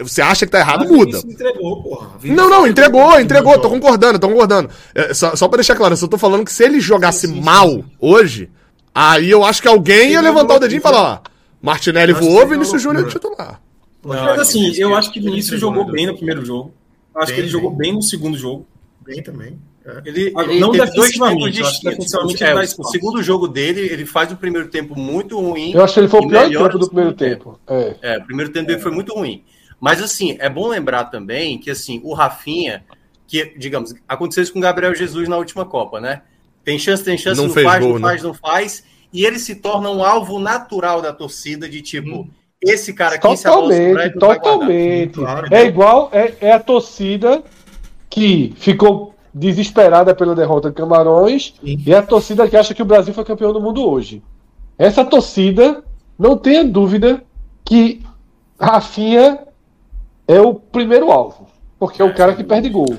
[0.02, 1.20] Você acha que tá errado, muda.
[1.20, 2.12] Entregou, porra.
[2.24, 4.70] Não, não, entregou, entregou, tô concordando, tô concordando.
[4.94, 7.36] É, só, só pra deixar claro, eu só tô falando que se ele jogasse sim,
[7.36, 7.86] sim, mal sim.
[8.00, 8.50] hoje,
[8.94, 11.30] aí eu acho que alguém ia levantar o dedinho e falar, ó,
[11.62, 13.62] Martinelli voou, Vinícius Júnior titular.
[14.04, 16.74] Mas assim, eu acho que Vinícius jogou bem no primeiro jogo.
[17.16, 18.68] Acho que ele jogou bem no segundo jogo.
[19.06, 19.58] Bem também.
[19.86, 20.02] É.
[20.04, 24.68] Ele, ele não defensivamente, dois defensivamente é, o segundo jogo dele, ele faz o primeiro
[24.68, 25.74] tempo muito ruim.
[25.74, 27.60] Eu acho que ele foi o pior tempo do primeiro tempo.
[27.68, 27.96] tempo.
[28.02, 28.16] É.
[28.16, 29.44] é, o primeiro tempo dele foi muito ruim.
[29.80, 32.84] Mas assim, é bom lembrar também que assim, o Rafinha,
[33.28, 36.24] que, digamos, aconteceu isso com o Gabriel Jesus na última Copa, né?
[36.64, 38.08] Tem chance, tem chance, não, não faz, gol, não né?
[38.08, 38.84] faz, não faz.
[39.14, 42.22] E ele se torna um alvo natural da torcida de tipo.
[42.22, 42.30] Hum.
[42.60, 45.14] Esse cara aqui totalmente, se totalmente.
[45.14, 47.44] Claro, é igual é, é a torcida
[48.10, 51.84] que ficou desesperada pela derrota de Camarões Sim.
[51.86, 54.24] e a torcida que acha que o Brasil foi campeão do mundo hoje.
[54.78, 55.84] Essa torcida,
[56.18, 57.22] não tenha dúvida
[57.66, 58.02] que
[58.58, 59.40] Rafinha
[60.26, 62.98] é o primeiro alvo, porque é o cara que perde gol.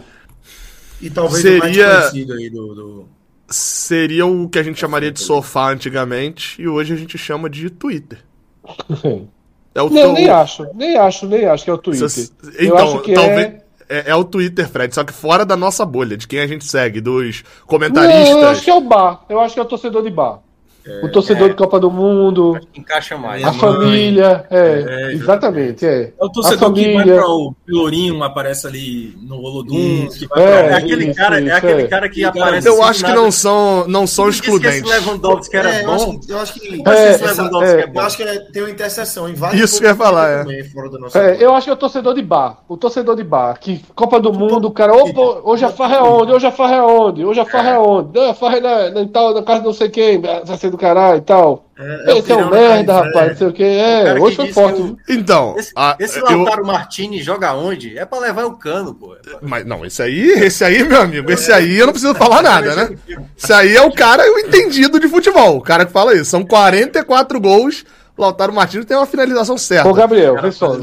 [1.00, 2.10] E talvez seria
[2.50, 3.08] do, do...
[3.48, 7.70] seria o que a gente chamaria de sofá antigamente e hoje a gente chama de
[7.70, 8.18] Twitter.
[9.76, 10.12] É o não, teu...
[10.14, 12.08] nem acho, nem acho, nem acho que é o Twitter.
[12.08, 13.46] Então, Eu acho que talvez...
[13.46, 16.46] é é, é, o Twitter, Fred, só que fora da nossa bolha, de quem a
[16.46, 18.30] gente segue, dos comentaristas.
[18.30, 19.24] Não, eu acho que é o bar.
[19.28, 20.40] Eu acho que é o torcedor de bar.
[20.86, 22.58] É, o torcedor é, de Copa do Mundo.
[22.74, 23.42] Encaixa mais.
[23.42, 24.46] A família.
[24.48, 25.84] É, é, exatamente.
[25.84, 26.12] É.
[26.18, 30.08] é o torcedor que vai para o Pelourinho, aparece ali no Holodum.
[30.36, 31.86] É, é, aquele, isso, cara, isso, é aquele é.
[31.88, 32.68] cara que aparece.
[32.68, 34.88] Eu assim acho que não são, não são excludentes.
[34.88, 36.20] Esse Lewandowski era bom.
[36.28, 39.60] Eu acho que, eu acho que tem uma interseção em vários.
[39.60, 40.46] Isso que eu ia falar.
[40.46, 41.36] É.
[41.40, 42.62] eu acho que é o torcedor de bar.
[42.68, 43.58] O torcedor de bar.
[43.58, 44.94] Que Copa do Mundo, o cara.
[44.94, 46.32] Opa, hoje a farra é onde?
[46.32, 47.24] Hoje a farra é onde?
[47.24, 48.16] Hoje a farra é onde?
[48.16, 50.20] Não, a farra é na, na, na casa de não sei quem.
[50.20, 51.64] Vai ser do caralho e tal.
[51.78, 53.62] É, é esse é um merda, rapaz, não sei o que.
[53.64, 54.80] É, hoje foi forte.
[54.80, 54.96] Eu...
[55.08, 55.54] Então.
[55.58, 56.66] Esse, a, esse Lautaro eu...
[56.66, 57.98] Martini joga onde?
[57.98, 59.16] É pra levar o cano, pô.
[59.42, 62.74] Mas não, esse aí, esse aí, meu amigo, esse aí eu não preciso falar nada,
[62.76, 62.96] né?
[63.36, 65.56] Esse aí é o cara o entendido de futebol.
[65.56, 66.30] O cara que fala isso.
[66.30, 67.84] São 44 gols.
[68.16, 69.90] Lautaro Martins tem uma finalização certa.
[69.90, 70.78] Ô, Gabriel, pessoal,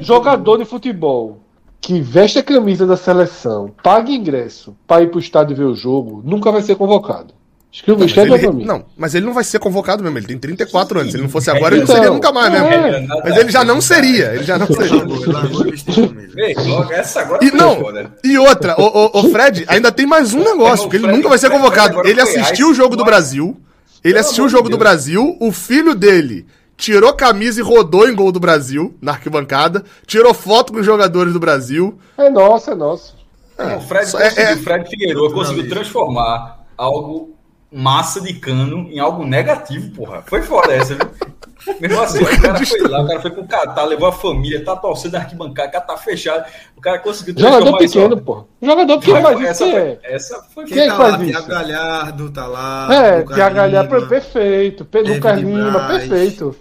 [0.00, 1.44] jogador de futebol
[1.84, 6.22] que veste a camisa da seleção, paga ingresso para ir pro estádio ver o jogo,
[6.24, 7.33] nunca vai ser convocado.
[7.74, 8.64] Escreva, não, escreve ele, pra mim.
[8.64, 10.16] Não, mas ele não vai ser convocado mesmo.
[10.16, 11.00] Ele tem 34 Sim.
[11.00, 11.10] anos.
[11.10, 12.68] Se ele não fosse agora, ele não seria nunca mais mesmo.
[12.68, 13.04] É.
[13.24, 14.32] Mas ele já não seria.
[14.32, 15.02] Ele já não seria.
[17.42, 17.82] e, não,
[18.22, 21.36] e outra, o, o, o, Fred ainda tem mais um negócio, porque ele nunca vai
[21.36, 22.06] ser convocado.
[22.06, 23.60] Ele assistiu o jogo do Brasil.
[24.04, 25.36] Ele assistiu o jogo do Brasil.
[25.40, 26.46] O filho dele
[26.76, 29.82] tirou camisa e rodou em gol do Brasil, na arquibancada.
[30.06, 31.98] Tirou foto com os jogadores do Brasil.
[32.16, 33.16] É nosso, é nosso.
[33.58, 37.33] É, o Fred, é, é, Fred Figueiredo conseguiu transformar algo
[37.74, 40.22] massa de cano em algo negativo, porra.
[40.22, 41.10] Foi foda essa, viu?
[41.80, 44.76] Mesmo assim, o cara foi lá, o cara foi pro Catar, levou a família, tá
[44.76, 46.44] torcendo da arquibancada, cara tá fechado.
[46.76, 48.44] O cara conseguiu Jogador pequeno, pô.
[48.62, 49.48] Jogador pequeno faz isso.
[49.48, 49.98] Essa, é.
[50.02, 51.32] essa foi Quem, tá faz lá, isso?
[51.32, 52.88] Tiago Galhardo tá lá.
[52.94, 54.86] É, Tiago Galhardo, perfeito.
[54.92, 56.56] Lucas Lima, perfeito.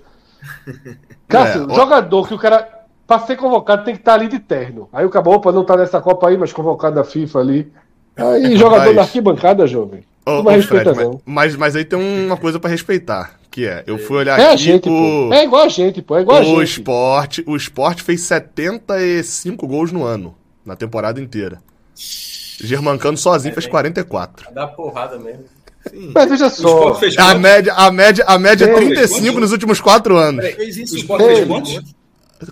[1.28, 2.68] Cássio, é, jogador que o cara,
[3.05, 4.88] pra ser convocado, tem que estar tá ali de terno.
[4.91, 7.72] Aí o caboclo opa, não tá nessa Copa aí, mas convocado da FIFA ali.
[8.16, 10.05] Aí, jogador da arquibancada, jovem.
[10.26, 13.98] Oh, oh Fred, mas, mas, mas, aí tem uma coisa para respeitar, que é, eu
[13.98, 15.34] fui olhar é aqui gente, o...
[15.34, 16.56] É igual a gente, pô, é igual a gente.
[16.56, 20.34] O esporte, o esporte fez 75 gols no ano,
[20.66, 21.62] na temporada inteira.
[21.96, 24.54] Germancano sozinho é, fez 44.
[24.54, 25.44] Dá porrada mesmo.
[25.90, 26.12] Sim.
[26.16, 26.98] Mas veja só.
[27.18, 30.46] A média, a média, a média é 35 nos últimos 4 anos.
[30.46, 31.82] Peraí, o esporte fez quantos?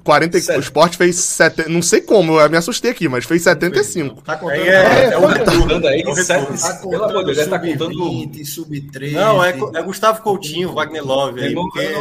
[0.03, 1.69] 40, o Sport fez 70.
[1.69, 4.21] Não sei como, eu me assustei aqui, mas fez 75.
[4.21, 4.61] Tá contando.
[4.61, 6.03] É, é, é, o contando aí.
[6.03, 8.45] Tá pelo amor de Deus, tá contando.
[8.45, 9.15] Sub 13.
[9.15, 11.41] Não, é, é Gustavo Coutinho, Wagner Love.
[11.41, 11.55] Aí,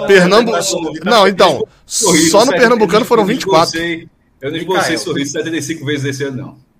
[0.06, 0.58] Pernambuco.
[1.04, 1.66] Não, então.
[1.86, 3.78] Só no Pernambucano foram 24.
[4.40, 6.70] Eu não esbocei sorriso 75 vezes esse ano, não.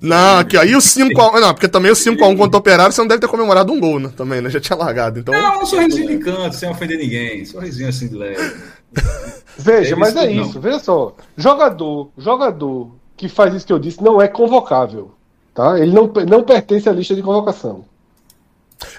[0.00, 1.40] Não, aqui, aí o 5x1.
[1.40, 4.00] Não, porque também o 5x1 contra o Operário você não deve ter comemorado um gol,
[4.00, 4.10] né?
[4.16, 4.48] Também, né?
[4.48, 5.18] Já tinha largado.
[5.18, 5.34] Então...
[5.34, 7.44] Não, um sorrisinho de canto, sem ofender ninguém.
[7.44, 8.56] Sorrisinho assim de leve.
[9.58, 10.60] Veja, é mas é isso, não.
[10.60, 11.14] veja só.
[11.36, 15.12] Jogador, jogador que faz isso que eu disse não é convocável.
[15.54, 15.78] Tá?
[15.78, 17.84] Ele não, não pertence à lista de convocação.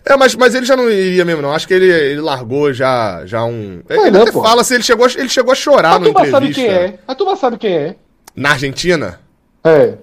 [0.05, 1.51] É, mas, mas ele já não iria mesmo, não.
[1.51, 3.81] Acho que ele, ele largou já, já um.
[3.89, 6.39] ele não, fala assim, ele chegou, ele chegou a chorar no entrevista.
[6.39, 6.99] sabe quem é.
[7.07, 7.95] A turma sabe quem é.
[8.35, 9.19] Na Argentina?
[9.63, 9.95] É.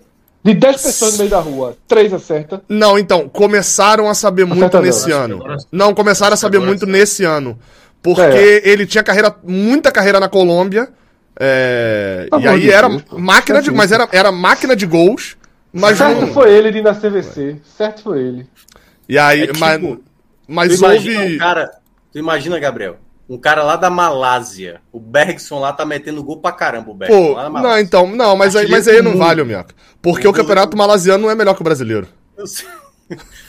[0.42, 2.62] De 10 pessoas no meio da rua, 3 acerta.
[2.68, 5.36] Não, então, começaram a saber Acerta muito não, nesse ano.
[5.36, 5.57] Agora...
[5.70, 7.59] Não, começaram a saber muito nesse ano.
[8.03, 8.68] Porque é.
[8.68, 10.88] ele tinha carreira, muita carreira na Colômbia.
[11.38, 13.70] É, tá e aí era máquina de.
[13.70, 15.36] Mas era, era máquina de gols.
[15.72, 16.32] Mas certo não...
[16.32, 17.61] foi ele de na CVC.
[17.76, 18.46] Certo foi ele.
[19.09, 19.59] E aí, é tipo,
[20.46, 21.16] mas, mas houve.
[21.16, 21.70] Um cara,
[22.12, 22.96] tu imagina, Gabriel,
[23.28, 24.80] um cara lá da Malásia.
[24.92, 27.34] O Bergson lá tá metendo gol pra caramba, o Bergson.
[27.34, 29.74] Pô, não, então, não, mas aí, mas aí não vale, Minhoca.
[30.01, 32.09] Porque o, o campeonato malasiano não é melhor que o brasileiro.
[32.36, 32.66] Eu sei,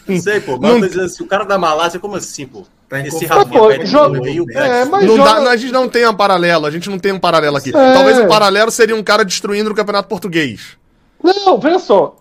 [0.07, 0.57] não sei pô.
[0.60, 0.80] Mas não...
[0.82, 2.64] dizendo assim, o cara da Malásia, como assim, pô?
[2.88, 3.26] Tá Esse.
[3.26, 6.66] Rafinha Pô, pede joga- é, mas Não joga- dá- a gente não tem um paralelo,
[6.66, 7.70] a gente não tem um paralelo aqui.
[7.70, 7.93] É.
[7.93, 10.78] Talvez o paralelo seria um cara destruindo o campeonato português.
[11.24, 12.16] Não, veja só.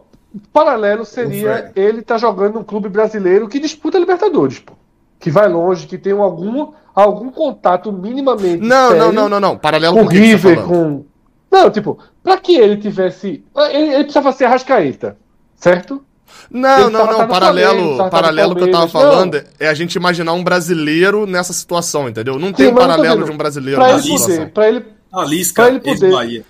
[0.53, 4.75] Paralelo O seria ele tá jogando num clube brasileiro que disputa Libertadores, pô.
[5.19, 8.63] Que vai longe, que tem algum, algum contato minimamente.
[8.63, 9.57] Não, sério não, não, não, não.
[9.59, 10.69] Paralelo Com o que que você tá River, falando?
[10.69, 11.05] com.
[11.51, 13.43] Não, tipo, pra que ele tivesse.
[13.71, 15.17] Ele, ele precisava ser Arrascaeta,
[15.57, 16.05] certo?
[16.51, 17.29] Não, Ele não, não.
[17.29, 22.09] Paralelo, Flamengo, paralelo que eu tava falando é a gente imaginar um brasileiro nessa situação,
[22.09, 22.39] entendeu?
[22.39, 24.37] Não tem Sim, um paralelo de um brasileiro Pra nessa ele situação.
[24.37, 26.45] poder, pra ele, A Lisca, Pra ele poder-.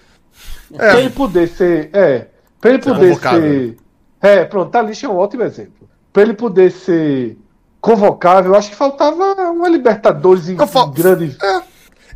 [0.74, 0.76] É.
[0.76, 1.90] pra ele poder ser.
[1.92, 2.26] É.
[2.60, 3.40] Pra ele Ser poder convocável.
[3.42, 3.76] ser.
[4.20, 5.88] É, pronto, Talisha é um ótimo exemplo.
[6.12, 7.36] Pra ele poder ser
[7.80, 11.36] convocável, eu acho que faltava uma Libertadores em Não, grande.
[11.42, 11.57] É.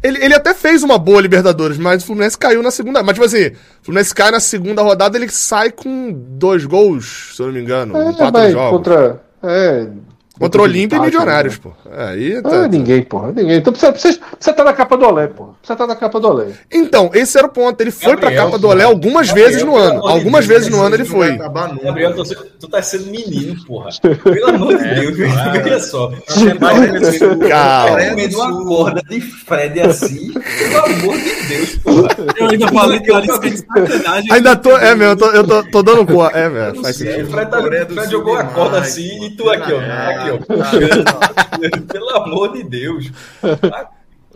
[0.03, 3.03] Ele, ele até fez uma boa Libertadores, mas o Fluminense caiu na segunda.
[3.03, 7.43] Mas, tipo assim, o Fluminense cai na segunda rodada, ele sai com dois gols, se
[7.43, 8.71] eu não me engano, em É, quatro mas jogos.
[8.79, 9.23] contra.
[9.45, 9.87] É,
[10.43, 11.61] Contra o Olímpia e Milionários, né?
[11.63, 11.91] pô.
[11.91, 13.57] É, Aí Ah, tá- ninguém, porra, ninguém.
[13.59, 15.51] Então precisa estar precisa, precisa tá na capa do Olé, porra.
[15.61, 16.47] Precisa estar na capa do Olé.
[16.73, 17.81] Então, esse era o ponto.
[17.81, 20.07] Ele foi pra Gabriel, capa do Olé algumas Gabriel, vezes no ano.
[20.07, 21.37] Algumas vezes no ano ele foi.
[21.37, 22.25] Gabriel, tu,
[22.59, 23.91] tu tá sendo menino, porra.
[24.25, 25.17] Pelo amor de Deus,
[25.63, 26.11] veja só.
[27.49, 27.97] Calma.
[27.97, 30.33] Tá comendo uma corda de Fred assim.
[30.33, 32.09] Pelo amor de Deus, porra.
[32.37, 34.33] Eu ainda falei que a Lisca é de sacanagem.
[34.33, 34.77] Ainda tô.
[34.77, 36.31] É mesmo, eu tô, eu tô, tô dando cor.
[36.35, 37.31] É, velho, faz O sentido.
[37.31, 39.25] Fred, tá, Fred jogou a corda assim pô.
[39.27, 39.81] e tu aqui, ó.
[39.81, 40.32] É, Aqui, ó.
[40.39, 41.31] Tá.
[41.93, 43.11] Pelo amor de Deus.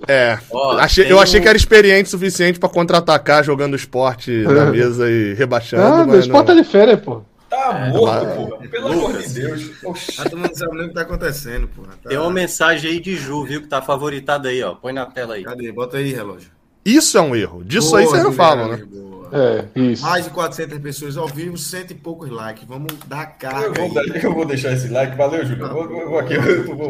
[0.06, 0.38] É.
[0.50, 4.30] Ó, Achei- tem eu achei um- que era experiente o suficiente pra contra-atacar jogando esporte
[4.42, 5.82] na mesa e rebaixando.
[5.82, 6.58] Ah, mas meu esporte não.
[6.58, 7.22] é de férias, pô.
[7.48, 8.68] Tá mas- morto, porra.
[8.68, 9.32] Pelo amor de Lucas.
[9.32, 9.70] Deus.
[9.84, 10.20] Oxi.
[10.20, 11.88] A turma não sabe nem o que tá acontecendo, porra.
[12.02, 13.62] Tá- Tem uma mensagem aí de Ju, viu?
[13.62, 14.74] Que tá favoritada aí, ó.
[14.74, 15.44] Põe na tela aí.
[15.44, 15.72] Cadê?
[15.72, 16.50] Bota aí, relógio.
[16.84, 17.64] Isso é um erro.
[17.64, 18.84] Disso aí Boa, vocês não Juliano, falam, né?
[18.84, 19.15] boa.
[19.32, 20.02] É, isso.
[20.02, 22.64] Mais de 400 pessoas ao vivo, cento e poucos likes.
[22.66, 24.08] Vamos dar Eu carga vou, aí.
[24.10, 25.16] dar- eu vou deixar esse like.
[25.16, 25.64] Valeu, Júlio.
[25.66, 26.34] Eu vou, eu vou aqui.
[26.34, 26.88] Eu vou,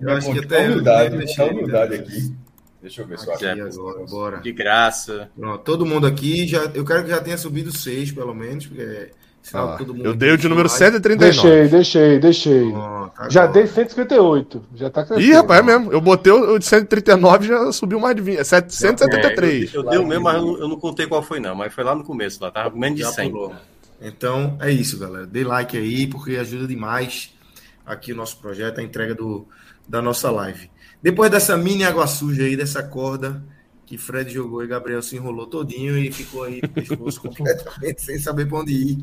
[0.00, 2.34] Eu acho que vou até eu humildade, deixei, vou humildade aqui.
[2.80, 3.60] Deixa eu ver só Aqui aqui.
[3.60, 4.36] agora, bora.
[4.38, 5.28] De graça.
[5.36, 9.10] Pronto, todo mundo aqui, já, eu quero que já tenha subido seis, pelo menos, porque
[9.54, 10.78] Ah, que todo mundo eu dei o de número like.
[10.78, 11.18] 139.
[11.42, 12.70] Deixei, deixei, deixei.
[12.72, 13.52] Pronto, Já agora.
[13.54, 14.62] dei 158.
[14.74, 15.26] Já tá crescendo.
[15.26, 15.92] Ih, rapaz, é mesmo.
[15.92, 18.38] Eu botei o de 139 já subiu mais de 20.
[18.38, 19.74] É 173.
[19.74, 21.54] É, eu, eu dei o mesmo, mas eu, não- eu não contei qual foi, não.
[21.54, 22.50] Mas foi lá no começo, lá.
[22.50, 23.30] Tava com menos de Já 100.
[23.30, 23.54] pulou.
[24.00, 25.26] Então é isso, galera.
[25.26, 27.32] Dê like aí, porque ajuda demais
[27.84, 29.46] aqui o nosso projeto, a entrega do,
[29.88, 30.70] da nossa live.
[31.02, 33.42] Depois dessa mini água suja aí, dessa corda
[33.86, 38.46] que Fred jogou e Gabriel se enrolou todinho e ficou aí pescoço completamente sem saber
[38.46, 38.98] pra onde ir.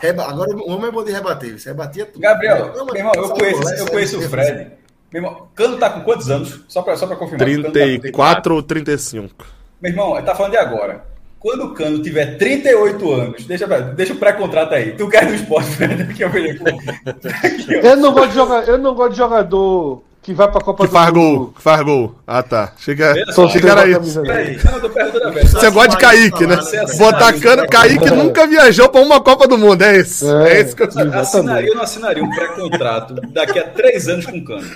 [0.00, 2.20] Reba- Agora o homem é bom de rebater, você rebatia tudo.
[2.20, 4.72] Gabriel, Não, meu irmão, eu conheço, eu conheço o Fred.
[5.12, 6.60] Meu irmão, Cano tá com quantos anos?
[6.68, 7.46] Só pra, só pra confirmar.
[7.48, 9.46] Cano tá com 34 ou 35.
[9.82, 11.04] Meu irmão, ele tá falando de agora.
[11.38, 14.92] Quando o Cano tiver 38 anos, deixa, deixa o pré-contrato aí.
[14.92, 16.02] Tu quer do esporte, Fred?
[16.02, 16.22] Aqui.
[16.24, 17.80] Aqui, ó.
[17.80, 20.88] Eu não gosto de jogar, eu não gosto de jogador que vai pra Copa Que
[20.90, 21.14] do faz Mundo.
[21.38, 22.14] gol, que faz gol.
[22.26, 22.72] Ah, tá.
[22.78, 23.14] Chega,
[23.50, 23.92] chega aí.
[23.92, 24.02] não.
[24.02, 26.56] Você gosta de Kaique, né?
[26.98, 27.68] Botar cano, né?
[27.68, 30.30] Kaique nunca viajou pra uma Copa do Mundo, é isso.
[30.42, 30.58] É.
[30.58, 30.88] É, isso que eu...
[31.14, 34.68] Assinaria, eu não assinaria um pré-contrato daqui a três anos com o Cano.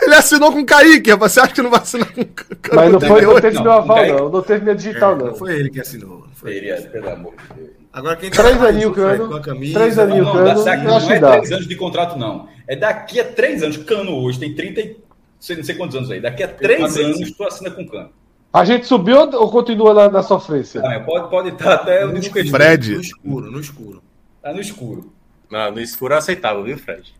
[0.00, 1.32] Ele assinou com Kaique, rapaz.
[1.32, 2.56] Você acha que não vai assinar com cano?
[2.74, 4.28] Mas não, foi, não teve Não, meu aval, Kaique- não.
[4.30, 5.26] Não teve minha digital, É, não.
[5.26, 6.18] não foi ele que assinou.
[6.20, 6.68] não Foi ele.
[6.76, 7.70] Seria, pelo amor de Deus.
[7.96, 9.28] Agora quem Três mais aninho, o Fred Cano.
[9.30, 12.18] com a camisa, Três aninho, Não, Cano, sabe, eu não é três anos de contrato,
[12.18, 12.46] não.
[12.68, 13.78] É daqui a três anos.
[13.78, 14.96] Cano hoje tem 30 e...
[15.40, 16.20] sei- não sei quantos anos aí.
[16.20, 18.10] Daqui a três quase anos tu assina com Cano.
[18.52, 20.82] A gente subiu ou continua na, na sofrência?
[20.84, 22.94] Ah, pode, pode estar até o No escuro, Fred.
[22.96, 24.02] No escuro, no escuro.
[24.42, 25.12] Tá no escuro.
[25.50, 27.14] Não, no escuro é aceitável, viu, Fred?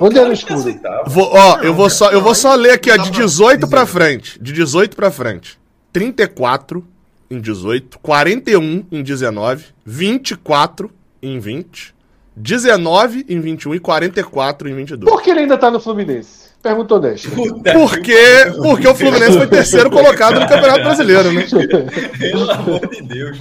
[0.00, 0.80] Onde é no que escuro?
[1.06, 3.70] Vou, ó, eu vou só, eu vou só ler aqui, ó, de pra 18 dizer.
[3.70, 4.42] pra frente.
[4.42, 5.58] De 18 pra frente.
[5.92, 6.82] 34
[7.30, 10.90] em 18, 41 em 19, 24
[11.22, 11.94] em 20,
[12.36, 15.10] 19 em 21 e 44 em 22.
[15.10, 16.48] Por que ele ainda tá no Fluminense?
[16.62, 17.30] Pergunta honesta.
[17.30, 18.16] Puta Porque,
[18.62, 21.46] porque o Fluminense foi terceiro colocado no Campeonato Brasileiro, né?
[22.18, 23.38] Pelo amor de Deus.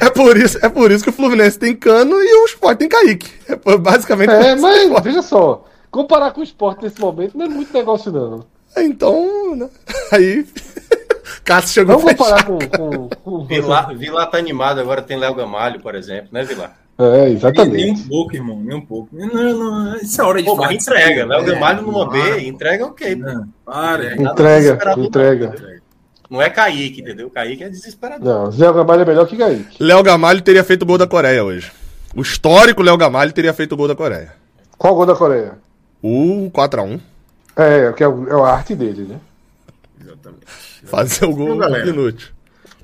[0.00, 2.88] É por isso, é por isso que o Fluminense tem Cano e o Sport tem
[2.88, 3.30] Kaique.
[3.48, 5.64] É basicamente É, mas veja só.
[5.90, 8.44] Comparar com o esporte nesse momento não é muito negócio, não.
[8.76, 9.68] Então, né?
[10.10, 10.46] Aí.
[11.44, 12.58] Cássio chegou Vamos comparar com.
[12.58, 13.44] com, com...
[13.46, 16.70] Vila, Vila tá animado, agora tem Léo Gamalho, por exemplo, né, Vila?
[16.98, 18.02] É, Nem exatamente.
[18.02, 19.08] um pouco, irmão, nem um pouco.
[19.12, 19.28] Não,
[19.58, 20.74] não, isso é hora de Pô, falar.
[20.74, 21.24] entrega.
[21.26, 22.34] Léo É, Gamalho numa claro.
[22.34, 23.16] B, entrega ok.
[23.16, 24.14] Não, para.
[24.16, 25.80] Nada Entrega, desesperador, entrega.
[26.30, 27.30] não, é Kaique, entendeu?
[27.30, 28.24] Kaique é desesperador.
[28.44, 29.82] Não, Zé Gamalho é melhor que Kaique.
[29.82, 31.72] Léo Gamalho teria feito o gol da Coreia hoje.
[32.14, 34.34] O histórico Léo Gamalho teria feito o gol da Coreia.
[34.76, 35.52] Qual o gol da Coreia?
[36.02, 37.00] O 4x1.
[37.56, 39.16] É, que é, o- é a arte dele, né?
[40.00, 40.44] Exatamente.
[40.84, 41.88] Fazer o gol galera.
[41.88, 42.28] inútil.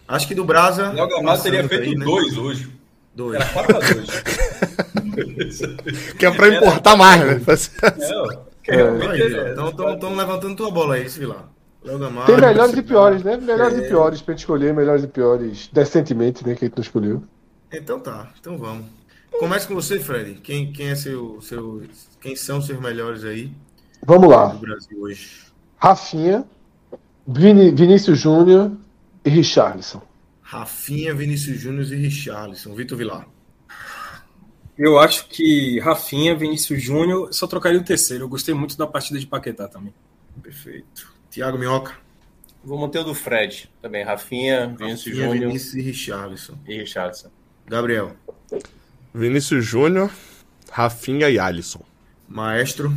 [0.06, 0.90] Acho que do Brasa.
[0.92, 2.04] Léo Gamalho teria feito aí, né?
[2.04, 2.72] dois hoje.
[3.14, 3.34] Dois.
[3.34, 4.88] Era 4x2.
[6.16, 7.40] Que é pra importar mais, né?
[9.50, 11.48] Então estão levantando tua bola aí, se lá.
[12.26, 13.36] Tem melhores e piores, né?
[13.36, 13.80] Melhores é.
[13.80, 16.54] e piores pra gente escolher, melhores e piores decentemente, né?
[16.54, 17.24] Que a gente não escolheu.
[17.72, 18.86] Então tá, então vamos.
[19.38, 20.34] Comece com você, Fred.
[20.40, 21.82] Quem, quem é seu, seu.
[22.20, 23.52] Quem são os seus melhores aí?
[24.04, 24.46] Vamos lá.
[24.46, 25.30] Do Brasil hoje.
[25.76, 26.44] Rafinha,
[27.30, 28.72] Vini, Vinícius Júnior
[29.22, 30.00] e Richarlison.
[30.40, 32.74] Rafinha, Vinícius Júnior e Richarlison.
[32.74, 33.28] Vitor Vilar.
[34.78, 38.24] Eu acho que Rafinha, Vinícius Júnior, só trocaria o terceiro.
[38.24, 39.92] Eu gostei muito da partida de Paquetá também.
[40.42, 41.12] Perfeito.
[41.28, 41.92] Tiago Minhoca.
[42.64, 44.02] Vou manter o do Fred também.
[44.02, 45.48] Rafinha, Vinícius Júnior.
[45.48, 46.58] Vinícius e Richarlison.
[46.66, 47.28] E Richarlison.
[47.66, 48.16] Gabriel.
[49.14, 50.10] Vinícius Júnior,
[50.70, 51.84] Rafinha e Alisson.
[52.26, 52.90] Maestro.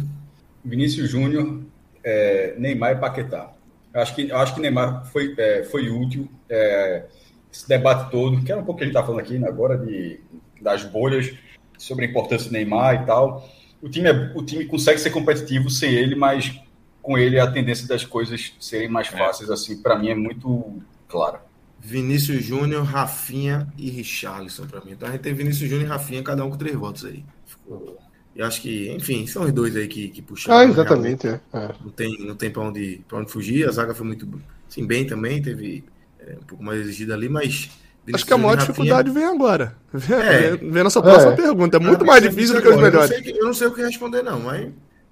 [0.64, 1.60] Vinícius Júnior,
[2.02, 3.52] é, Neymar e Paquetá.
[3.94, 6.30] Acho que, acho que Neymar foi, é, foi útil.
[6.50, 7.06] É,
[7.52, 9.78] esse debate todo, que era um pouco que a gente está falando aqui né, agora
[9.78, 10.22] de,
[10.62, 11.34] das bolhas,
[11.78, 13.50] sobre a importância do Neymar e tal.
[13.82, 16.62] O time, é, o time consegue ser competitivo sem ele, mas
[17.02, 19.18] com ele a tendência das coisas serem mais é.
[19.18, 21.44] fáceis, assim, para mim é muito clara.
[21.80, 24.92] Vinícius Júnior, Rafinha e Richarlison para mim.
[24.92, 27.26] Então a gente tem Vinícius Júnior e Rafinha, cada um com três votos aí.
[27.46, 27.98] Ficou...
[28.36, 30.60] E acho que, enfim, são os dois aí que, que puxaram.
[30.60, 31.28] Ah, exatamente.
[31.28, 31.40] É.
[31.84, 33.68] Não tem, não tem para onde, pra onde fugir.
[33.68, 34.28] A zaga foi muito
[34.70, 35.84] sim, bem também, teve
[36.20, 37.70] é, um pouco mais exigida ali, mas.
[38.14, 39.76] Acho que a maior dificuldade vem agora.
[39.94, 40.56] Vem, é.
[40.56, 41.36] vem nossa próxima é.
[41.36, 41.78] pergunta.
[41.78, 43.12] É muito mais difícil do que os melhores.
[43.12, 44.70] Eu não, eu não sei o que responder, não, mas.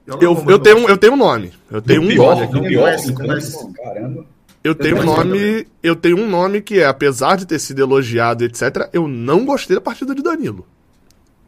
[0.07, 1.53] Eu, eu, tenho, eu tenho um nome.
[1.69, 2.47] Eu tenho um nome.
[3.75, 4.25] Caramba.
[4.63, 8.43] Eu tenho um nome, eu tenho um nome que é, apesar de ter sido elogiado,
[8.43, 10.67] etc, eu não gostei da partida de Danilo.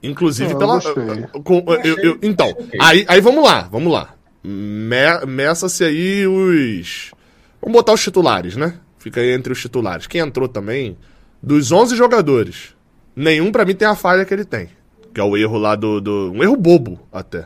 [0.03, 0.79] Inclusive pela.
[1.43, 4.15] Com, eu, eu, então, aí, aí vamos lá, vamos lá.
[4.43, 7.11] Me, Meça-se aí os.
[7.61, 8.79] Vamos botar os titulares, né?
[8.97, 10.07] Fica aí entre os titulares.
[10.07, 10.97] Quem entrou também?
[11.41, 12.75] Dos 11 jogadores,
[13.15, 14.69] nenhum para mim tem a falha que ele tem.
[15.13, 16.01] Que é o erro lá do.
[16.01, 17.45] do um erro bobo, até.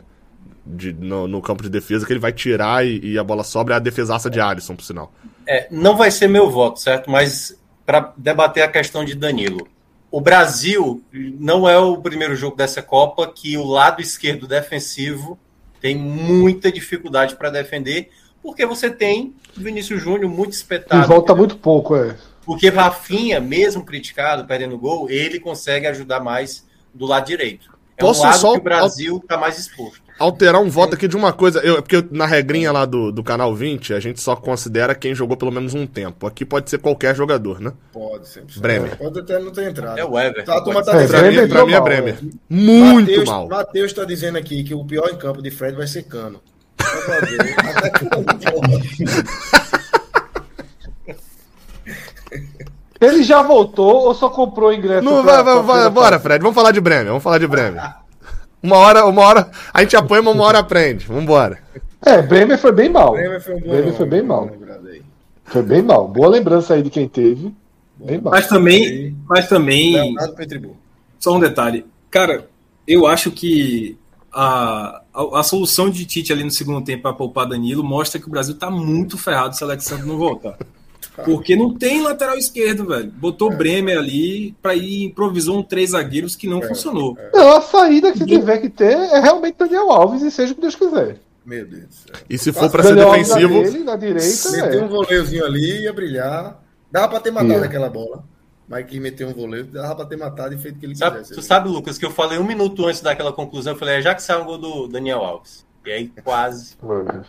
[0.64, 3.74] De, no, no, campo de defesa, que ele vai tirar e, e a bola sobra
[3.74, 5.12] é a defesaça de Alisson, por sinal.
[5.46, 7.08] É, não vai ser meu voto, certo?
[7.08, 9.68] Mas para debater a questão de Danilo.
[10.16, 15.38] O Brasil não é o primeiro jogo dessa Copa que o lado esquerdo defensivo
[15.78, 18.08] tem muita dificuldade para defender,
[18.42, 21.04] porque você tem Vinícius Júnior muito espetado.
[21.04, 22.16] E volta muito pouco, é.
[22.46, 27.76] Porque Rafinha, mesmo criticado, perdendo gol, ele consegue ajudar mais do lado direito.
[27.98, 28.52] É Posso um lado só...
[28.52, 31.60] que o Brasil está mais exposto alterar um voto aqui de uma coisa.
[31.60, 35.14] Eu, porque eu, na regrinha lá do, do canal 20, a gente só considera quem
[35.14, 36.26] jogou pelo menos um tempo.
[36.26, 37.72] Aqui pode ser qualquer jogador, né?
[37.92, 38.44] Pode ser.
[38.56, 38.96] Bremer.
[38.96, 39.98] Pode até não ter entrado.
[39.98, 40.52] É o Everton.
[40.52, 42.18] Tá, tá é, Bremer, pra mim é Bremer.
[42.48, 43.48] Muito Mateus, mal.
[43.48, 46.40] Matheus tá dizendo aqui que o pior em campo de Fred vai ser Cano.
[53.00, 55.04] Ele já voltou ou só comprou ingresso?
[55.04, 56.40] Não, pra, vai, vai, vai, bora, Fred.
[56.40, 57.06] Vamos falar de Bremer.
[57.08, 58.05] Vamos falar de Bremer.
[58.66, 61.06] Uma hora, uma hora a gente apanha, uma hora aprende.
[61.06, 61.60] Vambora.
[62.04, 63.12] É, Bremer foi bem mal.
[63.12, 64.50] Bremer foi, Bremer foi bem mal.
[65.44, 66.08] Foi bem mal.
[66.08, 67.54] Boa lembrança aí de quem teve.
[67.96, 68.32] Bem mal.
[68.32, 70.16] Mas também, mas também.
[71.20, 71.86] Só um detalhe.
[72.10, 72.48] Cara,
[72.88, 73.96] eu acho que
[74.32, 78.26] a, a, a, solução de Tite ali no segundo tempo para poupar Danilo mostra que
[78.26, 80.58] o Brasil tá muito ferrado se Alexandre não voltar.
[81.24, 83.10] Porque não tem lateral esquerdo, velho.
[83.10, 83.56] Botou é.
[83.56, 86.68] Bremer ali para ir improvisou um três zagueiros que não é.
[86.68, 87.16] funcionou.
[87.18, 87.30] É.
[87.32, 90.60] Não, a saída que tiver que ter é realmente Daniel Alves e seja o que
[90.60, 91.18] Deus quiser.
[91.44, 92.06] Meu Deus.
[92.28, 94.84] E se for para ser defensivo, na, dele, na direita, meter é.
[94.84, 96.60] um voleiozinho ali ia brilhar.
[96.90, 98.24] Dava para ter matado aquela bola.
[98.68, 101.18] Mas que meteu um voleio, dava pra ter matado e feito o que ele sabe,
[101.18, 101.34] quisesse.
[101.34, 104.12] Tu sabe, Lucas, que eu falei um minuto antes daquela conclusão, eu falei, é já
[104.12, 105.64] que saiu um gol do Daniel Alves.
[105.84, 106.76] E aí quase,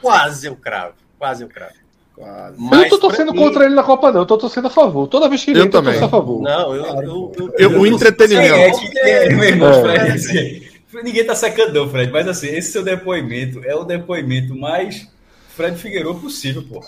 [0.02, 1.76] quase eu cravo, quase eu cravo.
[2.18, 2.58] Quase.
[2.60, 3.38] eu não tô torcendo mim...
[3.38, 4.22] contra ele na Copa, não.
[4.22, 5.08] Eu tô torcendo a favor.
[5.08, 6.00] Toda vez que ele eu entra, também.
[6.00, 6.42] eu a favor.
[6.42, 6.84] Não, eu.
[6.84, 8.80] eu, eu, eu o entretenimento.
[8.98, 10.64] É, é, meu irmão, Fred, assim,
[11.04, 12.12] ninguém tá secando, não, Fred.
[12.12, 15.08] Mas assim, esse seu depoimento é o depoimento mais
[15.50, 16.84] Fred Figueiredo possível, pô.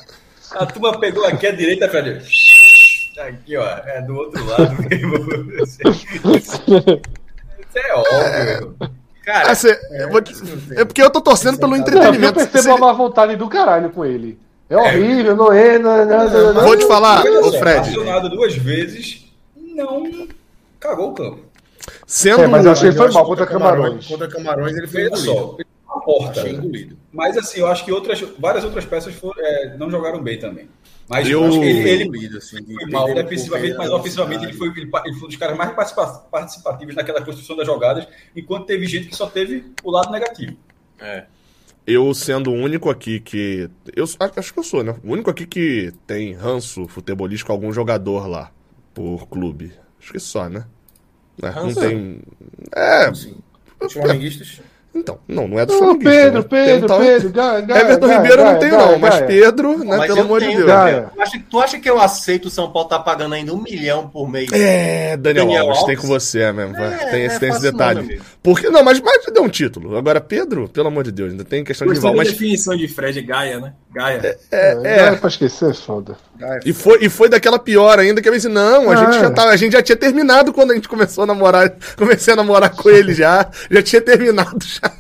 [0.52, 2.26] A turma pegou aqui à direita, Fred.
[3.20, 3.68] Aqui, ó.
[3.86, 5.14] É do outro lado mesmo.
[6.40, 6.62] Isso
[7.76, 8.76] é óbvio.
[9.24, 10.10] Cara, assim, é,
[10.72, 12.40] é, porque eu tô torcendo pelo entretenimento.
[12.40, 14.40] Não, eu percebo a má vontade do caralho com ele.
[14.70, 15.80] É horrível, não é.
[15.80, 17.90] Não, não, não, Vou te falar, ô Fred.
[17.90, 19.26] Acionado duas vezes,
[19.56, 20.28] não
[20.80, 21.40] cagou o campo.
[22.06, 24.06] Sendo é, mas eu achei que foi mal contra Camarões.
[24.06, 25.58] Contra Camarões ele fez só.
[25.88, 26.48] A porta.
[26.48, 26.96] Engolido.
[27.12, 30.70] Mas assim, eu acho que outras, várias outras peças foram, é, não jogaram bem também.
[31.08, 34.82] Mas eu acho que ele, ele assim, foi mal defensivamente, mas ofensivamente ele foi, ele,
[34.82, 35.72] ele foi um dos caras mais
[36.30, 40.56] participativos naquela construção das jogadas, enquanto teve gente que só teve o lado negativo.
[41.00, 41.24] É
[41.90, 43.68] eu sendo o único aqui que.
[43.96, 44.06] Eu
[44.38, 44.96] acho que eu sou, né?
[45.04, 48.52] O único aqui que tem ranço futebolístico algum jogador lá
[48.94, 49.74] por clube.
[50.00, 50.66] Acho que só, né?
[51.42, 52.22] É, não tem.
[52.76, 53.10] É.
[53.10, 54.62] Os flamenguistas.
[54.94, 56.10] Então, não, não é do Flamenguista.
[56.10, 56.48] Pedro, né?
[56.50, 59.14] Pedro, Então, Pedro, Gaia, Gaia, Everton Gaia, Ribeiro eu não Gaia, tenho, Gaia, não, mas
[59.16, 59.28] Gaia.
[59.28, 60.66] Pedro, né, Mas pelo amor de Deus.
[60.66, 61.12] Gaia.
[61.16, 64.10] Tu acha, tu acha que eu aceito o São Paulo tá pagando ainda um milhão
[64.10, 64.52] por mês?
[64.52, 66.02] É, Daniel, Daniel Alves, tem Alves?
[66.02, 66.74] com você mesmo.
[66.74, 66.94] vai.
[66.94, 68.00] É, tem não esse, é tem esse não, detalhe.
[68.00, 68.24] amigo.
[68.42, 69.96] Porque, não, mas, mas deu um título.
[69.96, 72.26] Agora, Pedro, pelo amor de Deus, ainda tem questão de Gostei rival.
[72.26, 73.74] Mas definição de Fred Gaia, né?
[73.94, 74.38] Gaia.
[74.52, 75.74] é, É, é, pra esquecer é
[76.66, 78.96] E foi, e foi daquela pior ainda, que eu pensei, não, a, Ah.
[78.96, 82.34] gente já tava, a gente já tinha terminado quando a gente começou a namorar, comecei
[82.34, 84.92] a namorar com ele já, já tinha terminado já.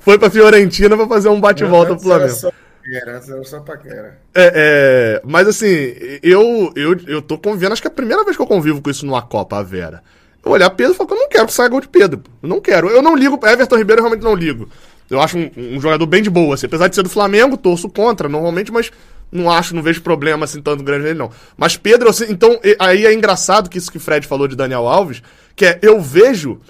[0.00, 2.36] Foi pra Fiorentina pra fazer um bate-volta pro era Flamengo.
[2.38, 2.50] só
[2.82, 4.18] paquera, era só paquera.
[4.34, 8.36] É, é, mas assim, eu, eu, eu tô convivendo, acho que é a primeira vez
[8.36, 10.02] que eu convivo com isso numa Copa, a Vera.
[10.44, 12.22] Eu olhar Pedro e falar que eu não quero que saia gol de Pedro.
[12.42, 12.88] Eu não quero.
[12.88, 13.38] Eu não ligo.
[13.46, 14.70] Everton Ribeiro eu realmente não ligo.
[15.10, 16.54] Eu acho um, um jogador bem de boa.
[16.54, 18.90] Assim, apesar de ser do Flamengo, torço contra normalmente, mas
[19.32, 21.30] não acho, não vejo problema assim tanto grande nele, não.
[21.56, 24.86] Mas Pedro, sei- então, aí é engraçado que isso que o Fred falou de Daniel
[24.88, 25.22] Alves,
[25.54, 26.60] que é eu vejo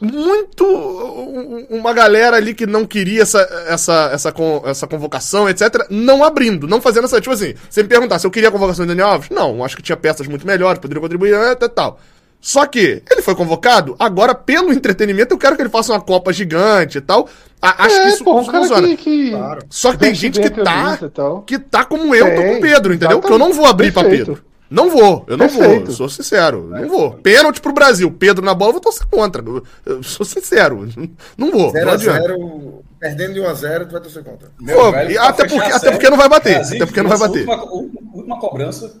[0.00, 4.34] muito um- uma galera ali que não queria essa, essa, essa,
[4.66, 7.20] essa convocação, etc., não abrindo, não fazendo essa.
[7.20, 9.30] Tipo assim, você me perguntar se eu queria a convocação de Daniel Alves?
[9.30, 11.98] Não, acho que tinha peças muito melhores, poderia contribuir, etc, tal.
[12.40, 16.32] Só que ele foi convocado, agora, pelo entretenimento, eu quero que ele faça uma Copa
[16.32, 17.28] gigante e tal.
[17.60, 18.88] A- acho que é, isso, pô, um isso cara funciona.
[18.88, 19.32] que, que
[19.68, 20.98] Só que tem gente que a tá,
[21.44, 23.20] que tá como eu tô com o Pedro, entendeu?
[23.20, 24.26] Que eu não vou abrir pra Perfeito.
[24.26, 24.44] Pedro.
[24.68, 25.90] Não vou, eu não vou, Perfeito.
[25.92, 27.12] eu sou sincero, não vou.
[27.12, 29.40] Pênalti pro Brasil, Pedro na bola, eu vou torcer contra.
[29.44, 30.88] Eu, eu sou sincero,
[31.38, 32.28] não vou, não adianta.
[32.34, 34.48] 0x0, perdendo de 1x0, tu vai torcer contra.
[34.58, 37.48] Pô, e até porque- até porque não vai bater, até porque não vai bater.
[37.48, 37.64] Última,
[38.12, 38.94] última cobrança,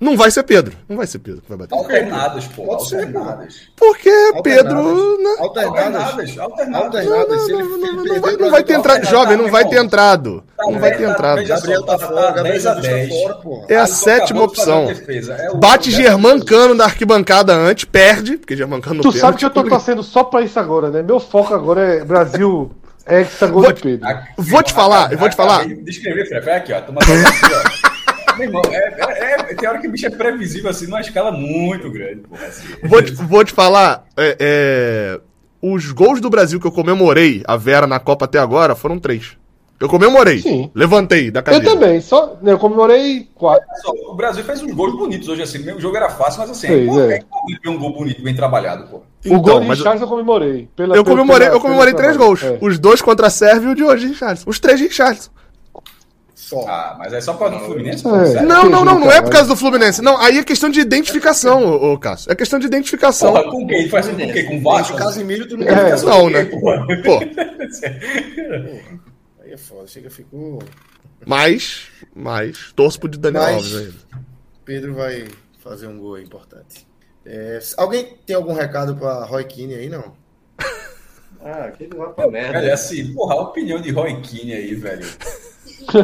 [0.00, 1.74] Não vai ser Pedro, não vai ser Pedro que vai bater.
[1.74, 2.64] alternadas, pô.
[2.66, 3.54] Pode ser, Alternadas.
[3.76, 4.42] Porque Alternadas.
[4.42, 5.18] Pedro.
[5.18, 6.38] né, Alternadas.
[6.38, 7.04] Alternadas.
[7.04, 9.04] Não, não, não o vai, não Brasil vai ter tá entrado.
[9.06, 10.44] Jovem, não vai ter entrado.
[10.56, 11.44] Não vai ter Tá, entrado.
[11.44, 13.08] Gabriel tá tá- fora, tá Gabriel 10 a Jesus tá 10.
[13.22, 13.66] fora, porra.
[13.68, 14.88] É a sétima opção.
[14.88, 19.50] É Bate o- Germancano na arquibancada antes, perde, porque Germancano não Tu sabe que eu
[19.50, 21.02] tô torcendo só pra isso agora, né?
[21.02, 22.70] Meu foco agora é Brasil
[23.10, 24.06] hexagon Vou de Pedro.
[24.36, 25.56] Vou te falar, eu vou te falar.
[25.60, 26.44] Acabei de escrever, Fred.
[26.44, 26.80] Vai aqui, ó.
[26.82, 27.77] Toma aqui, ó.
[28.36, 31.30] Meu irmão, é, é, é- tem hora que o bicho é previsível assim, numa escala
[31.32, 32.20] muito grande.
[32.28, 32.66] Porra, assim.
[32.84, 35.20] Vou te, vou te falar, é, é,
[35.62, 39.36] os gols do Brasil que eu comemorei a Vera na Copa até agora foram três.
[39.80, 40.40] Eu comemorei.
[40.40, 40.72] Sim.
[40.74, 41.66] Levantei da Eu cadeira.
[41.66, 42.36] também, só.
[42.42, 43.64] Eu comemorei quatro.
[43.80, 45.58] Só, O Brasil fez uns gols bonitos hoje, assim.
[45.72, 47.20] O jogo era fácil, mas assim, Fez, pô, é.
[47.64, 48.96] é um gol bonito, bem trabalhado, pô.
[48.96, 50.68] o gol Então, de mas eu- eu comemorei.
[50.74, 52.42] Pela, eu pela- comemorei, pela- eu comemorei pelo três gols.
[52.42, 52.58] É.
[52.60, 54.50] Os dois contra a Sérvia e o de hoje, Richardson.
[54.50, 55.30] Os três de Richardson.
[56.48, 56.64] Só.
[56.66, 58.06] Ah, mas é só por causa do Fluminense?
[58.06, 58.40] É.
[58.42, 59.30] Não, não, não, não é por cara.
[59.32, 60.00] causa do Fluminense.
[60.00, 62.32] Não, aí é questão de identificação, ô, ô Cássio.
[62.32, 63.32] É questão de identificação.
[63.34, 63.86] Porra, com quem?
[63.90, 64.46] Faz com quem?
[64.46, 64.94] Com o Vasco?
[64.94, 65.94] o Casimiro, tu não É.
[66.02, 66.44] Não, né?
[66.46, 66.86] Porra.
[67.04, 67.18] Pô,
[69.42, 70.58] Aí é foda, chega, ficou.
[71.26, 73.94] mas, mas, torço pro de Daniel Mas- Alves ainda.
[74.64, 75.26] Pedro vai
[75.62, 76.86] fazer um gol aí importante.
[77.26, 80.12] É, alguém tem algum recado pra Roy Keane aí, não?
[81.40, 82.58] Ah, aquele vai pra merda.
[82.60, 85.06] Velho, assim, porra, a opinião de Roy Keane aí, velho.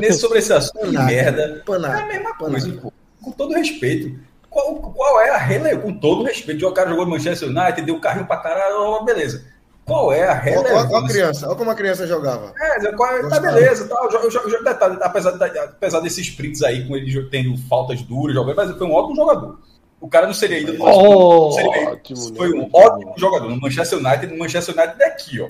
[0.01, 1.62] Nesse, sobre esse assunto de merda.
[1.66, 1.98] Paná.
[1.98, 2.51] É a mesma Paná.
[2.52, 2.92] coisa, pô.
[3.22, 4.18] Com todo respeito.
[4.51, 5.78] Qual, qual é a relevância?
[5.80, 6.66] Com todo respeito.
[6.66, 9.44] O cara jogou no Manchester United, deu carrinho pra caralho, beleza.
[9.84, 10.98] Qual é a Olha relevância?
[10.98, 12.55] a criança, olha como a criança jogava.
[12.59, 16.86] É, qual é- tá beleza, tá, jogo- o jogo- detalhe, apesar, apesar desses sprints aí,
[16.88, 19.59] com ele tendo faltas duras, jogando, mas foi um ótimo jogador.
[20.01, 20.72] O cara não seria ainda.
[20.82, 22.68] Ótimo, seria, foi um né?
[22.72, 23.48] ótimo jogador.
[23.51, 25.48] No Manchester United, no Manchester United é aqui, ó.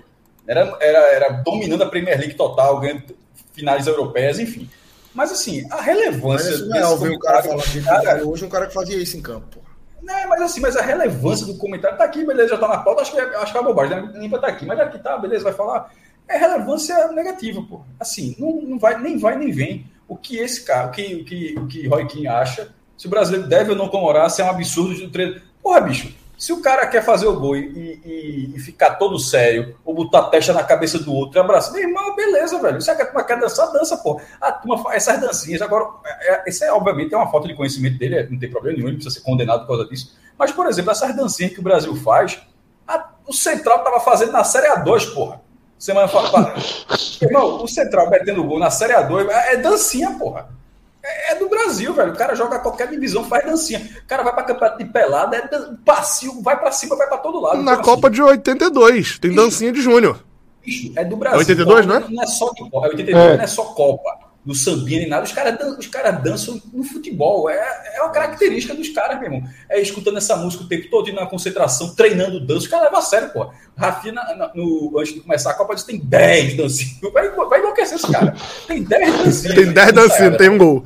[0.49, 3.03] Era, era, era dominando a Premier League total, ganhando
[3.55, 4.69] finais europeias, enfim.
[5.15, 6.51] Mas assim, a Mas relevância.
[6.51, 9.17] isso não é ouvir o cara falar que cara, hoje um cara que fazia isso
[9.17, 9.61] em campo.
[10.03, 13.03] né, mas assim, mas a relevância do comentário tá aqui, beleza, já tá na pauta,
[13.03, 14.13] acho que é, acho que é uma bobagem, né?
[14.17, 15.91] Limpa tá aqui, mas aqui tá, beleza, vai falar.
[16.29, 17.83] É relevância negativa, pô.
[18.01, 19.87] Assim, não, não vai, nem vai nem vem.
[20.09, 23.11] O que esse cara, o que, o que, o que Roy Keane acha, se o
[23.11, 25.41] brasileiro deve ou não comemorar, se é um absurdo de treino.
[25.63, 29.77] Porra, bicho, se o cara quer fazer o gol e, e- e ficar todo sério,
[29.85, 32.81] ou botar a testa na cabeça do outro e abraçar, meu irmão, beleza, velho.
[32.81, 34.21] Se a turma quer dançar, dança, pô.
[34.41, 35.63] A turma faz essas dancinhas.
[35.63, 38.51] Agora, é, é, isso é, obviamente, é uma falta de conhecimento dele, é, não tem
[38.51, 40.17] problema nenhum, ele precisa ser condenado por causa disso.
[40.39, 42.41] Mas, por exemplo, essas dancinhas que o Brasil faz,
[42.87, 45.41] a- o Central tava fazendo na Série A2, porra.
[45.79, 46.55] Semana passada.
[47.23, 50.49] Irmão, o Central metendo gol na Série A2 é, é dancinha, porra.
[51.05, 52.13] É, é do Brasil, velho.
[52.13, 53.81] O cara joga qualquer divisão, faz dancinha.
[54.03, 55.77] O cara vai pra campeonato de pelada, é dan-
[56.43, 57.63] vai pra cima, vai pra todo lado.
[57.63, 60.25] Na Então, Copa de 82, tem dancinha de Júnior.
[60.65, 61.37] Bicho, é do Brasil.
[61.37, 62.01] É 82, não é?
[62.09, 62.87] Não é só de Copa.
[62.87, 63.37] É 82, É.
[63.37, 64.11] não é só Copa.
[64.45, 65.25] Do sambinha nem nada.
[65.25, 67.49] Os caras os cara dançam no futebol.
[67.49, 69.51] É, é uma característica dos caras, meu irmão.
[69.69, 72.61] É escutando essa música o tempo todo na concentração, treinando dança.
[72.61, 73.51] Os caras levam a sério, pô.
[73.77, 77.13] Rafinha, na, no, antes de começar a Copa, disse tem 10 dancinhos.
[77.13, 78.35] Vai, vai enlouquecer esse cara.
[78.67, 79.55] Tem 10 dancinhos.
[79.55, 80.83] tem 10 dancinhos, tem um gol.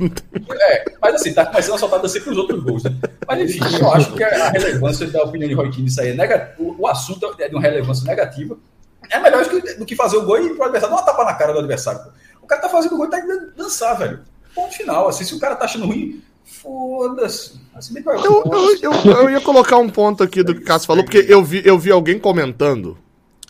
[0.60, 2.96] É, mas assim, tá começando a soltar dancinha pros outros gols, né?
[3.26, 6.14] Mas enfim, eu acho que a relevância da opinião de Roy Keane isso aí é
[6.14, 6.76] negativo.
[6.78, 8.56] O, assunto é de uma relevância negativa.
[9.10, 11.24] É melhor do que, do que fazer o gol e o adversário dar uma tapa
[11.24, 12.00] na cara do adversário.
[12.02, 12.10] Pô.
[12.48, 14.20] O cara tá fazendo gol e tá indo dançar, velho.
[14.54, 15.06] Ponto final.
[15.06, 17.60] Assim, se o cara tá achando ruim, foda-se.
[17.74, 21.04] Assim, eu, eu, eu, eu, ia colocar um ponto aqui do que o Cássio falou,
[21.04, 22.96] porque eu vi, eu vi alguém comentando,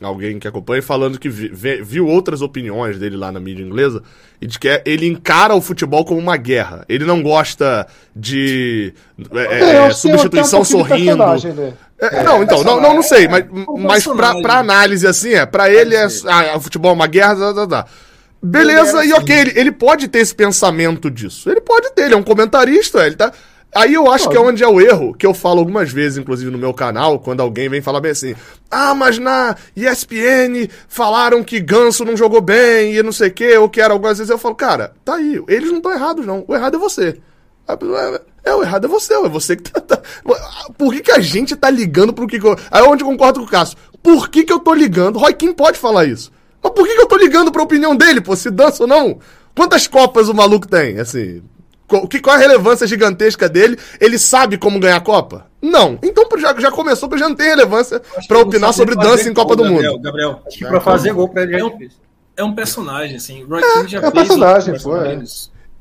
[0.03, 1.49] alguém que acompanha, falando que vi,
[1.81, 4.03] viu outras opiniões dele lá na mídia inglesa,
[4.41, 6.85] e de que é, ele encara o futebol como uma guerra.
[6.89, 8.93] Ele não gosta de
[9.33, 11.25] é, é, é substituição sorrindo.
[11.25, 11.73] Né?
[12.01, 13.45] É, não, então, não, não, não sei, mas,
[13.79, 17.37] mas pra, pra análise assim, é, pra ele é, ah, o futebol é uma guerra,
[17.37, 17.87] tá, tá, tá.
[18.43, 21.51] Beleza, e ok, ele, ele pode ter esse pensamento disso.
[21.51, 23.32] Ele pode ter, ele é um comentarista, ele tá.
[23.74, 24.36] Aí eu acho pode.
[24.36, 27.19] que é onde é o erro, que eu falo algumas vezes, inclusive no meu canal,
[27.19, 28.35] quando alguém vem falar bem assim:
[28.70, 33.59] ah, mas na ESPN falaram que Ganso não jogou bem e não sei o que,
[33.59, 34.31] ou que era algumas vezes.
[34.31, 36.44] Eu falo, cara, tá aí, eles não estão errados, não.
[36.47, 37.20] O errado é você.
[38.44, 39.81] É, o errado é você, é você que tá.
[39.81, 40.01] tá...
[40.78, 42.39] Por que, que a gente tá ligando pro que.
[42.70, 43.77] Aí é onde eu concordo com o Cássio.
[44.02, 45.19] Por que, que eu tô ligando?
[45.19, 46.32] Roy Kim pode falar isso.
[46.62, 48.35] Mas por que, que eu tô ligando pra opinião dele, pô?
[48.35, 49.18] Se dança ou não?
[49.55, 50.98] Quantas copas o maluco tem?
[50.98, 51.43] Assim.
[51.89, 53.78] Qual, que, qual a relevância gigantesca dele?
[53.98, 55.47] Ele sabe como ganhar a Copa?
[55.60, 55.98] Não.
[56.02, 59.56] Então já, já começou, porque já não tem relevância para opinar sobre dança em Copa
[59.56, 60.02] do Gabriel, Mundo.
[60.02, 61.78] Gabriel, acho que pra fazer gol pra ele é, um,
[62.36, 63.43] é um personagem, assim.
[63.43, 65.20] Roy é, já é fez personagem, pô, é.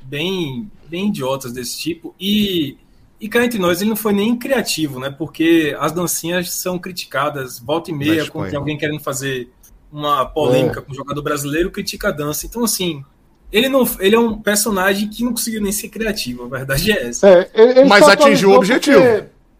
[0.01, 2.15] bem, bem idiotas desse tipo.
[2.19, 2.77] E,
[3.19, 5.09] e cá entre nós, ele não foi nem criativo, né?
[5.09, 9.49] Porque as dancinhas são criticadas volta e meia, quando tem alguém querendo fazer
[9.91, 10.83] uma polêmica é.
[10.83, 12.45] com o jogador brasileiro, critica a dança.
[12.45, 13.03] Então, assim,
[13.51, 17.07] ele não ele é um personagem que não conseguiu nem ser criativo, a verdade é
[17.07, 17.29] essa.
[17.29, 19.01] É, ele, ele Mas atingiu o objetivo.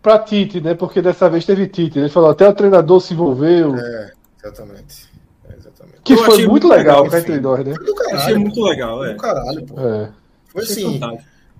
[0.01, 0.73] Para Tite, né?
[0.73, 1.97] Porque dessa vez teve Tite.
[1.97, 2.05] Né?
[2.05, 3.75] Ele falou, até o treinador se envolveu.
[3.75, 5.09] É, exatamente.
[5.49, 6.01] É, exatamente.
[6.03, 7.73] Que Eu foi muito legal, legal entre nós, né?
[7.73, 9.13] Do caralho, achei muito legal, é.
[9.13, 9.79] Do caralho, pô.
[9.79, 10.09] É.
[10.45, 10.99] Foi assim.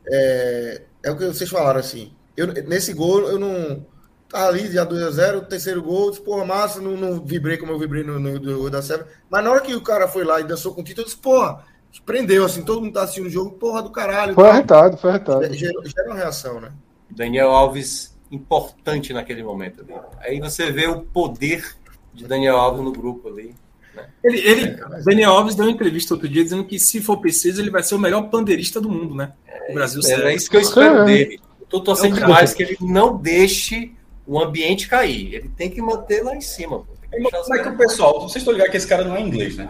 [0.09, 2.11] É, é o que vocês falaram, assim.
[2.37, 3.83] Eu, nesse gol, eu não
[4.29, 8.03] Tá ali já 2x0, terceiro gol, disse, porra, massa, não, não vibrei como eu vibrei
[8.03, 9.07] no, no, no da Sérvia.
[9.29, 11.17] Mas na hora que o cara foi lá e dançou com o Tito, eu disse,
[11.17, 11.63] porra,
[12.05, 14.33] prendeu, assim, todo mundo tá assistindo o jogo, porra do caralho.
[14.33, 15.53] Foi arretado, foi arretado.
[15.53, 16.71] Gera, gera uma reação, né?
[17.09, 19.93] Daniel Alves importante naquele momento ali.
[20.19, 21.65] Aí você vê o poder
[22.13, 23.55] de Daniel Alves no grupo ali.
[23.95, 24.05] Né?
[24.23, 27.61] Ele, ele é, Daniel Alves deu uma entrevista outro dia dizendo que se for preciso
[27.61, 29.31] ele vai ser o melhor pandeirista do mundo, né?
[29.69, 31.05] O Brasil é, é isso que eu espero é.
[31.05, 31.39] dele.
[31.69, 33.93] Tô torcendo demais que ele não deixe
[34.27, 35.33] o ambiente cair.
[35.33, 36.83] Ele tem que manter lá em cima.
[37.09, 39.69] Como é que o pessoal, vocês estão ligados que esse cara não é inglês, né?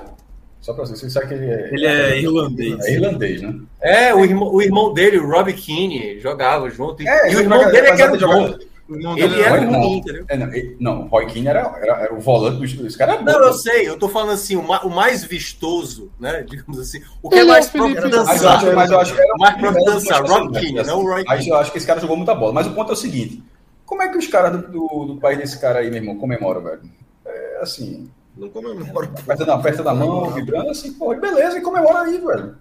[0.59, 1.69] Só pra vocês, vocês sabem que ele é.
[1.71, 2.85] Ele é irlandês.
[2.85, 3.55] É irlandês, né?
[3.79, 7.07] É, o irmão, o irmão dele, o Rob Keane, jogava junto.
[7.07, 8.57] É, e o irmão dele é que era o bom.
[8.89, 10.25] Ele era ruim, entendeu?
[10.29, 12.95] É, não, ele, não, Roy Keane era, era, era, o volante dos dois.
[12.95, 16.43] Cara não, eu sei, eu tô falando assim, o, ma, o, mais vistoso, né?
[16.49, 17.01] Digamos assim.
[17.21, 18.73] O que é ele é mais próprio dançar.
[18.73, 21.41] Mas eu acho que era mais próprio dançar, Rob Keane, não o Roy Keane.
[21.41, 22.53] Aí eu acho que esse cara jogou muita bola.
[22.53, 23.43] Mas o ponto é o seguinte:
[23.87, 26.61] como é que os caras do, do, do, país desse cara aí, meu irmão, comemoram,
[26.61, 26.81] velho?
[27.25, 28.11] É assim.
[28.35, 29.09] Não comemora.
[29.17, 32.57] Aperta da, aperta da mão, vibrando assim, pô, beleza, e comemora aí, velho.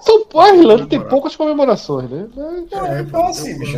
[0.00, 2.26] São Paulo, Irlanda tem poucas comemorações, né?
[2.72, 3.76] É, então assim, bicho.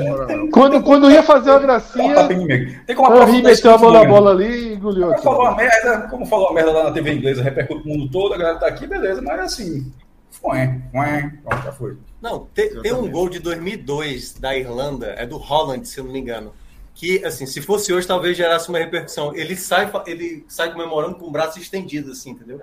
[0.52, 2.28] Quando, quando ia fazer uma gracinha.
[2.86, 5.08] Tem como a meteu a mão na bola ali e engoliu.
[5.08, 8.10] Como falou a merda, como falou a merda lá na TV inglesa, repercute o mundo
[8.10, 9.92] todo, a galera tá aqui, beleza, mas assim.
[10.30, 10.58] Foi,
[10.92, 11.96] foi, já foi.
[12.22, 16.12] Não, tem, tem um gol de 2002 da Irlanda, é do Holland, se eu não
[16.12, 16.52] me engano
[16.94, 19.34] que, assim, se fosse hoje, talvez gerasse uma repercussão.
[19.34, 22.60] Ele sai, ele sai comemorando com o braço estendido, assim, entendeu?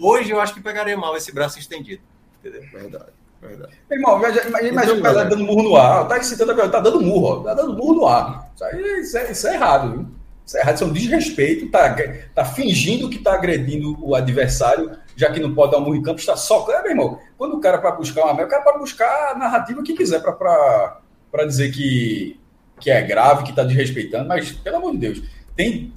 [0.00, 2.02] Hoje eu acho que pegaria mal esse braço estendido,
[2.40, 2.62] entendeu?
[2.72, 3.12] Verdade.
[3.40, 3.74] Verdade.
[3.90, 4.18] Irmão,
[4.62, 6.08] imagina o cara dando murro no ar.
[6.08, 7.42] Tá excitando tá dando murro, ó.
[7.42, 8.50] Tá dando murro no ar.
[8.54, 10.06] Isso, aí, isso, é, isso é errado, viu?
[10.46, 11.70] Isso é errado, isso é um desrespeito.
[11.70, 11.94] Tá,
[12.34, 16.02] tá fingindo que tá agredindo o adversário, já que não pode dar um murro em
[16.02, 16.66] campo, está só.
[16.70, 19.82] É, meu irmão, quando o cara para buscar uma o cara para buscar a narrativa
[19.82, 22.40] que quiser para dizer que
[22.80, 25.22] que é grave, que está desrespeitando, mas, pelo amor de Deus,
[25.56, 25.92] tem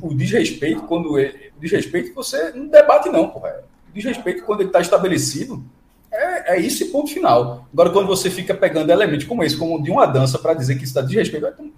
[0.00, 3.62] o desrespeito quando ele, desrespeito você não debate não, porra.
[3.92, 5.64] Desrespeito quando ele está estabelecido
[6.14, 7.68] é, é isso e ponto final.
[7.72, 10.84] Agora, quando você fica pegando elementos como esse, como de uma dança, para dizer que
[10.84, 11.72] isso está desrespeito, então,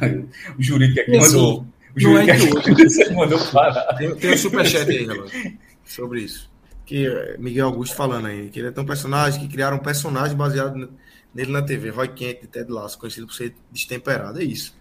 [0.58, 1.66] o jurídico aqui mandou.
[1.94, 3.94] O jurídico é aqui você mandou parar.
[3.94, 6.50] Tem, tem um superchat aí, relógio, sobre isso.
[6.86, 10.36] Que é Miguel Augusto falando aí, que ele é tão personagem, que criaram um personagem
[10.36, 10.90] baseado
[11.34, 14.74] nele na TV, Roy Kent de Ted Lasso, conhecido por ser destemperado, é isso.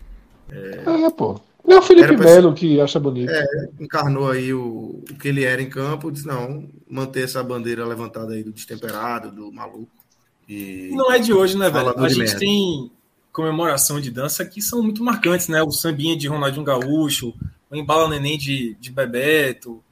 [0.52, 1.40] É, é pô.
[1.66, 3.30] Não é o Felipe Melo que acha bonito.
[3.30, 3.46] É,
[3.80, 8.34] encarnou aí o, o que ele era em campo, disse, não, manter essa bandeira levantada
[8.34, 9.92] aí do destemperado, do maluco.
[10.48, 10.90] E...
[10.94, 11.94] Não é de hoje, né, velho?
[11.96, 12.40] A gente merda.
[12.40, 12.92] tem
[13.32, 15.62] comemoração de dança que são muito marcantes, né?
[15.62, 17.34] O sambinha de Ronaldinho Gaúcho,
[17.70, 19.84] o embala neném de, de Bebeto,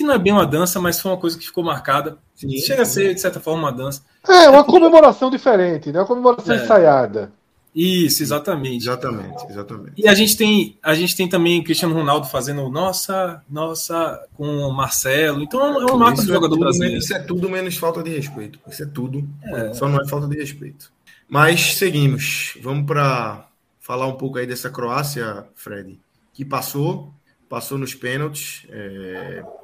[0.00, 2.16] que não é bem uma dança, mas foi uma coisa que ficou marcada.
[2.34, 2.90] Sim, Chega sim.
[3.02, 4.02] a ser, de certa forma, uma dança.
[4.26, 6.00] É, uma é comemoração diferente, né?
[6.00, 6.64] Uma comemoração é.
[6.64, 7.32] ensaiada.
[7.74, 8.84] Isso, exatamente.
[8.84, 9.92] Exatamente, exatamente.
[9.96, 14.72] E a gente tem, a gente tem também Cristiano Ronaldo fazendo nossa, nossa com o
[14.72, 15.42] Marcelo.
[15.42, 16.96] Então é uma marca do é jogador brasileiro.
[16.96, 18.58] Isso é tudo menos falta de respeito.
[18.66, 19.28] Isso é tudo.
[19.44, 19.74] É.
[19.74, 20.90] Só não é falta de respeito.
[21.28, 22.58] Mas seguimos.
[22.60, 23.46] Vamos para
[23.78, 26.00] falar um pouco aí dessa Croácia, Fred,
[26.32, 27.12] que passou,
[27.48, 28.66] passou nos pênaltis.
[28.68, 29.59] É, é,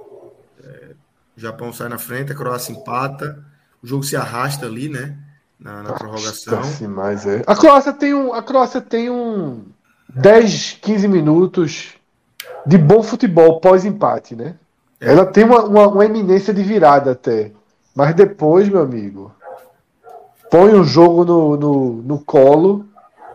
[1.36, 3.44] o Japão sai na frente, a Croácia empata.
[3.82, 5.18] O jogo se arrasta ali, né?
[5.58, 6.60] na, na prorrogação.
[6.88, 7.42] Mas é.
[7.46, 9.64] A Croácia tem um, a Croácia tem um
[10.14, 11.94] 10, 15 minutos
[12.66, 14.56] de bom futebol pós-empate, né?
[15.00, 15.10] É.
[15.12, 17.52] Ela tem uma, uma, uma, eminência de virada até.
[17.94, 19.34] Mas depois, meu amigo,
[20.50, 22.86] põe o jogo no, no, no colo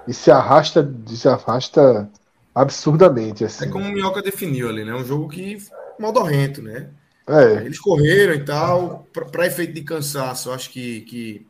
[0.07, 2.09] e se arrasta, se arrasta
[2.53, 3.43] absurdamente.
[3.43, 3.65] Assim.
[3.65, 4.93] É como o Minhoca definiu ali, né?
[4.93, 5.57] Um jogo que
[5.99, 6.87] modorrento, né?
[7.31, 7.65] É.
[7.65, 11.47] Eles correram e tal, para efeito de cansaço, acho que, que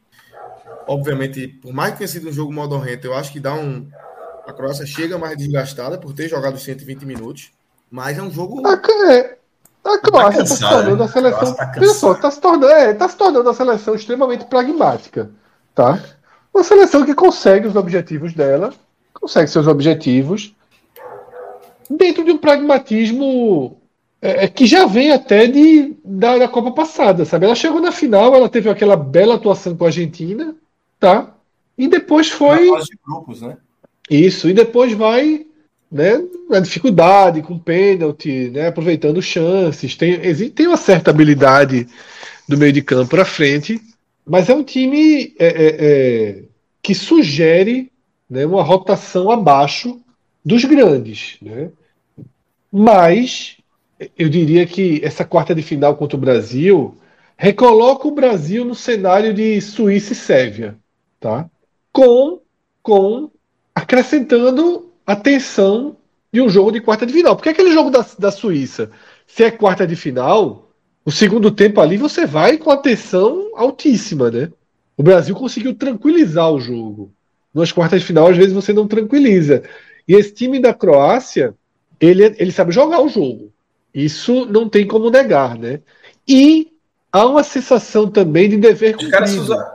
[0.88, 3.88] obviamente, por mais que tenha sido um jogo modorrento, eu acho que dá um.
[4.46, 7.52] A Croácia chega mais desgastada por ter jogado 120 minutos,
[7.90, 8.62] mas é um jogo.
[8.68, 8.74] A,
[9.12, 9.38] é,
[9.84, 11.06] a Croácia está tá se tornando né?
[11.06, 11.54] a seleção.
[11.54, 15.30] Tá pessoal, tá se tornando, é, tá se tornando uma seleção extremamente pragmática.
[15.74, 16.00] Tá?
[16.54, 18.74] Uma seleção que consegue os objetivos dela,
[19.14, 20.54] consegue seus objetivos,
[21.90, 23.81] dentro de um pragmatismo
[24.22, 27.46] é, é, que já vem até de, da, da, Copa passada, sabe?
[27.46, 30.56] Ela chegou na final, ela teve aquela bela atuação com a Argentina,
[31.00, 31.36] tá?
[31.78, 32.70] E depois foi.
[32.70, 33.58] Na fase de grupos, né?
[34.10, 35.46] Isso, e depois vai
[35.92, 39.96] né, na dificuldade, com pênalti, né, aproveitando chances.
[39.96, 40.20] Tem,
[40.52, 41.88] tem uma certa habilidade
[42.48, 43.82] do meio de campo para frente,
[44.26, 46.44] mas é um time é, é, é,
[46.82, 47.92] que sugere
[48.30, 50.00] né, uma rotação abaixo
[50.46, 51.38] dos grandes.
[51.42, 51.70] Né?
[52.72, 53.58] Mas
[54.18, 56.96] eu diria que essa quarta de final contra o Brasil
[57.38, 60.78] recoloca o Brasil no cenário de Suíça e Sérvia,
[61.20, 61.50] tá?
[61.92, 62.40] Com,
[62.82, 63.30] com
[63.74, 65.98] acrescentando a tensão
[66.32, 67.36] de um jogo de quarta de final.
[67.36, 68.92] Porque aquele jogo da, da Suíça,
[69.28, 70.70] se é quarta de final,
[71.04, 74.52] o segundo tempo ali você vai com a tensão altíssima, né?
[74.96, 77.12] O Brasil conseguiu tranquilizar o jogo.
[77.54, 79.64] Nas quartas de final, às vezes você não tranquiliza.
[80.08, 81.56] E esse time da Croácia,
[82.00, 83.52] ele, ele sabe jogar o jogo.
[83.94, 85.82] Isso não tem como negar, né?
[86.28, 86.72] E
[87.12, 89.42] há uma sensação também de dever cumprido.
[89.42, 89.72] Os caras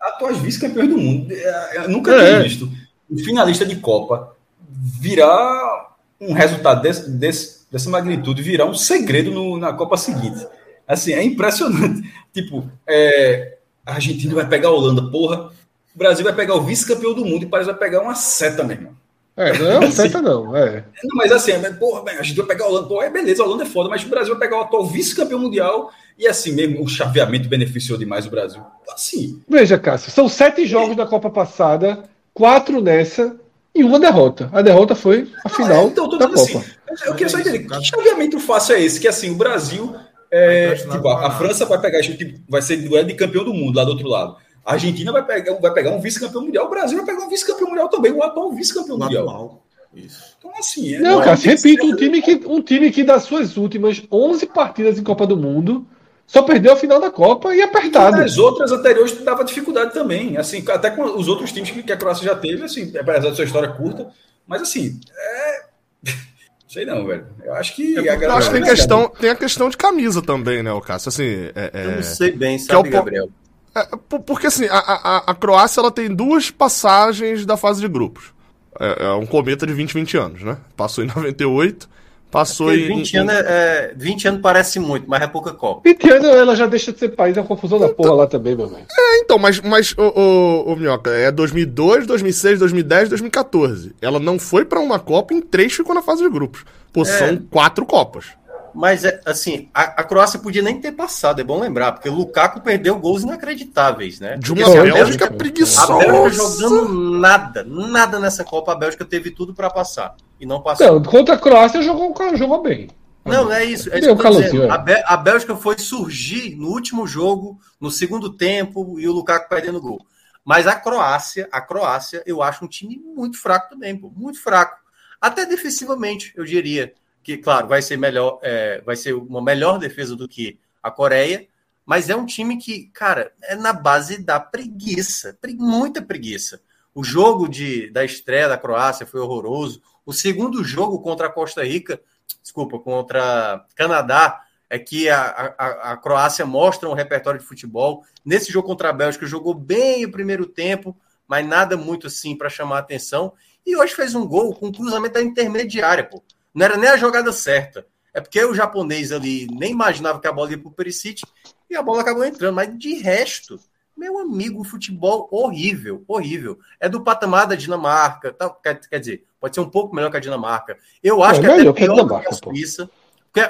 [0.00, 1.32] atuais vice-campeões do mundo.
[1.32, 2.26] É, eu nunca é.
[2.26, 2.70] tinha visto
[3.10, 4.34] um finalista de Copa
[4.68, 10.46] virar um resultado desse, desse, dessa magnitude, virar um segredo no, na Copa seguinte.
[10.86, 12.08] Assim, é impressionante.
[12.32, 15.50] Tipo, é, a Argentina vai pegar a Holanda, porra.
[15.94, 18.96] O Brasil vai pegar o vice-campeão do mundo e parece vai pegar uma seta mesmo.
[19.38, 20.84] É, não é assim, não, é.
[21.04, 23.62] Não, mas assim, porra, a gente vai pegar a Holanda, porra, é beleza, a Holanda
[23.62, 26.88] é foda, mas o Brasil vai pegar o atual vice-campeão mundial e assim mesmo, o
[26.88, 28.60] chaveamento beneficiou demais o Brasil.
[28.92, 29.40] Assim.
[29.48, 32.02] Veja, Cássio, são sete jogos da Copa passada,
[32.34, 33.36] quatro nessa
[33.72, 34.50] e uma derrota.
[34.52, 36.66] A derrota foi a final é, então, da assim, Copa.
[36.90, 38.98] Assim, eu queria só entender, que chaveamento fácil é esse?
[38.98, 39.94] Que assim, o Brasil,
[40.32, 43.76] é, tipo, a, a França vai pegar, tipo, vai ser duelo de campeão do mundo
[43.76, 44.36] lá do outro lado.
[44.68, 47.70] A Argentina vai pegar, vai pegar um vice-campeão mundial, o Brasil vai pegar um vice-campeão
[47.70, 49.62] mundial também, um atual vice-campeão mundial.
[49.94, 50.36] Isso.
[50.38, 50.94] Então, assim.
[50.94, 54.98] É não, cara, repito, um time, que, um time que das suas últimas 11 partidas
[54.98, 55.86] em Copa do Mundo
[56.26, 58.18] só perdeu a final da Copa e apertado.
[58.18, 60.36] E as outras anteriores dava dificuldade também.
[60.36, 63.46] Assim, até com os outros times que a Croácia já teve, assim, apesar da sua
[63.46, 64.10] história curta.
[64.46, 65.62] Mas assim, é.
[66.68, 67.26] Sei não, velho.
[67.42, 67.94] Eu acho que.
[67.94, 71.08] Eu, a acho que tem, questão, tem a questão de camisa também, né, o Cássio?
[71.08, 71.86] Assim, é, é...
[71.86, 72.92] Eu não sei bem, sabe, é o...
[72.92, 73.30] Gabriel?
[73.74, 73.86] É,
[74.24, 78.32] porque assim, a, a, a, Croácia ela tem duas passagens da fase de grupos.
[78.78, 80.56] É, é um cometa de 20, 20 anos, né?
[80.76, 81.88] Passou em 98,
[82.30, 82.86] passou em.
[82.86, 85.82] 20 anos, é, é, 20 anos parece muito, mas é pouca Copa.
[85.84, 88.26] 20 anos ela já deixa de ser país, é uma confusão então, da porra lá
[88.26, 88.86] também, meu velho.
[88.90, 93.94] É, então, mas, mas o, o, o Minhoca, é 2002, 2006, 2010, 2014.
[94.00, 96.64] Ela não foi para uma Copa, em três ficou na fase de grupos.
[96.92, 97.04] Pô, é.
[97.04, 98.37] são quatro Copas.
[98.74, 102.14] Mas, é, assim, a, a, Croácia podia nem ter passado, é bom lembrar, porque o
[102.14, 104.36] Lukaku perdeu gols inacreditáveis, né?
[104.36, 105.94] De uma porque, assim, Bélgica, Bélgica preguiçosa.
[105.94, 108.72] A Bélgica jogando nada, nada nessa Copa.
[108.72, 110.86] A Bélgica teve tudo para passar e não passou.
[110.86, 112.88] Não, contra a Croácia jogou, jogou bem.
[113.24, 113.92] Não, é isso.
[113.92, 118.98] É isso que a, Bé a Bélgica foi surgir no último jogo, no segundo tempo,
[118.98, 120.00] e o Lukaku perdendo gol.
[120.44, 124.78] Mas a Croácia, a Croácia, eu acho um time muito fraco também, pô, muito fraco.
[125.20, 126.94] Até defensivamente, eu diria.
[127.22, 131.46] Que, claro, vai ser melhor, é, vai ser uma melhor defesa do que a Coreia,
[131.84, 136.60] mas é um time que, cara, é na base da preguiça, muita preguiça.
[136.94, 139.80] O jogo de, da estreia da Croácia foi horroroso.
[140.04, 142.00] O segundo jogo contra a Costa Rica,
[142.42, 148.04] desculpa, contra Canadá, é que a, a, a, Croácia mostra um repertório de futebol.
[148.24, 150.96] Nesse jogo contra a Bélgica, jogou bem o primeiro tempo,
[151.26, 153.32] mas nada muito assim para chamar a atenção.
[153.64, 156.22] E hoje fez um gol com um cruzamento da intermediária, pô.
[156.58, 157.86] Não era nem a jogada certa.
[158.12, 161.22] É porque o japonês ali nem imaginava que a bola ia para o Perisic
[161.70, 162.56] e a bola acabou entrando.
[162.56, 163.60] Mas de resto,
[163.96, 166.58] meu amigo, futebol horrível, horrível.
[166.80, 170.16] É do patamar da Dinamarca, tá, quer, quer dizer, pode ser um pouco melhor que
[170.16, 170.76] a Dinamarca.
[171.00, 172.90] Eu acho é, que é até pior que a Suíça.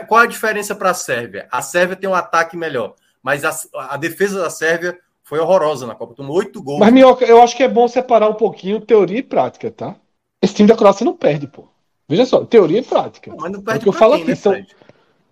[0.07, 1.49] Qual a diferença para a Sérvia?
[1.51, 3.57] A Sérvia tem um ataque melhor, mas a,
[3.95, 6.15] a defesa da Sérvia foi horrorosa na Copa.
[6.15, 6.81] Tomou oito gols.
[6.81, 9.97] Mas, Minhoca, eu acho que é bom separar um pouquinho teoria e prática, tá?
[10.43, 11.69] Esse time da Croácia não perde, pô.
[12.09, 13.35] Veja só, teoria e prática.
[13.39, 14.31] Mas não perde é o que eu falo quem, aqui.
[14.31, 14.67] Né, são...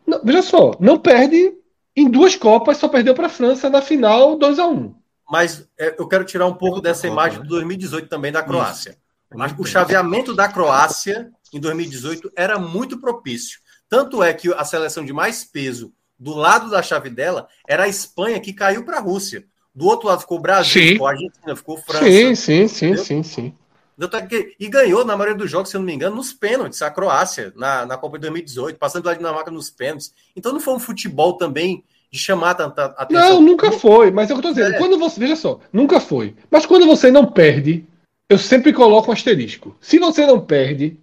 [0.07, 1.55] Não, veja só, não perde
[1.97, 4.95] em duas Copas, só perdeu para a França na final 2 a 1
[5.31, 8.99] Mas é, eu quero tirar um pouco dessa imagem de 2018 também da Croácia.
[9.35, 13.59] Mas o chaveamento da Croácia em 2018 era muito propício.
[13.89, 17.89] Tanto é que a seleção de mais peso do lado da chave dela era a
[17.89, 19.45] Espanha, que caiu para a Rússia.
[19.75, 20.89] Do outro lado ficou o Brasil, sim.
[20.93, 22.05] ficou a Argentina, ficou França.
[22.05, 23.55] Sim, sim, sim, sim, sim.
[24.61, 27.53] E ganhou, na maioria dos jogos, se eu não me engano, nos pênaltis, a Croácia,
[27.57, 30.13] na, na Copa de 2018, passando pela Dinamarca nos pênaltis.
[30.37, 33.35] Então não foi um futebol também de chamar tanta atenção.
[33.35, 34.75] Não, nunca foi, mas é o que eu tô dizendo.
[34.75, 34.79] É.
[34.79, 36.35] Quando você, veja só, nunca foi.
[36.51, 37.87] Mas quando você não perde,
[38.29, 39.75] eu sempre coloco um asterisco.
[39.81, 40.99] Se você não perde,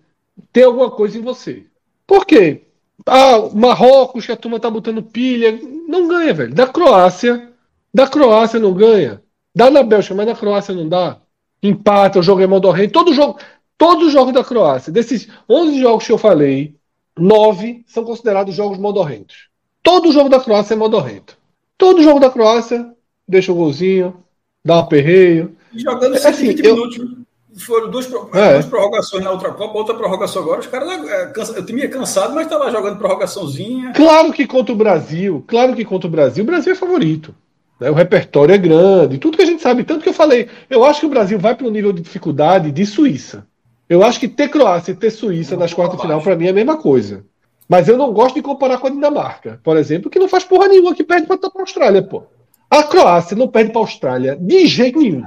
[0.51, 1.65] tem alguma coisa em você.
[2.05, 2.61] Por quê?
[3.07, 5.59] Ah, Marrocos, que a turma tá botando pilha.
[5.87, 6.53] Não ganha, velho.
[6.53, 7.49] Da Croácia,
[7.91, 9.21] da Croácia não ganha.
[9.55, 11.19] Dá na Bélgica, mas na Croácia não dá
[11.67, 12.93] empata, o jogo é modorrento.
[12.93, 13.39] Todo jogo,
[13.77, 16.75] todos os jogos da Croácia, desses 11 jogos que eu falei,
[17.17, 19.47] nove são considerados jogos modorrentos.
[19.81, 21.37] Todo jogo da Croácia é modorrento.
[21.77, 22.93] Todo jogo da Croácia
[23.27, 24.15] deixa o um golzinho,
[24.63, 25.55] dá um aperreio.
[25.73, 27.23] jogando 120 é, assim, minutos.
[27.55, 28.53] Foram duas, é.
[28.53, 30.61] duas prorrogações na outra Copa, outra prorrogação agora.
[30.61, 33.93] Os caras, é, cansa, eu tinha cansado, mas estava jogando prorrogaçãozinha.
[33.93, 37.35] Claro que contra o Brasil, claro que contra o Brasil, o Brasil é favorito.
[37.83, 37.91] Né?
[37.91, 39.83] O repertório é grande, tudo que a gente sabe.
[39.83, 42.71] Tanto que eu falei, eu acho que o Brasil vai para um nível de dificuldade
[42.71, 43.45] de Suíça.
[43.89, 46.51] Eu acho que ter Croácia e ter Suíça nas quartas de final, para mim, é
[46.51, 47.25] a mesma coisa.
[47.67, 50.69] Mas eu não gosto de comparar com a Dinamarca, por exemplo, que não faz porra
[50.69, 52.23] nenhuma que perde para a Austrália, pô.
[52.69, 55.23] A Croácia não perde para a Austrália de jeito nenhum.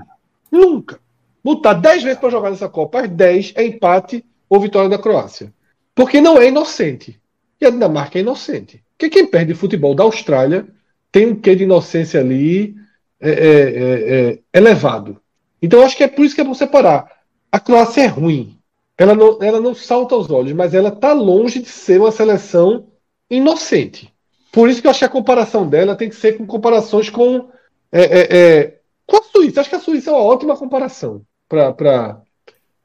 [0.50, 0.98] Nunca.
[1.44, 5.52] Botar 10 vezes para jogar nessa Copa, as 10 é empate ou vitória da Croácia.
[5.94, 7.20] Porque não é inocente.
[7.60, 8.82] E a Dinamarca é inocente.
[8.96, 10.66] Porque quem perde futebol da Austrália
[11.10, 12.74] tem um quê de inocência ali
[13.20, 15.20] é, é, é, é, elevado.
[15.60, 17.10] Então acho que é por isso que é bom separar.
[17.50, 18.58] A Croácia é ruim.
[18.98, 22.88] Ela não, ela não salta aos olhos, mas ela está longe de ser uma seleção
[23.30, 24.12] inocente.
[24.52, 27.50] Por isso que eu acho que a comparação dela tem que ser com comparações com,
[27.92, 29.60] é, é, é, com a Suíça.
[29.60, 32.22] Acho que a Suíça é uma ótima comparação para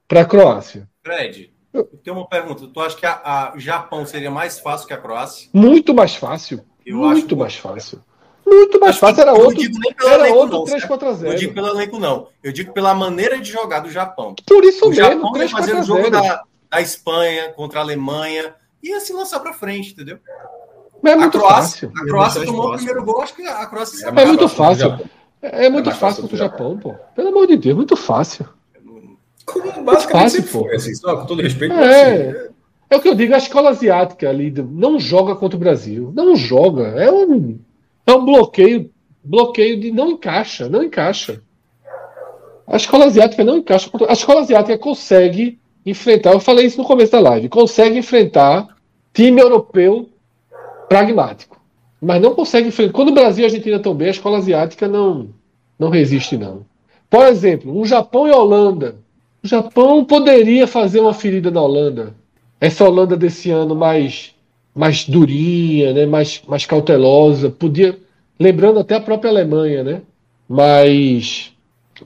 [0.10, 0.90] a Croácia.
[1.04, 2.68] Fred, eu tenho uma pergunta.
[2.68, 5.50] Tu acha que o Japão seria mais fácil que a Croácia?
[5.54, 6.66] Muito mais fácil.
[6.86, 8.04] Eu muito mais fácil.
[8.46, 9.22] Muito mais fácil.
[9.22, 9.62] Era outro,
[10.04, 12.28] era outro 3 4 0 Eu digo pelo elenco, não.
[12.44, 14.36] Eu digo pela maneira de jogar do Japão.
[14.46, 15.04] Por isso o mesmo.
[15.04, 18.56] Japão 3 fazendo o jogo da, da Espanha contra a Alemanha.
[18.84, 20.18] Ia se lançar para frente, entendeu?
[21.02, 22.04] Mas é muito a Croácia, fácil.
[22.04, 25.00] A Croácia tomou o primeiro gol, acho que a Croácia é, é muito fácil.
[25.42, 26.94] É, muito é fácil contra o Japão, pô.
[27.16, 28.46] Pelo amor de Deus, muito fácil.
[29.46, 30.70] Como basicamente fácil, pô.
[30.70, 31.74] Assim, só, com todo respeito.
[31.74, 32.50] É, assim,
[32.92, 36.12] é o que eu digo, a escola asiática ali não joga contra o Brasil.
[36.14, 36.90] Não joga.
[37.02, 37.60] É um,
[38.12, 38.92] é um bloqueio
[39.24, 41.42] bloqueio de não encaixa, não encaixa.
[42.68, 43.90] A escola asiática não encaixa.
[44.08, 48.68] A escola asiática consegue enfrentar, eu falei isso no começo da live, consegue enfrentar
[49.14, 50.10] time europeu
[50.88, 51.60] pragmático.
[52.02, 52.94] Mas não consegue enfrentar.
[52.94, 55.30] Quando o Brasil e a Argentina estão bem, a escola asiática não,
[55.78, 56.66] não resiste, não.
[57.10, 58.96] Por exemplo, um Japão e Holanda.
[59.44, 62.16] O Japão poderia fazer uma ferida na Holanda.
[62.60, 64.36] Essa Holanda desse ano mais,
[64.74, 66.06] mais durinha, né?
[66.06, 67.50] mais, mais cautelosa.
[67.50, 67.98] Podia
[68.42, 70.02] Lembrando até a própria Alemanha, né?
[70.50, 71.54] Mas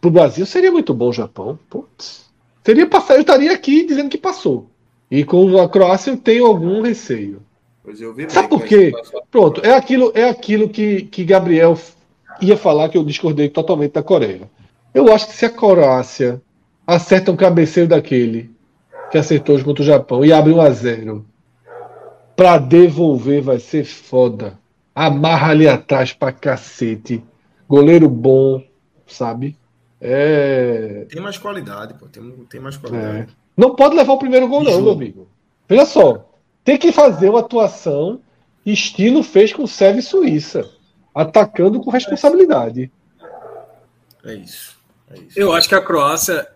[0.02, 1.58] para o Brasil seria muito bom o Japão.
[1.70, 2.26] Putz.
[2.62, 4.70] Seria passar, eu estaria aqui dizendo que passou.
[5.10, 7.42] E com a Croácia eu tenho algum receio.
[7.82, 8.92] Pois eu vi Sabe por quê?
[9.32, 11.80] Pronto, é aquilo, é aquilo que, que Gabriel
[12.42, 14.50] ia falar que eu discordei totalmente da Coreia.
[14.94, 16.42] Eu acho que se a Croácia
[16.86, 18.52] acerta um cabeceio daquele
[19.10, 21.26] que acertou contra o Japão e abre 1 a 0
[22.36, 24.58] para devolver vai ser foda
[24.96, 27.22] amarra ali atrás pra cacete.
[27.68, 28.64] Goleiro bom,
[29.06, 29.58] sabe?
[30.00, 31.06] É...
[31.10, 32.08] Tem mais qualidade, pô.
[32.08, 33.28] Tem, tem mais qualidade.
[33.58, 35.28] Não pode levar o primeiro gol, não, meu amigo.
[35.68, 36.30] Veja só.
[36.64, 38.22] Tem que fazer uma atuação
[38.66, 40.70] estilo fez com Sérvia e Suíça.
[41.14, 42.92] Atacando com responsabilidade.
[44.24, 44.78] É isso.
[45.10, 45.40] é isso.
[45.40, 46.48] Eu acho que a Croácia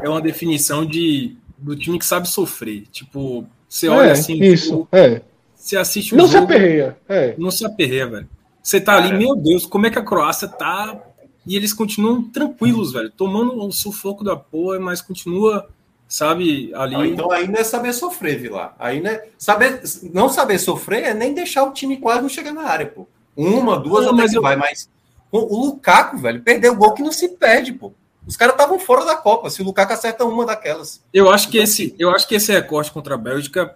[0.00, 2.86] é uma definição de, do time que sabe sofrer.
[2.90, 4.42] Tipo, você olha é, assim.
[4.42, 5.20] Isso, é.
[5.54, 6.96] Você assiste o Não jogo, se aperreia.
[7.08, 7.34] É.
[7.36, 8.28] Não se aperreia, velho.
[8.62, 10.98] Você tá ali, meu Deus, como é que a Croácia tá.
[11.46, 13.10] E eles continuam tranquilos, velho.
[13.10, 15.66] Tomando um sufoco da porra, mas continua,
[16.06, 16.94] sabe, ali.
[16.94, 18.74] Não, então aí não é saber sofrer, Vilar.
[18.78, 19.24] Aí não é.
[19.38, 19.82] Saber,
[20.12, 23.06] não saber sofrer é nem deixar o time quase não chegar na área, pô.
[23.36, 24.88] Uma, duas, Não, até mas que eu- vai, mas.
[25.30, 27.92] O o Lukaku, velho, perdeu o gol que não se perde, pô.
[28.28, 29.48] Os caras estavam fora da Copa.
[29.48, 31.02] Se o Lukaku acerta uma daquelas.
[31.12, 33.74] Eu acho que esse, eu acho que esse recorte contra a Bélgica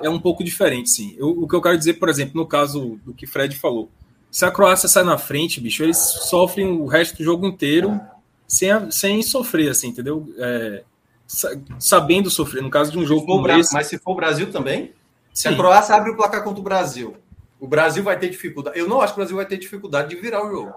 [0.00, 1.14] é um pouco diferente, sim.
[1.18, 3.90] Eu- o que eu quero dizer, por exemplo, no caso do que Fred falou,
[4.30, 8.00] se a Croácia sai na frente, bicho, eles sofrem o resto do jogo inteiro
[8.48, 10.26] sem, a- sem sofrer, assim, entendeu?
[10.38, 10.82] É,
[11.26, 12.62] sa- sabendo sofrer.
[12.62, 14.92] No caso de um jogo como Bra- esse, Mas se for o Brasil também,
[15.34, 15.48] se sim.
[15.50, 17.14] a Croácia abre o placar contra o Brasil,
[17.60, 18.78] o Brasil vai ter dificuldade.
[18.78, 20.72] Eu não acho que o Brasil vai ter dificuldade de virar o jogo.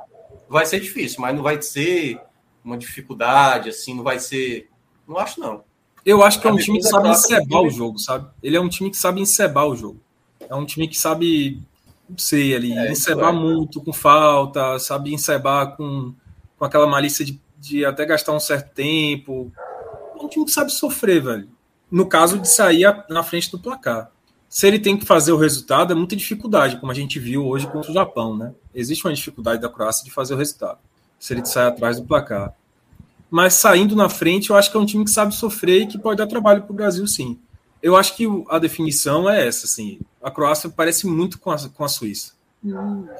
[0.49, 2.19] Vai ser difícil, mas não vai ser
[2.65, 4.69] uma dificuldade, assim, não vai ser.
[5.07, 5.63] Não acho, não.
[6.05, 8.27] Eu acho que é um time que sabe encebar o jogo, sabe?
[8.43, 9.99] Ele é um time que sabe encebar o jogo.
[10.47, 11.61] É um time que sabe,
[12.09, 13.37] não sei, ali, É, encebar é.
[13.37, 16.13] muito com falta, sabe encebar com,
[16.57, 19.51] com aquela malícia de, de até gastar um certo tempo.
[20.19, 21.49] É um time que sabe sofrer, velho.
[21.89, 24.11] No caso de sair a- na frente do placar.
[24.47, 27.67] Se ele tem que fazer o resultado, é muita dificuldade, como a gente viu hoje
[27.67, 28.53] contra o Japão, né?
[28.73, 30.77] Existe uma dificuldade da Croácia de fazer o resultado.
[31.19, 32.53] Se ele sai atrás do placar.
[33.29, 35.97] Mas saindo na frente, eu acho que é um time que sabe sofrer e que
[35.97, 37.39] pode dar trabalho para o Brasil, sim.
[37.81, 39.99] Eu acho que a definição é essa, assim.
[40.21, 42.33] A Croácia parece muito com a, com a Suíça.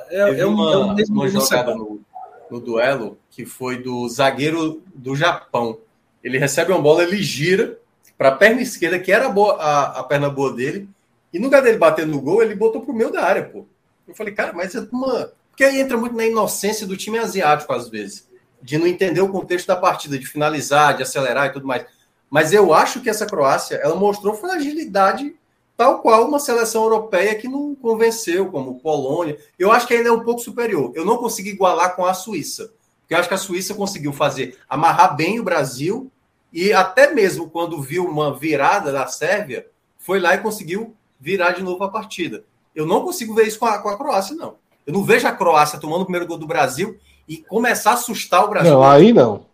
[0.10, 2.02] É, é um, uma, é mesmo uma jogada no,
[2.50, 5.78] no duelo que foi do zagueiro do Japão.
[6.24, 7.78] Ele recebe uma bola, ele gira
[8.18, 10.88] para a perna esquerda, que era a, boa- a- a perna boa dele,
[11.34, 13.66] e no lugar dele bater no gol, ele botou pro meio da área, pô.
[14.08, 15.32] Eu falei, cara, mas é uma.
[15.56, 18.28] Porque aí entra muito na inocência do time asiático, às vezes,
[18.62, 21.86] de não entender o contexto da partida, de finalizar, de acelerar e tudo mais.
[22.30, 25.34] Mas eu acho que essa Croácia, ela mostrou fragilidade
[25.78, 29.38] tal qual uma seleção europeia que não convenceu, como Polônia.
[29.58, 30.92] Eu acho que ainda é um pouco superior.
[30.94, 32.74] Eu não consegui igualar com a Suíça.
[33.00, 36.12] Porque eu acho que a Suíça conseguiu fazer, amarrar bem o Brasil
[36.52, 39.68] e até mesmo quando viu uma virada da Sérvia,
[39.98, 42.44] foi lá e conseguiu virar de novo a partida.
[42.76, 44.58] Eu não consigo ver isso com a, com a Croácia, não.
[44.86, 46.98] Eu não vejo a Croácia tomando o primeiro gol do Brasil
[47.28, 48.72] e começar a assustar o Brasil.
[48.74, 49.46] Não, aí não.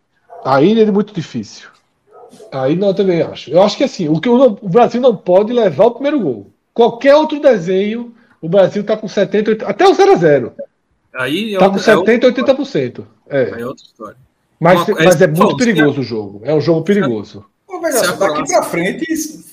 [0.44, 1.70] Aí é muito difícil.
[2.52, 3.50] Aí não, eu também acho.
[3.50, 6.48] Eu acho que assim, o que o, o Brasil não pode levar o primeiro gol.
[6.74, 10.52] Qualquer outro desenho, o Brasil tá com 70, 80, até o 0x0.
[11.14, 12.56] Aí é Tá com outra- é outra 70, história.
[12.56, 13.06] 80%.
[13.30, 13.54] É.
[13.56, 14.18] Aí é outra história.
[14.60, 16.42] Mas, Uma- mas é é, muito perigoso o jogo.
[16.44, 17.46] É um jogo perigoso.
[17.66, 19.06] Pô, a daqui pra frente,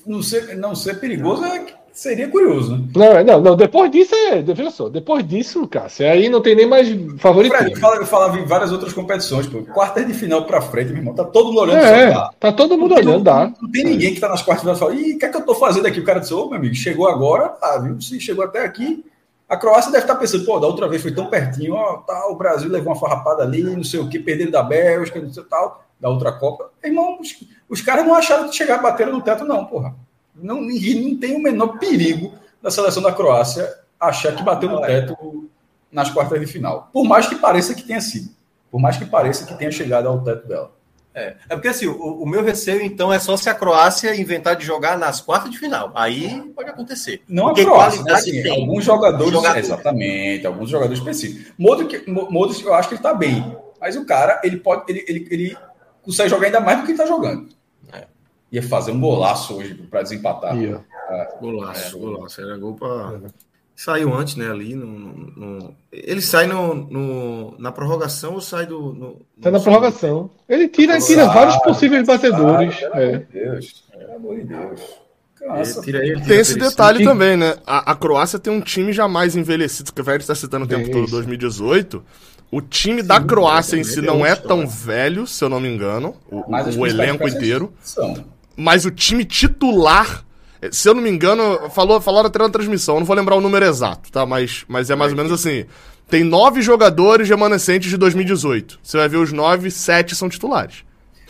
[0.06, 1.64] não ser, não ser perigoso é,
[1.98, 2.84] seria curioso, né?
[2.94, 4.40] Não, é- não, não, depois disso é.
[4.40, 7.66] Veja só, depois disso, Cássio, aí não tem nem mais Fred, favoritismo.
[7.96, 9.62] eu falava, em várias outras competições, pô.
[9.62, 11.14] Quartas de final pra frente, meu irmão.
[11.14, 12.34] Tá todo mundo olhando É, só, tá?
[12.38, 13.52] tá todo mundo Não olhando, dá.
[13.60, 15.28] Não tem ninguém que tá nas quartas de final e fala, ih, o que é
[15.28, 16.00] que eu tô fazendo aqui?
[16.00, 18.00] O cara disse, ô, meu amigo, chegou agora, tá, viu?
[18.00, 19.04] Se chegou até aqui.
[19.48, 22.36] A Croácia deve estar pensando, pô, da outra vez foi tão pertinho, ó, tá, o
[22.36, 25.46] Brasil levou uma farrapada ali, não sei o que, perderam da Bélgica, não sei o
[25.46, 26.70] tal, da outra Copa.
[26.84, 27.34] Irmão, os,
[27.68, 29.94] os caras não acharam que chegar bateram no teto, não, porra.
[30.43, 32.32] Não, ninguém não tem o menor perigo
[32.62, 35.48] da seleção da Croácia achar que bateu no teto
[35.90, 36.89] nas quartas de final.
[36.93, 38.31] Por mais que pareça que tenha sido.
[38.70, 40.73] Por mais que pareça que tenha chegado ao teto dela.
[41.15, 44.55] É, é porque assim, o, o meu receio, então, é só se a Croácia inventar
[44.55, 45.90] de jogar nas quartas de final.
[45.94, 47.23] Aí pode acontecer.
[47.27, 48.60] Não Porque a Croácia, qualidade assim, tem.
[48.60, 49.59] alguns jogadores, Jogador.
[49.59, 51.52] exatamente, alguns jogadores específicos.
[51.59, 55.05] Modric, Mo- Modric, eu acho que ele tá bem, mas o cara, ele pode, ele,
[55.09, 55.56] ele, ele
[56.02, 57.48] consegue jogar ainda mais do que ele tá jogando.
[58.52, 58.56] É.
[58.56, 60.56] Ia fazer um golaço hoje para desempatar.
[60.56, 60.80] Ia.
[61.40, 62.40] Golaço, golaço.
[62.40, 63.20] Era gol pra.
[63.76, 64.50] Saiu antes, né?
[64.50, 64.74] Ali.
[64.74, 68.92] No, no- Ele sai no, no- na prorrogação ou sai do.
[68.92, 70.30] No, Tá na prorrogação.
[70.48, 72.76] Ele tira, ele tira Sai, vários possíveis batedores.
[72.76, 73.06] Pelo É.
[73.14, 74.80] amor de Deus, pelo amor de Deus.
[75.46, 77.54] Nossa, tira ele, tira Tem esse detalhe que- também, né?
[77.64, 80.84] A, a Croácia tem um time jamais envelhecido, que o Fred está citando o tempo
[80.84, 81.12] Tem todo, isso.
[81.12, 82.02] 2018.
[82.50, 85.68] O time da Croácia em si é não é tão velho, se eu não me
[85.68, 86.42] engano, o,
[86.80, 87.72] o elenco inteiro.
[87.80, 88.24] São.
[88.60, 90.24] Mas o time titular,
[90.72, 93.40] se eu não me engano, falou, falaram até na transmissão, eu não vou lembrar o
[93.40, 94.26] número exato, tá?
[94.26, 95.64] Mas, mas é mais ou menos assim.
[96.10, 98.80] Tem nove jogadores remanescentes de 2018.
[98.82, 100.85] Você vai ver os nove, sete são titulares.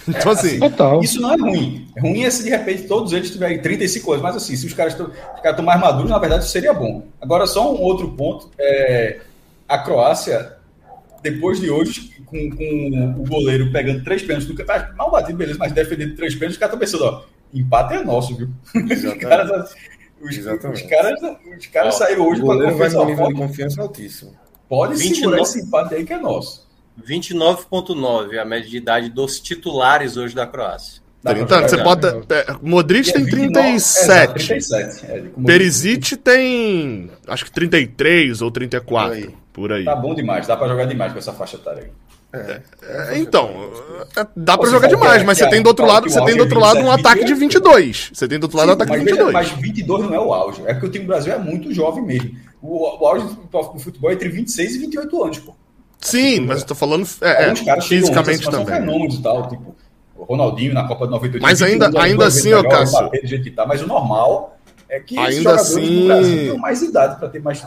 [0.08, 1.02] Então, assim, Total.
[1.02, 1.86] Isso não é ruim.
[1.94, 4.72] É ruim é se de repente todos eles tiverem 35 anos, mas assim, se os
[4.72, 7.06] caras estão mais maduros, na verdade isso seria bom.
[7.20, 9.18] Agora, só um outro ponto: é,
[9.68, 10.54] a Croácia,
[11.22, 15.58] depois de hoje, com, com o goleiro pegando três pênaltis, no, tá mal batido, beleza,
[15.58, 18.48] mas defendendo três pênaltis, os caras estão pensando: ó, empate é nosso, viu?
[18.74, 19.06] Exatamente.
[19.16, 19.74] Os caras,
[20.20, 20.82] os, Exatamente.
[20.82, 21.20] os caras,
[21.58, 24.32] os caras saíram hoje O com a goleiro vai confiança no nível de confiança altíssimo.
[24.68, 25.14] Pode 29.
[25.16, 26.66] segurar esse empate aí que é nosso.
[27.06, 31.00] 29,9 a média de idade dos titulares hoje da Croácia.
[31.22, 31.70] Dá pra 30 anos.
[31.70, 31.96] Você jogar.
[31.96, 32.34] bota.
[32.34, 34.46] é, Modric E é tem 29, exato, 37.
[35.00, 35.06] 37.
[35.06, 37.10] É, como- Perisic tem.
[37.26, 39.08] Acho que 33 ou 34.
[39.08, 39.34] Por aí.
[39.58, 39.84] Por aí.
[39.84, 41.90] Tá bom demais, dá pra jogar demais com essa faixa etária aí.
[42.30, 42.60] É.
[43.14, 43.48] É, então,
[44.16, 46.36] é, dá pra Pô, jogar demais, mas é- você tem do outro lado, você tem
[46.36, 48.10] do outro é lado um 27, ataque de 22.
[48.12, 49.32] Você tem do outro lado um ataque de mas, veja, 22.
[49.32, 50.62] mas 22 não é o auge.
[50.66, 52.30] É porque o time do Brasil é muito jovem mesmo.
[52.60, 55.54] O, o auge do futebol é entre 26 e 28 anos, pô.
[56.00, 58.80] Sim, mas eu tô falando é, é, caras chegam fisicamente mas são também.
[58.80, 59.74] fenômenos e tal, tipo
[60.16, 61.42] o Ronaldinho na Copa de 98.
[61.42, 63.10] Mas ainda- 21 anos, ainda assim, melhor, Cássio.
[63.56, 64.58] tá, mas o normal
[64.88, 67.64] é que esses Ainda jogadores assim- do Brasil tenham mais idade para ter mais.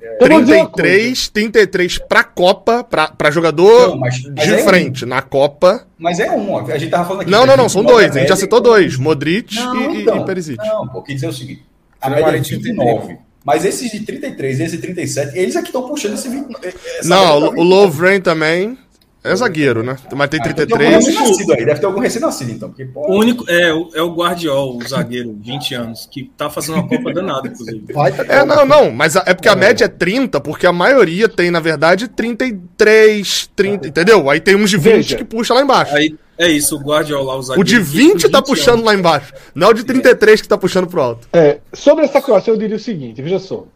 [0.00, 4.54] Eu vou dizer uma 33, 33 pra Copa, pra, pra jogador Não, mas- mas de
[4.54, 4.64] é um.
[4.66, 5.04] frente.
[5.06, 5.86] Na Copa.
[5.98, 7.30] Mas é um, ó, a gente tava falando aqui.
[7.30, 8.16] Não, não, não, são 29 dois.
[8.16, 10.58] A gente já citou dois: Modric Não, e, então, e Perisic.
[10.66, 11.64] Não, pô, quer dizer o seguinte:
[12.00, 12.62] a média é 43.
[12.76, 13.18] 29.
[13.44, 16.46] Mas esses de 33 e esses de 37, eles é que estão puxando esse 20.
[16.64, 18.78] essa Não, média pra o Lovren também
[19.22, 19.96] é zagueiro, né?
[20.14, 20.94] Mas tem Ah, então Tem 33.
[20.94, 22.68] algum recém-nascido aí, deve ter algum recém-nascido então.
[22.70, 26.48] Porque, pô, O único é, o- é o Guardiol, o zagueiro, 20 anos, que tá
[26.48, 27.92] fazendo uma Copa danada, inclusive.
[27.92, 31.28] Vai, É, não, não, mas a- é porque a média é 30, porque a maioria
[31.28, 34.28] tem, na verdade, 33, 30, entendeu?
[34.30, 35.16] Aí tem uns de 20 Veja.
[35.16, 35.94] que puxa lá embaixo.
[35.94, 37.60] Aí é isso, o Guardiol lá, o zagueiro.
[37.60, 38.86] O de 20 tá puxando anos.
[38.86, 39.32] lá embaixo.
[39.54, 41.28] Não é o de 33 que tá puxando pro alto.
[41.32, 43.66] É, sobre essa Croácia, eu diria o seguinte: veja só.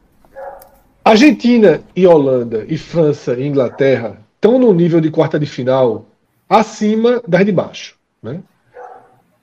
[1.05, 6.05] Argentina e Holanda, e França e Inglaterra estão no nível de quarta de final
[6.47, 7.97] acima das de baixo.
[8.23, 8.43] Né?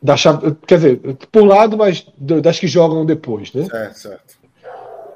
[0.02, 1.00] Da chave, quer dizer,
[1.32, 3.52] por lado, mas das que jogam depois.
[3.52, 3.66] Né?
[3.66, 4.42] Certo, certo.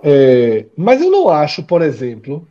[0.04, 2.48] É, mas eu não acho, por exemplo,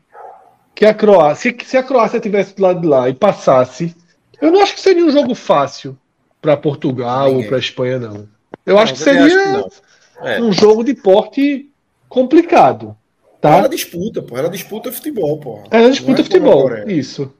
[0.74, 3.94] que a Croácia, se, a Croácia tivesse do lado de lá e passasse,
[4.40, 5.96] eu não acho que seria um jogo fácil
[6.40, 7.48] para Portugal ou Ninguém.
[7.48, 8.28] para Espanha, não.
[8.66, 10.28] Eu acho que seria acho que não.
[10.28, 10.40] É.
[10.40, 11.70] um jogo de porte
[12.08, 12.96] complicado.
[13.44, 13.58] Tá?
[13.58, 14.38] Ela disputa, pô.
[14.38, 15.58] Ela disputa futebol, pô.
[15.70, 16.70] Ela disputa é futebol.
[16.88, 17.30] Isso.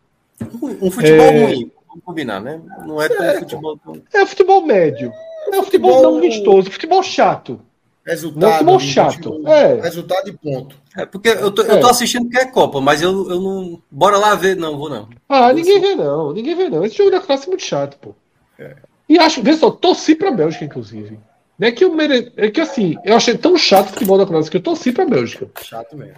[0.62, 1.44] Um futebol É.
[1.46, 2.60] ruim, vamos combinar, né?
[2.84, 4.02] Não é tão futebol tão...
[4.12, 5.10] É futebol médio.
[5.50, 7.58] É um futebol, futebol- não vistoso, futebol chato.
[8.04, 8.38] Resultado.
[8.42, 9.12] Não, futebol de chato.
[9.14, 9.80] futebol, É.
[9.80, 10.76] Resultado e ponto.
[10.94, 11.90] É, porque eu tô, eu tô É.
[11.90, 13.80] assistindo porque é Copa, mas eu, eu não.
[13.90, 15.08] Bora lá ver, não, vou não.
[15.26, 16.84] Ah, ninguém vê não, ninguém vê não.
[16.84, 18.14] Esse jogo da Croácia é muito chato, pô.
[18.58, 18.74] É.
[19.08, 21.18] E acho, vê só, torci pra Bélgica, inclusive.
[21.58, 22.32] Não é que eu mere...
[22.36, 25.06] É que assim, eu achei tão chato o futebol da Croácia que eu torci pra
[25.06, 25.48] Bélgica.
[25.62, 26.14] Chato mesmo.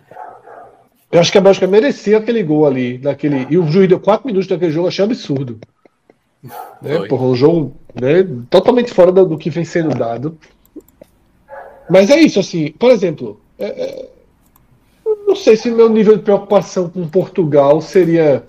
[1.10, 3.46] Eu acho que a Bélgica merecia aquele gol ali, daquele.
[3.48, 5.58] E o juiz deu 4 minutos daquele jogo, eu achei absurdo.
[6.82, 7.06] Né?
[7.08, 10.38] Porra, um jogo né, totalmente fora do, do que vem sendo dado.
[11.88, 14.08] Mas é isso, assim, por exemplo, é, é,
[15.26, 18.44] não sei se o meu nível de preocupação com Portugal seria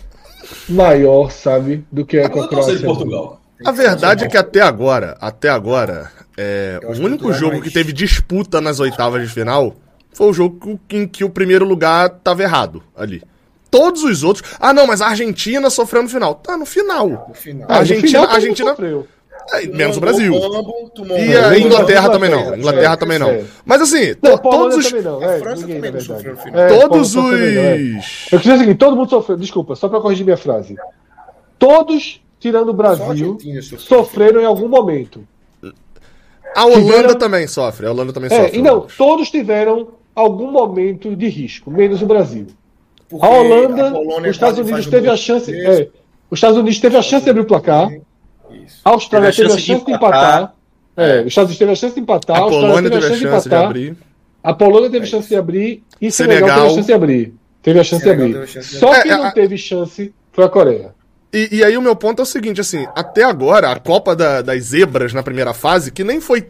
[0.68, 3.06] maior, sabe, do que é com a eu torcer de Croácia.
[3.06, 3.42] Portugal.
[3.66, 7.92] A verdade é que até agora, até agora, é, o único jogo mais- que teve
[7.92, 9.74] disputa nas oitavas de final
[10.14, 13.22] foi o jogo em que o primeiro lugar tava errado ali.
[13.70, 14.48] Todos os outros.
[14.60, 16.36] Ah, não, mas a Argentina sofreu no final.
[16.36, 17.26] Tá, no final.
[17.28, 17.64] No final.
[17.70, 19.08] A Ah, no Argentina- Argentina- sofreu.
[19.54, 20.34] É, menos o Brasil.
[20.34, 22.40] E a Inglaterra Inglaterra, também não.
[22.54, 23.30] é, Inglaterra é, também não.
[23.30, 23.44] é.
[23.66, 24.88] Mas assim, Não, todos os.
[24.88, 25.20] também não.
[25.22, 26.52] A É, França ninguém, também na não sofreu verdade.
[26.52, 26.80] no final.
[26.90, 28.32] Todos os.
[28.32, 30.76] Eu queria dizer o seguinte, todo mundo sofreu, desculpa, só para corrigir minha frase.
[31.58, 33.38] Todos, tirando o a Brasil,
[33.78, 35.26] sofreram em algum momento.
[36.56, 37.86] A Holanda Tiveram- também sofre.
[37.88, 38.58] A Holanda também É, sofre.
[38.60, 42.48] e não, todos tiveram algum momento de risco, menos o Brasil.
[43.10, 45.54] Porque A Holanda, a os Estados Unidos um teve a chance.
[45.54, 45.90] é,
[46.30, 47.90] os Estados Unidos teve a chance de abrir o placar.
[48.52, 48.82] Isso.
[48.84, 50.40] A Austrália Teve teve a a chance chance de de empatar.
[50.42, 50.56] empatar.
[50.98, 52.36] É, os Estados Unidos teve a chance de empatar.
[52.38, 53.66] A Austrália Polônia teve a chance de empatar.
[53.66, 53.98] abrir.
[54.44, 56.58] A Polônia teve a chance de abrir e Senegal, Senegal.
[56.58, 57.34] teve a chance de abrir.
[57.62, 58.34] Teve a chance Senegal de abrir.
[58.34, 59.02] teve a chance de Só abrir.
[59.04, 60.96] quem É, não a- teve chance foi a Coreia.
[61.34, 64.42] E, e aí o meu ponto é o seguinte, assim, até agora, a Copa da-
[64.42, 66.48] das Zebras na primeira fase, que nem foi.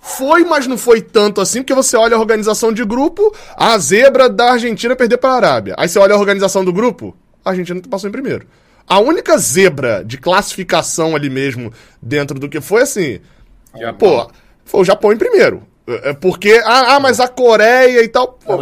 [0.00, 4.28] Foi, mas não foi tanto assim, porque você olha a organização de grupo, a zebra
[4.28, 5.74] da Argentina perder para a Arábia.
[5.76, 8.46] Aí você olha a organização do grupo, a Argentina passou em primeiro.
[8.86, 13.18] A única zebra de classificação ali mesmo, dentro do que foi assim,
[13.98, 14.30] pô,
[14.64, 15.62] foi o Japão em primeiro.
[15.88, 18.28] É, é Porque, ah, ah, mas a Coreia e tal.
[18.44, 18.54] pô,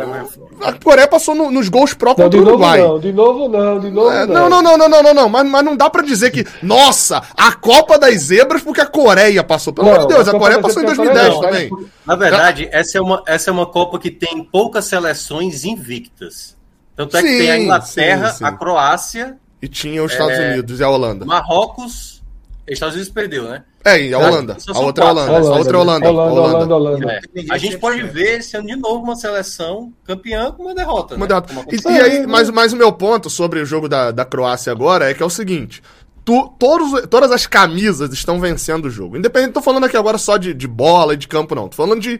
[0.62, 2.80] a Coreia passou no- nos gols pró Não, contra de o novo Uruguai.
[2.82, 4.48] não, de novo não, de novo É, não.
[4.48, 7.22] não, não, não, não, não, não, não, mas, mas não dá pra dizer que, nossa,
[7.36, 9.72] a Copa das Zebras porque a Coreia passou.
[9.72, 11.88] Pelo amor de Deus, a a Coreia passou em Zebras porque a 2010 Coreia também.
[12.06, 16.54] Na verdade, essa é, uma, essa é uma Copa que tem poucas seleções invictas.
[16.94, 18.44] Tanto é que Sim, tem a Inglaterra, sim, sim.
[18.44, 21.24] a Croácia, E tinha os Estados Unidos e a Holanda.
[21.24, 22.22] Marrocos.
[22.68, 23.62] Estados Unidos perdeu, né?
[23.84, 24.56] É, e a Holanda.
[24.66, 25.32] A outra é Holanda.
[25.32, 25.46] né?
[25.46, 26.08] A outra é a Holanda.
[26.08, 26.56] Holanda, Holanda.
[26.56, 27.12] Holanda, Holanda.
[27.12, 27.20] É.
[27.50, 31.16] A gente pode ver esse ano de novo uma seleção campeã com uma derrota.
[31.16, 31.28] Uma né?
[31.28, 31.52] derrota.
[31.52, 31.90] E, aconteceu.
[31.90, 35.12] e aí, mas, mas o meu ponto sobre o jogo da, da Croácia agora é
[35.12, 35.82] que é o seguinte:
[36.24, 39.18] tu, todos, todas as camisas estão vencendo o jogo.
[39.18, 41.68] Independente, tô falando aqui agora só de, de bola e de campo, não.
[41.68, 42.18] Tô falando de,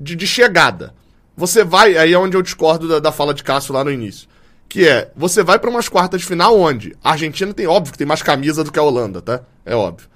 [0.00, 0.92] de, de chegada.
[1.36, 4.28] Você vai, aí é onde eu discordo da, da fala de Cássio lá no início.
[4.68, 7.98] Que é, você vai para umas quartas de final onde a Argentina tem, óbvio, que
[7.98, 9.42] tem mais camisa do que a Holanda, tá?
[9.64, 10.08] É óbvio.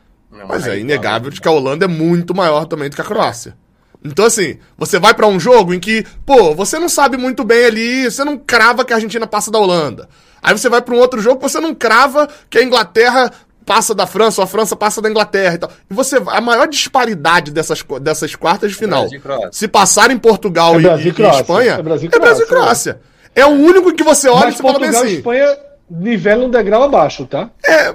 [0.46, 3.56] Mas é inegável de que a Holanda é muito maior também do que a Croácia.
[4.04, 7.64] Então, assim, você vai para um jogo em que, pô, você não sabe muito bem
[7.64, 10.08] ali, você não crava que a Argentina passa da Holanda.
[10.40, 13.32] Aí você vai para um outro jogo que você não crava que a Inglaterra
[13.66, 15.70] passa da França ou a França passa da Inglaterra e tal.
[15.90, 19.06] E você a maior disparidade dessas, dessas quartas de final.
[19.50, 22.42] Se passar em Portugal é e, e, e, Espanha, é Brasil e Croácia.
[22.42, 23.00] É, Croácia.
[23.34, 25.18] é o único que você olha Mas e você Portugal fala bem assim.
[25.18, 27.50] Espanha nivela um degrau abaixo, tá?
[27.64, 27.92] É, é,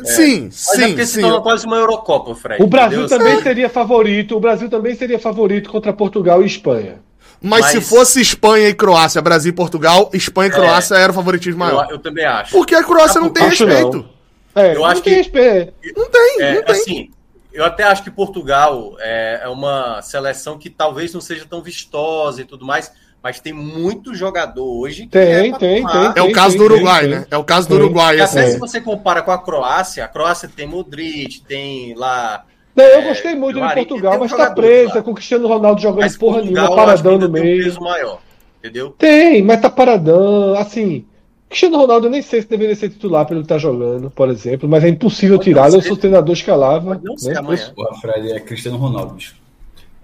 [0.00, 0.04] é.
[0.04, 1.22] sim, sim, é porque sim.
[1.22, 2.62] se quase uma Eurocopa, Fred.
[2.62, 3.18] O Brasil entendeu?
[3.18, 7.00] também seria favorito, o Brasil também seria favorito contra Portugal e Espanha.
[7.40, 10.54] Mas, Mas, se fosse Espanha e Croácia, Brasil e Portugal, Espanha e é.
[10.54, 11.86] Croácia era o favoritismo maior.
[11.86, 12.52] Eu, eu, também acho.
[12.52, 13.98] Porque a Croácia ah, não tem respeito.
[13.98, 14.16] Não.
[14.62, 15.74] É, eu acho que respeito.
[15.94, 16.74] Não tem, é, não tem.
[16.74, 17.10] Assim,
[17.52, 22.40] eu até acho que Portugal é, é uma seleção que talvez não seja tão vistosa
[22.40, 22.90] e tudo mais,
[23.22, 25.06] mas tem muito jogador hoje.
[25.06, 27.26] Tem, é tem, tem, tem, É o caso tem, do Uruguai, tem, né?
[27.30, 28.20] É o caso do Uruguai.
[28.20, 28.38] Assim.
[28.38, 32.44] Até se você compara com a Croácia, a Croácia tem Modric, tem lá
[32.76, 36.00] não, eu é, gostei muito de Portugal, mas tá presa com o Cristiano Ronaldo jogando
[36.00, 37.44] mas porra Portugal, nenhuma, paradão no meio.
[37.44, 38.20] Tem um peso maior,
[38.58, 38.94] entendeu?
[38.98, 41.06] Tem, mas tá paradão, assim.
[41.48, 44.68] Cristiano Ronaldo eu nem sei se deveria ser titular pelo que tá jogando, por exemplo,
[44.68, 45.72] mas é impossível tirar.
[45.72, 47.00] Eu sou treinador escalava.
[47.02, 47.38] Não sei né?
[47.38, 47.72] amanhã.
[47.74, 49.36] Porra, Fred, é Cristiano Ronaldo, bicho.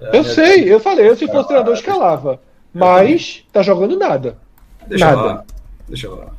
[0.01, 2.41] É, eu sei, eu falei, eu se fosse treinador escalava.
[2.73, 4.39] Mas tá jogando nada.
[4.87, 5.23] Deixa nada.
[5.23, 5.45] Lá.
[5.89, 6.33] Deixa lá.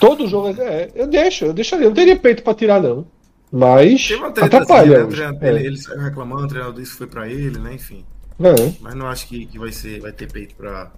[0.00, 1.86] Todo jogo é, eu deixo, eu deixaria.
[1.86, 3.06] Eu não teria peito pra tirar, não.
[3.50, 5.04] Mas atrapalha.
[5.04, 5.38] Assim, né?
[5.42, 7.74] ele, ele saiu reclamando, o treinador disse que foi para ele, né?
[7.74, 8.04] Enfim.
[8.40, 8.72] É.
[8.80, 10.90] Mas não acho que, que vai, ser, vai ter peito para.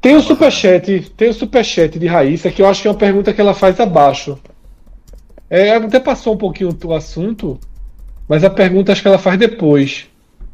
[0.00, 3.32] Tem o superchat, tem o superchat de Raíssa, que eu acho que é uma pergunta
[3.32, 4.38] que ela faz abaixo.
[5.48, 7.58] É, até passou um pouquinho o assunto,
[8.28, 10.06] mas a pergunta acho que ela faz depois.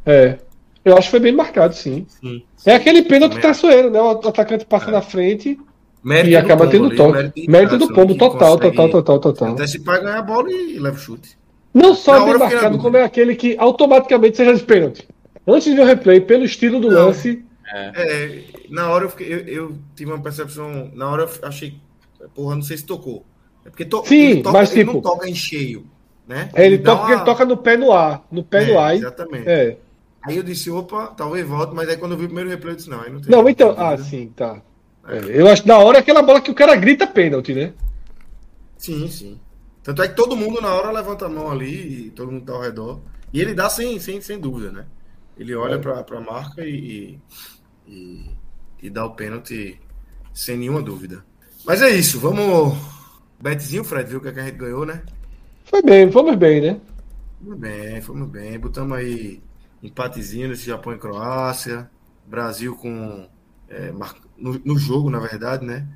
[0.06, 0.38] É.
[0.86, 2.06] Eu acho que foi bem marcado, sim.
[2.08, 2.70] sim, sim.
[2.70, 4.00] É aquele pênalti traiçoeiro, né?
[4.00, 4.92] O atacante passa é.
[4.92, 5.58] na frente
[6.06, 7.12] Mérito e acaba tendo ali, toque.
[7.12, 9.52] Mérito, mérito do pombo, total, total, total, total.
[9.54, 11.36] Até se para ganhar a bola e leva o chute.
[11.74, 15.08] Não só bem marcado, como é aquele que automaticamente seja de pênalti.
[15.44, 17.44] Antes de ver o replay, pelo estilo do não, lance.
[17.74, 17.92] É.
[17.96, 18.44] é.
[18.70, 20.92] na hora eu, fiquei, eu, eu, tive uma percepção.
[20.94, 21.74] Na hora eu achei.
[22.36, 23.24] Porra, não sei se tocou.
[23.64, 25.86] É porque to, Sim, toca, mas, ele tipo, não toca em cheio.
[26.24, 26.50] Né?
[26.54, 27.12] É, ele, ele toca, uma...
[27.12, 28.24] ele toca no pé no ar.
[28.30, 28.94] No pé é, no ar.
[28.94, 29.48] Exatamente.
[29.48, 29.76] É.
[30.26, 32.76] Aí eu disse, opa, talvez volte, mas aí quando eu vi o primeiro replay, eu
[32.76, 33.30] disse, não, aí não tem.
[33.30, 33.74] Não, então.
[33.78, 34.60] Ah, sim, tá.
[35.06, 37.72] É, eu acho da hora aquela bola que o cara grita pênalti, né?
[38.76, 39.40] Sim, sim.
[39.84, 42.54] Tanto é que todo mundo na hora levanta a mão ali, e todo mundo tá
[42.54, 43.00] ao redor.
[43.32, 44.86] E ele dá sem, sem, sem dúvida, né?
[45.38, 45.78] Ele olha é.
[45.78, 47.20] pra, pra marca e,
[47.86, 48.26] e,
[48.82, 49.80] e dá o pênalti
[50.34, 51.24] sem nenhuma dúvida.
[51.64, 52.76] Mas é isso, vamos.
[53.38, 55.02] Betzinho, Fred, viu o que, é que a gente ganhou, né?
[55.64, 56.80] Foi bem, fomos bem, né?
[57.40, 58.58] Fomos bem, fomos bem.
[58.58, 59.40] Botamos aí
[59.86, 61.90] empatezinho nesse Japão e Croácia.
[62.26, 63.28] Brasil com
[63.68, 63.92] é,
[64.36, 65.86] no, no, jogo, na verdade, né?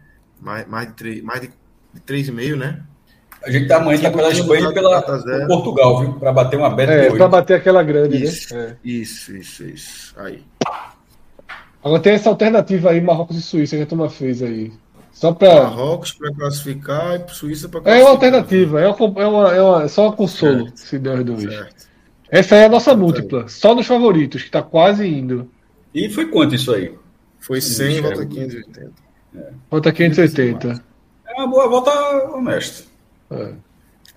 [0.40, 2.82] Mais, mais de 3,5, mais de, de 3,5, né?
[3.42, 5.02] A gente tá amanhã tá pela Espanha e pela
[5.46, 6.12] Portugal, viu?
[6.14, 6.92] Para bater uma beta.
[6.92, 8.76] É, para bater aquela grande, isso, né?
[8.84, 8.88] É.
[8.88, 10.14] Isso, isso, isso.
[10.18, 10.42] Aí.
[11.82, 14.72] Agora tem essa alternativa aí, Marrocos e Suíça, que a turma fez aí.
[15.10, 18.00] Só para Marrocos para classificar e Suíça para classificar.
[18.00, 20.76] É uma alternativa, é uma, é uma, é uma só um consolo, certo.
[20.78, 21.42] se der os dois.
[21.42, 21.89] Certo.
[22.30, 25.50] Essa é a nossa múltipla, só nos favoritos, que tá quase indo.
[25.92, 26.94] E foi quanto isso aí?
[27.40, 28.92] Foi 100, volta 580.
[29.34, 29.48] É.
[29.70, 30.84] Volta 580.
[31.26, 31.90] É uma boa volta
[32.32, 32.84] honesta.
[33.30, 33.52] É.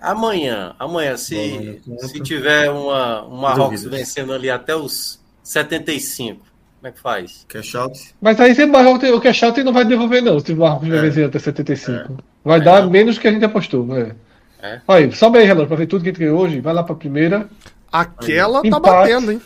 [0.00, 6.40] Amanhã, amanhã, se, se tiver uma, uma Marrocos vencendo ali até os 75,
[6.84, 7.46] como é que faz?
[7.48, 8.14] Cash out.
[8.20, 10.88] Mas aí se o Marrocos, o cash out não vai devolver, não, se o Marrocos
[10.88, 11.00] é.
[11.00, 11.96] vencer até 75.
[11.96, 12.06] É.
[12.44, 12.90] Vai dar não.
[12.90, 13.96] menos que a gente apostou.
[13.96, 14.14] É.
[14.62, 14.80] É.
[14.88, 16.60] Aí, sobe aí, Relógio, pra ver tudo que a gente ganhou hoje.
[16.60, 17.48] Vai lá pra primeira.
[17.94, 18.70] Aquela aí.
[18.70, 18.92] tá Empate.
[18.92, 19.40] batendo, hein?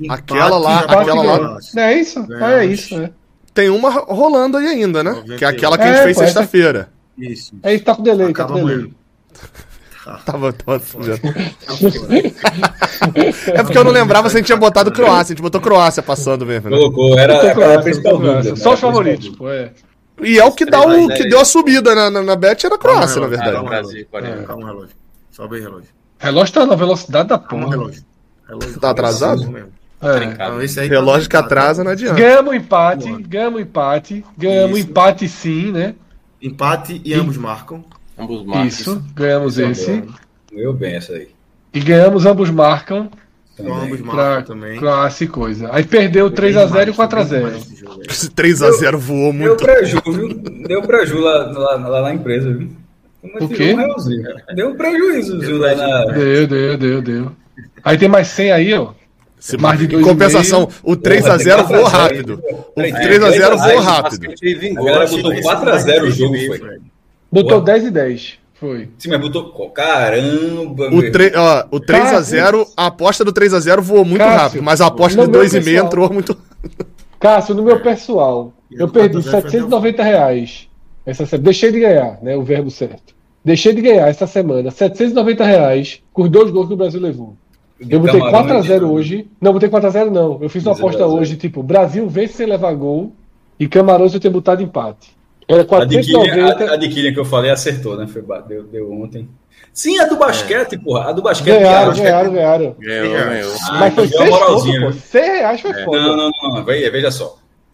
[0.00, 1.58] Empate, aquela lá, aquela lá.
[1.76, 2.26] É isso?
[2.32, 3.10] É, é isso, é.
[3.52, 5.20] Tem uma rolando aí ainda, né?
[5.36, 6.90] Que é aquela que a gente é, fez sexta-feira.
[7.18, 7.56] Isso.
[7.60, 8.92] Aí tá com delay, tá com delay.
[10.24, 10.80] Tava, tava
[13.52, 15.34] É porque eu não lembrava se a gente tinha botado Croácia.
[15.34, 16.70] A gente botou Croácia passando mesmo.
[16.70, 16.78] Né?
[16.78, 18.56] Colocou, era, era a principal dúvida.
[18.56, 19.70] Só os favoritos, pô, é.
[20.22, 22.76] E é o que, dá o, que deu a subida na, na, na Bet era
[22.76, 23.52] a Croácia, na verdade.
[23.52, 24.96] Calma, calma, relógio.
[25.30, 25.97] Sobe aí, relógio.
[26.18, 27.70] Relógio tá na velocidade da porra.
[27.70, 28.02] relógio.
[28.46, 29.48] relógio tá atrasado?
[29.48, 29.78] Mesmo.
[30.00, 30.48] É.
[30.48, 32.14] Não, esse aí Relógio que atrasa não adianta.
[32.14, 35.94] Ganhamos empate, ganhamos empate, ganhamos empate sim, né?
[36.40, 37.84] Empate e, e ambos marcam.
[38.16, 38.66] Ambos marcam.
[38.66, 40.04] Isso, ganhamos esse.
[40.52, 41.28] Ganhou bem essa aí.
[41.74, 43.10] E ganhamos ambos marcam.
[43.58, 44.78] Então, ambos marcam também.
[44.78, 45.68] Classe coisa.
[45.72, 48.08] Aí perdeu 3x0 e 4x0.
[48.08, 49.56] Esse 3x0 voou muito.
[49.56, 50.28] Deu pra Ju, viu?
[50.64, 52.70] Deu pra Ju lá, lá, lá na empresa, viu?
[53.22, 53.74] O quê?
[54.54, 55.58] Deu um prejuízo, viu?
[55.58, 57.32] Deu, deu, deu, deu.
[57.82, 58.92] Aí tem mais 100 aí, ó.
[59.40, 62.42] Se Mais de em dois e compensação, o 3x0 voou rápido.
[62.76, 64.26] O 3x0 voou rápido.
[64.26, 66.80] A galera botou 4x0 o jogo, foi.
[67.30, 67.64] Botou Boa.
[67.64, 68.38] 10 e 10.
[68.54, 68.88] Foi.
[68.98, 69.70] Sim, mas botou.
[69.70, 71.12] Caramba, O, meu.
[71.12, 75.24] 3, ó, o 3x0, a aposta do 3x0 voou muito Cássio, rápido, mas a aposta
[75.24, 75.86] do meu 2,5 pessoal.
[75.86, 76.36] entrou muito.
[77.20, 80.67] Cássio, no meu pessoal, eu a perdi 4x0 foi 790 reais
[81.10, 81.44] essa semana.
[81.44, 82.36] Deixei de ganhar, né?
[82.36, 83.14] O verbo certo.
[83.44, 87.34] Deixei de ganhar essa semana 790 reais com os dois gols que o Brasil levou.
[87.80, 89.28] Eu botei Camarões, 4x0 hoje.
[89.40, 90.38] Não, botei 4x0 não.
[90.42, 91.20] Eu fiz uma 0 a aposta 0.
[91.20, 93.12] hoje, tipo, Brasil vence sem levar gol
[93.58, 95.16] e Camarões eu tenho botado empate.
[95.46, 96.72] Era A de Kylian, 490.
[96.72, 98.06] a, de Kylian que eu falei acertou, né?
[98.06, 99.28] Foi, deu, deu ontem.
[99.72, 101.08] Sim, a do basquete, porra.
[101.08, 101.54] A do basquete.
[101.54, 102.76] Ganharam, ganharam, ganharam.
[102.78, 103.52] Ganhou, ganhou.
[103.70, 104.86] Ah, Mas foi então deu 6 uma pontos, moralzinha, pô.
[104.86, 104.92] né?
[104.92, 106.00] 6 reais foi foda.
[106.00, 106.64] Não, não, não.
[106.64, 107.10] Veja, veja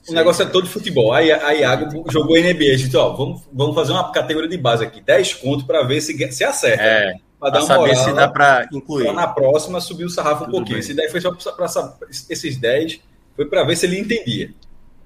[0.05, 0.13] só.
[0.13, 1.13] O negócio é todo futebol.
[1.13, 2.77] Aí a Iago jogou NBA.
[2.77, 5.01] Disse, ó, vamos, vamos fazer uma categoria de base aqui.
[5.01, 6.83] 10 contos para ver se, se acerta.
[6.83, 8.05] É, Pra pra dar uma saber moral.
[8.05, 9.13] se dá pra Pra incluir.
[9.13, 10.75] na próxima subir o sarrafo um Tudo pouquinho.
[10.77, 10.81] bem.
[10.81, 13.01] Esse 10 foi só pra, pra saber- esses 10
[13.37, 14.51] foi para ver se ele entendia.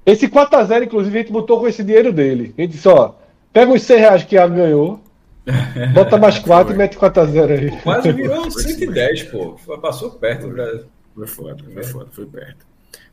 [0.07, 2.55] Esse 4x0, inclusive, a gente botou com esse dinheiro dele.
[2.57, 3.13] A gente disse, ó,
[3.53, 5.01] pega os 100 reais que a ganhou,
[5.95, 7.71] bota mais 4 e mete 4x0 aí.
[7.83, 9.59] Quase virou Foi 110, pô.
[9.79, 10.47] Passou perto.
[10.49, 10.81] né?
[11.15, 12.67] Foi foda, foi foda, foi perto.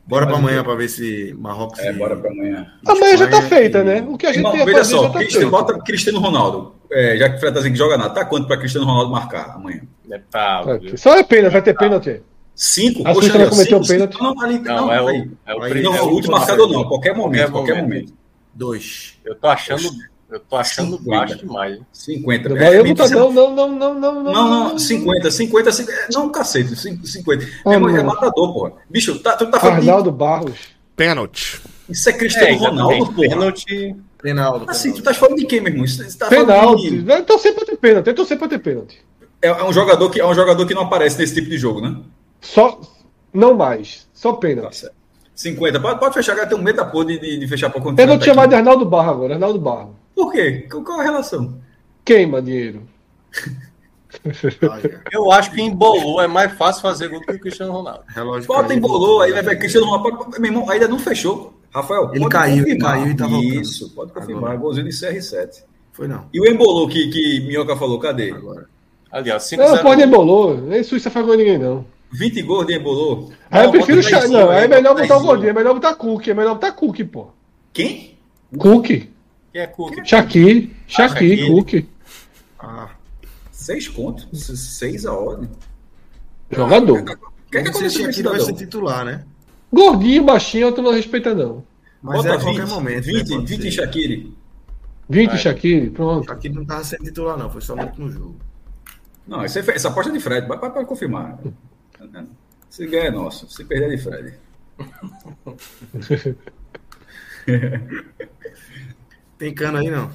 [0.06, 1.78] Bora pra amanhã pra ver se Marrocos.
[1.80, 2.66] É, e- bora pra amanhã.
[2.86, 4.06] Amanhã já tá feita, e- né?
[4.08, 5.50] O que a gente Irmão, ia veja fazer só, já tá Cristiano, feito.
[5.50, 6.74] bota Cristiano Ronaldo.
[6.92, 9.10] É, já que o Fred tá dizendo que joga nada, tá quanto pra Cristiano Ronaldo
[9.10, 9.80] marcar amanhã?
[10.10, 12.22] É pra- É, Só é pena, vai ter pênalti.
[12.54, 13.02] Cinco?
[13.06, 13.54] A já ó, cometeu
[13.84, 14.12] cinco, pênalti?
[14.12, 14.24] cinco.
[14.24, 15.30] Não, ali, Não, não, é o, aí.
[15.44, 15.90] é o Aí, primeiro.
[15.90, 18.12] Não, é o último marcador não, qualquer momento, qualquer momento.
[18.54, 19.18] Dois.
[19.24, 19.82] Eu tô achando,
[20.30, 21.10] eu tô achando Cinquenta.
[21.10, 21.76] baixo demais.
[21.76, 21.86] hein?
[21.92, 22.48] 50.
[22.48, 24.32] Não É, vai eu é, não, não, não, não, não, não.
[24.32, 27.46] Não, não, 50, 50, 50 não, cacete, 50.
[27.64, 28.04] Ah, é, é não.
[28.04, 28.72] matador, porra.
[28.90, 30.58] Bicho, tá, tu tá falando Arnaldo Barros.
[30.96, 31.60] Pênalti.
[31.88, 33.14] isso é Cristiano Ronaldo, exatamente.
[33.14, 33.28] porra.
[33.28, 33.96] Pênalti.
[34.22, 34.64] Penaldo.
[34.68, 35.84] Assim, tu tá falando de quem, meu irmão?
[35.84, 36.90] Isso- Você tá falando Penalti.
[36.90, 38.04] de- Vai torcer pra ter pênalti.
[38.06, 38.98] Tem que torcer pra ter pênalti.
[39.42, 41.80] é, é um jogador que, é um jogador que não aparece nesse tipo de jogo,
[41.80, 41.96] né?
[42.40, 42.80] Só.
[43.32, 44.08] Não mais.
[44.14, 44.76] Só Tá pênalti.
[44.78, 44.96] certo.
[45.34, 47.82] 50, pode, pode fechar, cara, tem um medo da porra de, de, de fechar por
[47.82, 49.94] conta Eu vou te chamar de Arnaldo Barro agora, Arnaldo Barro.
[50.16, 50.66] Por quê?
[50.70, 51.60] Qual, a relação?
[52.02, 52.82] Queima dinheiro.
[55.12, 58.02] Eu acho que em Bolô é mais fácil fazer gol do que o Cristiano Ronaldo.
[58.08, 60.40] Relógio Bota embolou, aí vai ver Cristiano Ronaldo.
[60.40, 61.52] Meu irmão, ainda não fechou.
[61.70, 62.92] Rafael, Ele pode caiu, ele confirmar.
[62.92, 63.60] caiu e tá voltando.
[63.60, 64.44] Isso, pode confirmar.
[64.44, 64.56] Agora.
[64.56, 65.64] Golzinho de CR7.
[65.92, 66.24] Foi não.
[66.32, 68.30] E o embolou que, que Minhoca falou, cadê?
[68.30, 68.66] Agora.
[69.10, 70.56] Ali, ó, 5 Não, pode embolou.
[70.56, 71.84] Nem Suíça faz gol ninguém, não.
[72.10, 73.30] 20 gols de embolou.
[73.50, 74.00] Aí eu prefiro.
[74.30, 77.00] Não, aí é melhor botar o gordinho, é melhor botar Cook, é melhor botar Cook,
[77.04, 77.26] pô.
[77.72, 78.16] Quem?
[78.56, 79.08] Cook.
[79.56, 79.94] Quem é Cook?
[80.04, 80.76] Shaqui.
[80.86, 81.46] Shaqui, Shaqiri.
[81.48, 81.88] Cook.
[82.58, 82.90] Ah,
[83.50, 84.28] Seis contos.
[84.76, 85.48] Seis a ordem.
[86.50, 86.98] Jogador.
[87.00, 87.04] O
[87.50, 89.24] que é que aconteceu aqui vai ser titular, né?
[89.72, 91.64] Gordinho, baixinho, não respeita, não.
[92.02, 93.04] Mas Bota é a qualquer 20, momento.
[93.04, 93.36] 20, né?
[93.36, 93.68] Pode 20 ser.
[93.68, 94.36] em Shaqiri.
[95.08, 95.38] 20 Vai.
[95.38, 96.30] Shaqiri, pronto.
[96.30, 97.48] Aqui não tava sendo titular, não.
[97.50, 98.36] Foi só no último jogo.
[99.26, 100.46] Não, essa, é- essa aposta é de Fred.
[100.46, 101.38] Vai para confirmar.
[102.68, 103.48] Se ganhar é nosso.
[103.48, 104.34] Se perder é de Fred.
[109.38, 110.10] Tem cano aí, não?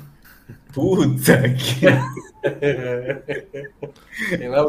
[0.74, 1.86] Puta que.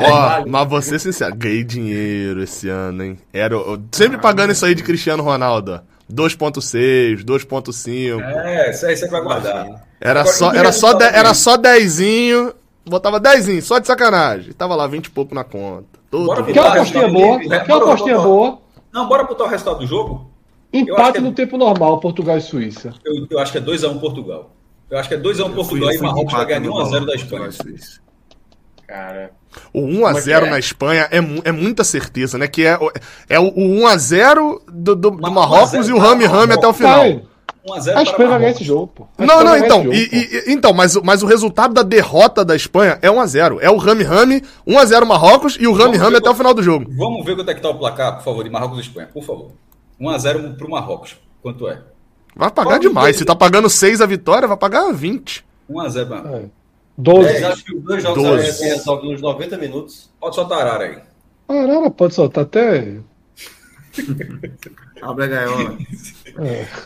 [0.00, 3.18] Ó, mas vou ser sincero, ganhei dinheiro esse ano, hein?
[3.32, 5.72] Era, eu- sempre pagando isso aí de Cristiano Ronaldo.
[5.88, 5.92] ó.
[6.12, 8.20] 2.6, 2.5.
[8.20, 9.66] É, isso aí você vai guardar.
[10.00, 12.52] Era só, era só, de, era só dezinho,
[12.84, 14.52] botava dezinho, só de sacanagem.
[14.52, 15.86] Tava lá 20 e pouco na conta.
[16.10, 16.52] Tudo Bora bem.
[16.52, 17.38] Quer uma Bora, apostinha boa?
[17.38, 18.58] bora, Quer uma bora, apostinha boa?
[18.92, 20.30] Não, bora botar o resultado do jogo?
[20.72, 22.94] Empate é- no tempo normal, Portugal e Suíça.
[23.04, 24.50] Eu, eu acho que é 2x1 Portugal.
[24.90, 27.14] Eu acho que é 2x1 Eu Portugal e Marrocos vai ganhar de no 1x0 da
[27.14, 27.48] Espanha.
[28.86, 29.30] Cara,
[29.72, 30.50] O 1x0 Como é é?
[30.50, 31.18] na Espanha é,
[31.48, 32.46] é muita certeza, né?
[32.48, 32.90] Que é, o-
[33.28, 36.36] é o, o 1x0 do, do, do Marrocos 1 a 0 e o Rami para
[36.38, 36.98] Rami até o final.
[37.00, 37.22] Vai,
[37.66, 39.08] 1x0 a Espanha vai para ganhar esse jogo, pô.
[39.16, 39.92] A Não, Espanha não, vai ganhar então.
[39.92, 43.10] esse E, jogo, e- então, mas, o- mas o resultado da derrota da Espanha é
[43.10, 43.58] 1x0.
[43.60, 46.86] É o Rami Rami, 1x0 Marrocos e o Rami Rami até o final do jogo.
[46.96, 49.22] Vamos ver quanto é que tá o placar, por favor, de Marrocos e Espanha, por
[49.22, 49.52] favor.
[50.02, 51.16] 1x0 pro Marrocos.
[51.40, 51.80] Quanto é?
[52.34, 53.16] Vai pagar Qual demais.
[53.16, 55.44] Se tá pagando 6 a vitória, vai pagar 20.
[55.70, 56.28] 1x0, mano.
[56.28, 56.36] pô.
[56.36, 56.44] É.
[56.98, 57.28] 12.
[57.28, 58.52] É, acham que os dois jogos Doze.
[58.52, 60.10] se resolvem nos 90 minutos?
[60.20, 60.98] Pode soltar a Arara aí.
[61.48, 62.98] Arara pode soltar até.
[65.02, 65.78] Abre a gaiola.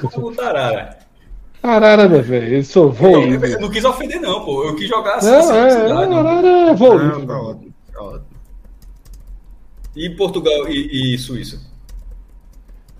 [0.01, 0.98] Vamos botar Arara.
[1.62, 2.56] Arara, meu velho.
[2.56, 4.64] Eu sou voo Eu, eu não quis ofender, não, pô.
[4.64, 6.18] Eu quis jogar assim, Não, é, não.
[6.18, 7.26] Arara é livre.
[7.26, 7.74] tá ótimo.
[7.93, 8.26] Tá ótimo.
[9.97, 11.60] E Portugal e, e Suíça?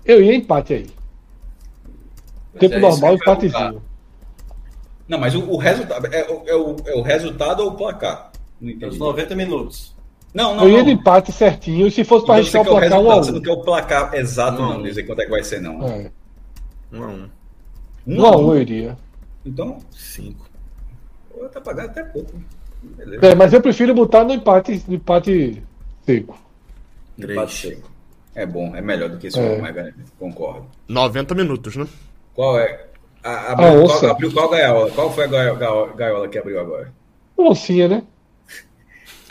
[0.07, 0.87] Eu ia empate aí.
[2.59, 3.81] Tempo é normal, empatezinho.
[5.07, 6.07] Não, mas o, o resultado.
[6.07, 8.31] É, o- é o, é o resultado ou o placar?
[8.59, 8.97] Não entendi.
[8.97, 9.95] 90 minutos.
[10.33, 10.63] Não, não.
[10.63, 10.85] Eu ia não.
[10.85, 11.89] de empate certinho.
[11.91, 14.61] Se fosse pra Então, arriscar o placar, um a Você não quer o placar exato,
[14.61, 14.83] não, um.
[14.83, 15.81] dizer quanto é que vai ser, não.
[15.87, 16.11] É,
[16.91, 17.29] Um a um.
[18.07, 18.97] um a um eu iria.
[19.45, 20.47] Então, Cinco.
[21.29, 22.33] Pô, tá pagando até pouco.
[22.81, 23.25] Beleza.
[23.25, 25.63] É, mas eu prefiro botar no empate, no empate
[26.05, 26.37] seco.
[27.17, 27.91] Empate seco.
[28.37, 29.59] É bom, é melhor do que esse é.
[29.59, 29.75] mais
[30.19, 30.67] concordo.
[30.87, 31.87] 90 minutos, né?
[32.35, 32.85] Qual é?
[33.23, 34.91] A, abriu, a qual, abriu qual gaiola?
[34.91, 36.93] Qual foi a gaiola, gaiola que abriu agora?
[37.35, 38.03] Oncinha, né?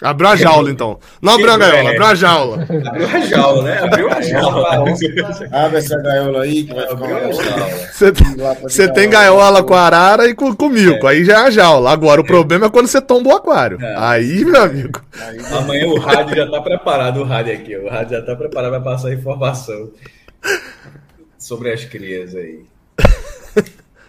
[0.02, 0.98] Abriu a jaula, então.
[1.22, 2.62] Não abriu a gaiola, abriu a jaula.
[2.62, 3.78] Abriu a jaula, né?
[3.78, 4.68] Abriu a jaula.
[5.52, 8.56] Abre essa gaiola aí que vai ficar uma jaula.
[8.62, 11.06] Você tem gaiola com a arara e com, com mico.
[11.06, 11.12] É.
[11.12, 11.90] Aí já é a jaula.
[11.90, 12.26] Agora, o é.
[12.26, 13.78] problema é quando você tomba o aquário.
[13.80, 13.94] É.
[13.96, 15.00] Aí, meu amigo.
[15.18, 17.76] Aí, Amanhã o rádio já tá preparado, o rádio aqui.
[17.76, 19.90] O rádio já tá preparado para passar informação
[21.38, 22.60] sobre as crias aí.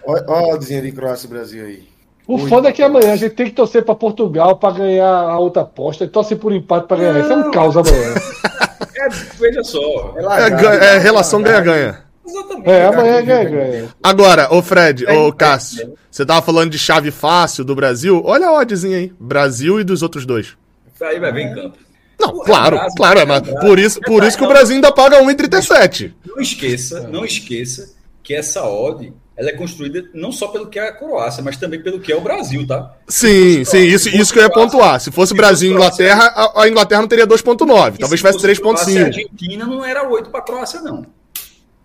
[0.05, 1.96] Olha o desenho de Croácia e Brasil aí.
[2.27, 5.39] O foda é que amanhã a gente tem que torcer para Portugal para ganhar a
[5.39, 7.19] outra aposta e torcer por empate para ganhar.
[7.21, 8.13] Isso é um caos amanhã.
[8.99, 10.15] É, veja só.
[10.17, 12.03] É, é relação ganha-ganha.
[12.25, 12.69] Exatamente.
[12.69, 13.89] É, amanhã ganha-ganha.
[14.01, 18.21] Agora, ô Fred, é, ô Cássio, você tava falando de chave fácil do Brasil.
[18.25, 19.13] Olha a oddzinha aí.
[19.19, 20.57] Brasil e dos outros dois.
[20.99, 21.77] Aí vai ver em campo.
[22.19, 26.13] Não, claro, claro, é, mas por isso, por isso que o Brasil ainda paga 1,37.
[26.25, 27.93] Não esqueça, não esqueça
[28.23, 31.79] que essa odd ela é construída não só pelo que é a Croácia, mas também
[31.79, 32.95] pelo que é o Brasil, tá?
[33.07, 34.99] Sim, sim, isso, isso que eu ia pontuar.
[34.99, 39.03] Se fosse Brasil e Inglaterra, a, a, Inglaterra não teria 2,9, talvez tivesse 3,5.
[39.03, 41.05] A Argentina não era 8 para a Croácia, não.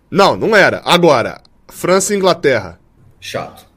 [0.09, 0.81] Não, não era.
[0.83, 2.79] Agora, França e Inglaterra.
[3.21, 3.67] Chato.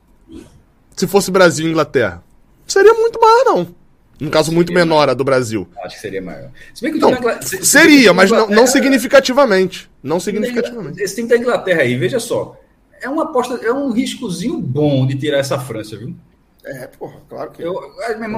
[0.96, 2.22] Se fosse Brasil e Inglaterra,
[2.66, 3.76] seria muito maior, não.
[4.18, 5.68] No caso, muito menor a do Brasil.
[5.84, 6.48] Acho que seria maior.
[6.72, 7.12] Se não,
[7.42, 9.90] seria, mas não, não significativamente.
[10.02, 11.02] Não significativamente.
[11.02, 12.58] Esse time da Inglaterra aí, veja só
[13.06, 16.14] é uma aposta, é um riscozinho bom de tirar essa França, viu?
[16.64, 17.62] É, porra, claro que.
[17.62, 17.74] Eu,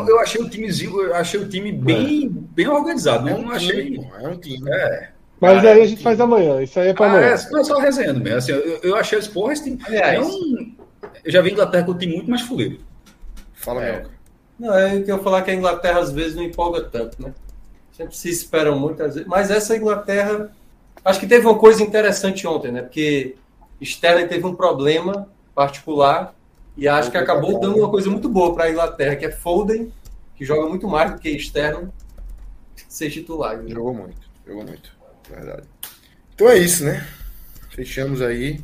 [0.06, 2.28] eu achei o timezinho, eu achei o time bem, é.
[2.28, 3.24] bem organizado.
[3.24, 3.32] Né?
[3.32, 3.84] É um não achei.
[3.84, 4.70] Time, é um time.
[4.70, 5.08] É.
[5.40, 6.62] Mas aí a gente faz amanhã.
[6.62, 7.26] Isso aí é para ah, amanhã.
[7.28, 8.38] É, não é só resenhando mesmo.
[8.38, 9.78] Assim, eu, eu achei esse porra, esse time.
[9.86, 10.74] Aliás, é um,
[11.24, 12.80] eu já vi a Inglaterra com um time muito mais fuleiro.
[13.54, 14.04] Fala, é.
[14.58, 17.32] Não, é que eu falar que a Inglaterra às vezes não empolga tanto, né?
[17.92, 19.28] Sempre se esperam muitas vezes.
[19.28, 20.50] Mas essa Inglaterra.
[21.02, 22.82] Acho que teve uma coisa interessante ontem, né?
[22.82, 23.36] Porque
[23.84, 26.34] Sterling teve um problema particular
[26.76, 29.92] e acho que acabou dando uma coisa muito boa para a Inglaterra, que é Foden,
[30.36, 31.88] que joga muito mais do que Sterling,
[32.88, 33.56] ser titular.
[33.58, 33.70] Né?
[33.70, 34.90] Jogou muito, jogou muito,
[35.28, 35.66] verdade.
[36.34, 37.06] Então é isso, né?
[37.70, 38.60] Fechamos aí.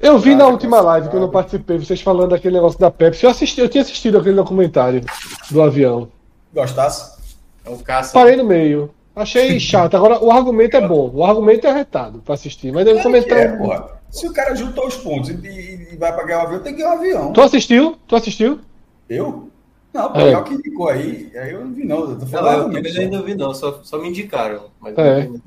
[0.00, 3.24] Eu vi na última live que eu não participei, vocês falando daquele negócio da Pepsi.
[3.24, 5.00] Eu, assisti, eu tinha assistido aquele documentário
[5.48, 6.10] do avião.
[6.52, 7.20] Gostasse?
[7.64, 8.12] É um caça.
[8.12, 8.90] Parei no meio.
[9.14, 9.96] Achei chato.
[9.96, 11.10] Agora, o argumento é bom.
[11.14, 12.72] O argumento é retado para assistir.
[12.72, 13.38] Mas deve é comentar.
[13.38, 14.01] É, porra.
[14.12, 16.84] Se o cara juntou os pontos e, e, vai pagar o avião, tem que ir
[16.84, 17.32] o avião.
[17.32, 17.96] Tu assistiu?
[18.06, 18.60] Tu assistiu?
[19.08, 19.48] Eu?
[19.92, 20.36] Não, é.
[20.36, 22.10] o que indicou aí, aí eu não vi não.
[22.10, 24.64] Eu tô falando não, eu ainda vi não, só, só me indicaram.
[24.78, 25.24] Mas é.
[25.24, 25.40] Não,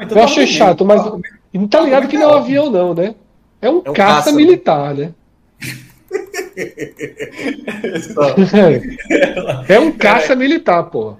[0.00, 1.00] então, eu achei chato, mas
[1.52, 3.14] não tá ligado que não é um avião não, né?
[3.62, 5.14] É um, é um caça, caça, militar, né?
[9.68, 11.14] é um caça militar, pô.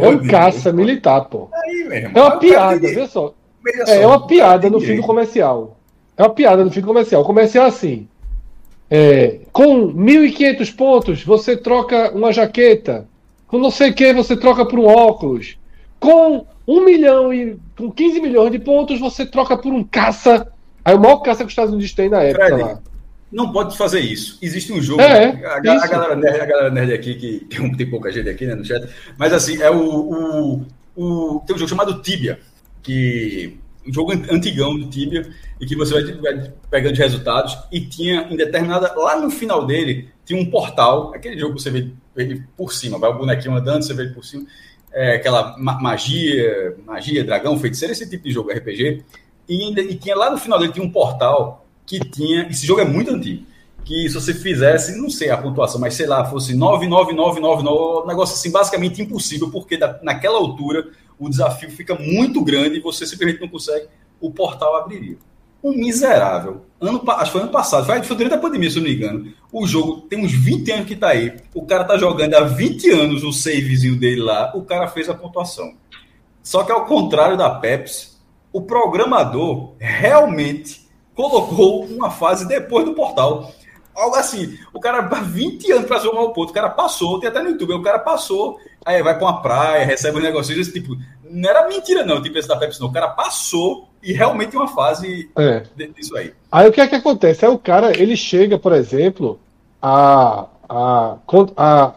[0.00, 1.50] É um caça militar, pô.
[1.90, 3.34] É uma piada, veja só.
[3.86, 5.76] É uma piada no fim do comercial.
[6.16, 7.22] É uma piada no fim comercial.
[7.22, 8.08] O comercial é assim.
[8.90, 13.08] É, com 1.500 pontos, você troca uma jaqueta.
[13.46, 15.56] Com não sei o que, você troca por um óculos.
[15.98, 20.46] Com 1 milhão e com 15 milhões de pontos, você troca por um caça.
[20.84, 22.80] Aí o maior caça que os Estados Unidos têm na época Fred, lá.
[23.32, 24.38] Não pode fazer isso.
[24.40, 25.00] Existe um jogo.
[25.00, 28.46] É, a, a, galera nerd, a galera nerd aqui, que, que tem pouca gente aqui
[28.46, 28.88] né, no chat,
[29.18, 31.40] mas assim, é o, o, o.
[31.40, 32.38] Tem um jogo chamado Tibia,
[32.82, 35.28] que um jogo antigão do Tibia,
[35.60, 40.40] e que você vai, pegando resultados, e tinha em determinada, lá no final dele, tinha
[40.40, 43.94] um portal, aquele jogo que você vê ele por cima, vai o bonequinho andando, você
[43.94, 44.46] vê ele por cima,
[44.92, 49.02] é, aquela magia, magia, dragão, feiticeiro, esse tipo de jogo RPG,
[49.48, 52.84] e, e tinha lá no final dele, tinha um portal que tinha, esse jogo é
[52.84, 53.44] muito antigo,
[53.84, 58.34] que se você fizesse, não sei a pontuação, mas sei lá, fosse 99999, um negócio
[58.34, 60.88] assim, basicamente impossível, porque da, naquela altura
[61.18, 63.86] o desafio fica muito grande e você simplesmente não consegue,
[64.20, 65.16] o portal abriria.
[65.62, 66.66] Um miserável.
[66.80, 68.96] Ano, acho que foi ano passado, foi, foi durante a pandemia, se eu não me
[68.96, 69.32] engano.
[69.50, 71.36] O jogo tem uns 20 anos que tá aí.
[71.54, 75.14] O cara tá jogando há 20 anos o savezinho dele lá, o cara fez a
[75.14, 75.74] pontuação.
[76.42, 78.14] Só que ao contrário da Pepsi,
[78.52, 83.50] o programador realmente colocou uma fase depois do portal.
[83.94, 87.40] Algo assim, o cara 20 anos para jogar o ponto, o cara passou, tem até
[87.40, 90.96] no YouTube, o cara passou, aí vai para uma praia, recebe um negócio desse tipo.
[91.30, 92.88] Não era mentira, não, tipo esse da Pepsi, não.
[92.88, 95.62] O cara passou e realmente uma fase é.
[95.88, 96.32] disso aí.
[96.52, 97.44] Aí o que é que acontece?
[97.44, 99.40] Aí o cara, ele chega, por exemplo,
[99.80, 101.16] a, a,
[101.56, 101.94] a,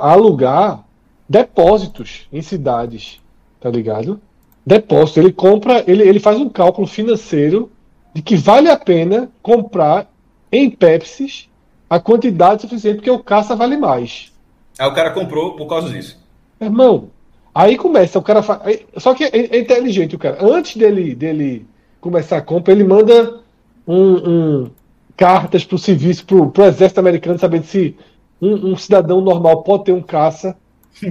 [0.00, 0.84] a alugar
[1.28, 3.20] depósitos em cidades,
[3.60, 4.20] tá ligado?
[4.64, 7.70] Depósito, ele compra, ele, ele faz um cálculo financeiro
[8.14, 10.10] de que vale a pena comprar
[10.50, 11.48] em Pepsi
[11.88, 14.32] a quantidade suficiente, porque o caça vale mais.
[14.78, 16.18] Aí o cara comprou por causa disso.
[16.60, 17.10] Irmão,
[17.54, 20.38] aí começa, o cara aí- Só que é, é inteligente o cara.
[20.40, 21.66] Antes dele, dele
[22.00, 23.40] começar a compra, ele manda
[23.86, 24.30] um,
[24.64, 24.70] um-
[25.16, 27.96] cartas pro serviço, pro, pro exército americano, sabendo se
[28.40, 30.56] um, um cidadão normal pode ter um caça.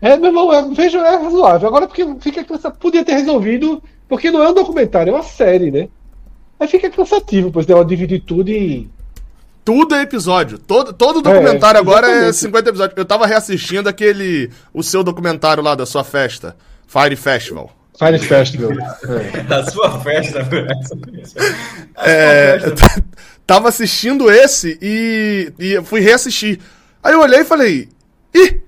[0.00, 1.68] é, meu irmão, é, veja, é razoável.
[1.68, 2.70] Agora, porque fica cansa...
[2.70, 5.88] podia ter resolvido, porque não é um documentário, é uma série, né?
[6.58, 8.90] Aí fica cansativo, pois ela dividir tudo em.
[9.64, 10.58] Tudo é episódio.
[10.58, 12.36] Todo, todo documentário agora é exatamente.
[12.36, 12.98] 50 episódios.
[12.98, 14.50] Eu tava reassistindo aquele.
[14.74, 16.56] O seu documentário lá da sua festa.
[16.86, 17.70] Fire Festival.
[17.96, 18.72] Fire Festival.
[18.72, 19.42] É.
[19.44, 20.40] Da sua festa.
[22.04, 22.58] É,
[23.46, 26.58] tava assistindo esse e, e fui reassistir.
[27.02, 27.88] Aí eu olhei e falei:
[28.34, 28.60] Ih,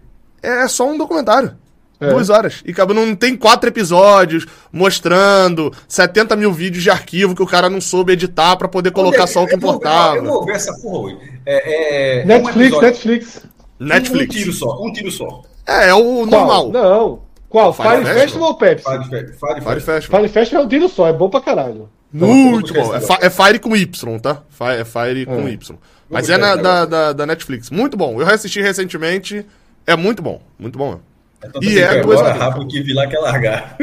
[0.43, 1.57] é só um documentário.
[2.01, 2.11] É.
[2.11, 2.63] Duas horas.
[2.67, 7.71] E acaba, não tem quatro episódios mostrando 70 mil vídeos de arquivo que o cara
[7.71, 10.17] não soube editar pra poder colocar só o que Eu importava.
[10.17, 11.19] Eu vou ver essa porra hoje.
[11.47, 13.41] É, é, é um Netflix, Netflix.
[13.81, 14.35] Um, Netflix.
[14.35, 15.43] um tiro só, um tiro só.
[15.67, 16.27] É, é o Qual?
[16.27, 16.69] normal.
[16.71, 17.23] Não.
[17.49, 17.73] Qual?
[17.73, 18.49] Fire Fire, Festival?
[18.49, 18.85] Ou Pepsi?
[18.85, 20.21] Fire, Fire, Fire, Fire Festival.
[20.21, 21.89] Fire Festival é um tiro só, é bom pra caralho.
[22.13, 22.95] Muito bom.
[22.95, 24.43] É, é Fire com Y, tá?
[24.51, 25.53] Fi- É Fire com É.
[25.53, 25.79] Y.
[26.11, 27.71] Mas é na- da, da, da Netflix.
[27.71, 28.21] Muito bom.
[28.21, 29.45] Eu reassisti recentemente.
[29.87, 30.41] É muito bom.
[30.59, 31.03] Muito bom mesmo.
[31.47, 33.77] Então, E e é é duas agora rápido que vi lá quer largar.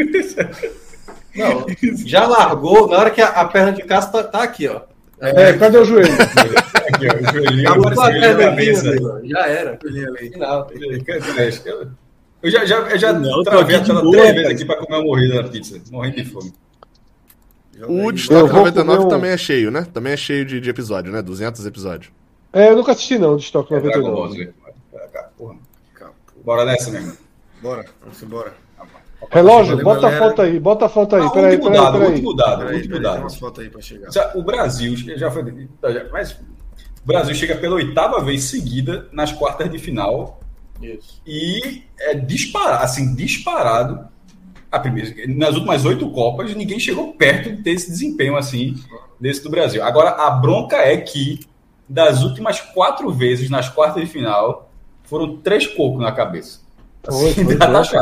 [1.35, 1.65] Não,
[2.05, 4.81] já largou, na hora que a, a perna de caça tá, tá aqui, ó.
[5.19, 6.11] É, cadê o joelho?
[6.13, 9.29] Aqui, ó, o joelhinho, Acabou o com a perna aqui.
[9.29, 9.79] Já era.
[10.31, 10.67] Final.
[12.43, 15.03] Eu já, já, eu já Não, travei a tela três vezes aqui pra comer uma
[15.05, 15.79] morrida na pizza.
[15.91, 16.51] Morrendo de fome.
[17.83, 19.85] O vou 99 comer um- também é cheio, né?
[19.93, 21.21] Também é cheio de, de episódio, né?
[21.21, 22.11] 200 episódios.
[22.51, 24.45] É, eu nunca assisti não, de Stock É Dragon Ball 99.
[24.45, 24.53] Z.
[25.37, 25.55] Porra.
[26.43, 27.15] Bora nessa, meu irmão.
[27.61, 28.53] Bora, vamos embora.
[29.29, 30.29] Relógio, Valeu, bota a galera.
[30.29, 31.21] foto aí, bota a foto aí.
[31.23, 32.09] Ah, Peraí, último peraí, dado, peraí.
[32.13, 33.59] último dado, Peraí, último peraí, dado.
[33.61, 34.11] aí pra chegar.
[34.11, 35.67] Já- O Brasil já foi.
[36.11, 40.39] Mas o Brasil chega pela oitava vez seguida nas quartas de final
[40.81, 41.21] Isso.
[41.25, 44.09] e é disparado, assim, disparado.
[44.71, 48.73] A primeira, nas últimas oito Copas, ninguém chegou perto de ter esse desempenho assim
[49.19, 49.83] desse do Brasil.
[49.83, 51.41] Agora, a bronca é que
[51.87, 54.71] das últimas quatro vezes nas quartas de final,
[55.03, 56.60] foram três cocos na cabeça.
[57.03, 57.99] Foi, Assim, foi, tá foi.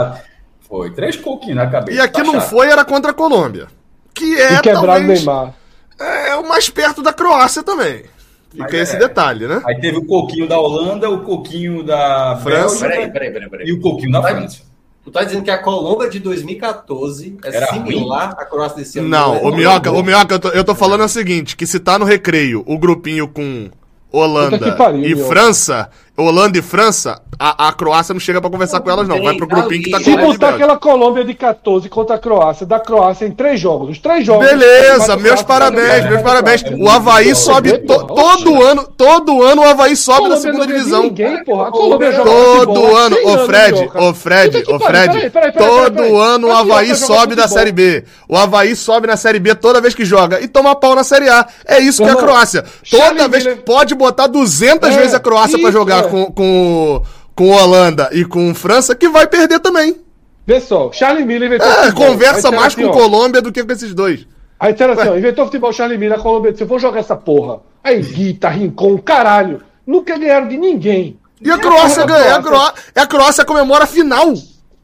[0.68, 1.98] Foi, três coquinhos na cabeça.
[1.98, 2.50] E aqui tá não chato.
[2.50, 3.68] foi, era contra a Colômbia.
[4.14, 5.54] Que é E quebrar o Neymar.
[6.00, 8.04] é o mais perto da Croácia também.
[8.52, 9.00] Fica Mas esse é.
[9.00, 9.62] detalhe, né?
[9.66, 12.88] Aí teve o coquinho da Holanda, o coquinho da França.
[12.88, 13.68] Peraí, peraí, peraí, peraí.
[13.68, 14.64] e o coquinho da Vai- França.
[15.04, 19.08] Tu tá dizendo que a Colômbia de 2014 é Era similar à Croácia desse ano?
[19.08, 19.40] Não, é?
[19.42, 22.06] o Minhoca, o Minhoca, eu tô, eu tô falando o seguinte, que se tá no
[22.06, 23.70] recreio o grupinho com
[24.12, 25.16] Holanda pariu, e.
[25.28, 25.90] França,
[26.24, 29.48] Holanda e França, a, a Croácia não chega pra conversar com elas não, vai pro
[29.48, 33.26] grupinho que tá com Se botar aquela Colômbia de 14 contra a Croácia, da Croácia
[33.26, 34.48] em três jogos, os três jogos.
[34.48, 36.64] Beleza, meus parabéns, meus parabéns.
[36.80, 41.04] O Havaí sobe to- todo ano, todo ano o Havaí sobe da Colômbia segunda divisão.
[41.04, 41.68] Ninguém, porra.
[41.68, 45.70] A Colômbia joga Todo ano, 100 ô Fred, ô Fred, ô Fred, peraí, peraí, peraí,
[45.70, 47.48] todo ano o Havaí joga sobe da.
[47.50, 48.04] Série B.
[48.28, 51.28] O Havaí sobe na Série B toda vez que joga e toma pau na Série
[51.30, 51.48] A.
[51.66, 52.64] É isso que é a Croácia.
[52.90, 56.04] Toda vez pode botar 200 É, vezes a Croácia pra isso, jogar.
[56.10, 57.03] Com, com,
[57.36, 59.98] com Holanda e com França que vai perder também.
[60.45, 62.06] Vê só, Charlie Miller inventou É, futebol.
[62.07, 64.26] conversa mais assim, com ó, Colômbia do que com esses dois.
[64.60, 67.15] Aí disseram assim, ó, inventou futebol Charlie Miller, a Colômbia disse, eu vou jogar essa
[67.15, 67.60] porra.
[67.84, 69.61] Aí Guita, Rincon, caralho.
[69.86, 71.18] Nunca ganharam de ninguém.
[71.41, 72.36] E a Croácia ganha.
[72.36, 72.73] A Croácia.
[72.95, 74.34] A Croácia comemora a final.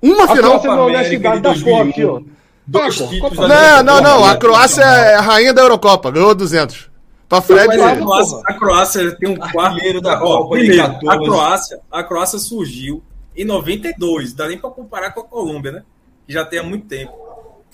[0.02, 0.60] Uma A final.
[0.60, 2.22] Croácia- na honestidade da aqui, ó.
[2.68, 4.24] Dois Tá, Copa- Não, não, não.
[4.26, 6.10] A Copa Croácia é a rainha da Eurocopa.
[6.12, 6.90] Ganhou 200.
[7.28, 7.82] Pra Fred.
[7.82, 10.02] A Croácia, a Croácia tem um quarto.
[10.02, 11.26] Da Copa primeiro, a 14.
[11.26, 13.04] Croácia, a Croácia surgiu
[13.36, 14.34] em 92.
[14.34, 15.84] Dá nem pra comparar com a Colômbia, né?
[16.28, 17.14] Que já tem há muito tempo.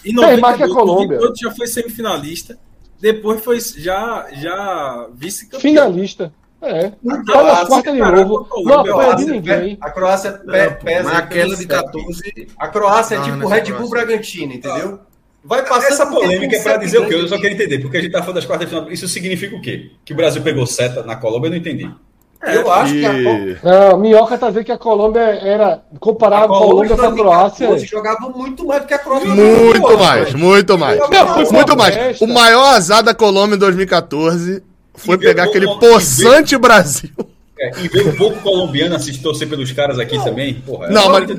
[0.06, 1.18] Em Tem mais que a Colômbia.
[1.20, 2.58] 98 já foi semifinalista.
[3.00, 5.60] Depois foi já, já vice-campeão.
[5.62, 6.34] Finalista.
[6.62, 6.92] É.
[7.04, 8.48] Então, Olha ah, as quartas de novo.
[8.56, 9.78] a Não apanha de Croácia, ninguém.
[9.82, 11.12] A Croácia pe- Não, pô, pesa.
[11.18, 11.68] aquela de sete.
[11.68, 12.48] 14.
[12.60, 13.90] A Croácia é Não, tipo Red Bull.
[13.90, 15.00] Bragantino, entendeu?
[15.44, 17.16] Vai passando Essa polêmica é pra sete dizer o quê?
[17.16, 18.92] Eu só quero entender, porque a gente tá falando das quartas de final.
[18.92, 19.92] Isso significa o quê?
[20.06, 21.48] Que o Brasil pegou seta na Colômbia?
[21.48, 21.90] Eu não entendi.
[22.44, 23.14] Eu acho que a.
[23.92, 25.82] Não, Minhoca tá dizendo que a Colômbia era.
[26.00, 27.68] Comparava a Colômbia com a Croácia.
[27.68, 29.28] 2014 jogava muito mais do que a Croácia.
[29.28, 31.00] Muito Pô, mais, muito mais.
[31.00, 31.96] Não, Muito mais.
[31.96, 32.26] festa.
[32.26, 34.64] O maior azar da Colômbia em 2014
[34.96, 37.12] foi E pegar aquele poçante Brasil.
[37.64, 40.56] É, e ver um pouco colombiano assistir torcer pelos caras aqui também.
[40.56, 41.30] Porra, Não, mas-.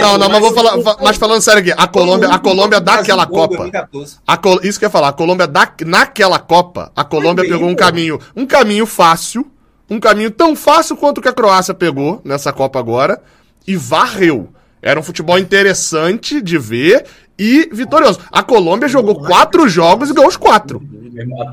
[0.00, 0.80] Não, não, mas vou falar.
[0.82, 3.56] fa- Mas falando sério aqui, a Colômbia, a Colômbia daquela Brasil, Copa.
[3.58, 4.16] 2014.
[4.26, 5.70] A Col- Isso que eu ia falar, a Colômbia da...
[5.84, 9.46] naquela Copa, a Colômbia pegou um caminho, um caminho fácil,
[9.90, 13.20] um caminho tão fácil quanto o que a Croácia pegou nessa Copa agora,
[13.66, 14.48] e varreu.
[14.80, 17.04] Era um futebol interessante de ver
[17.42, 18.20] e vitorioso.
[18.30, 20.80] A Colômbia jogou quatro jogos e ganhou os quatro.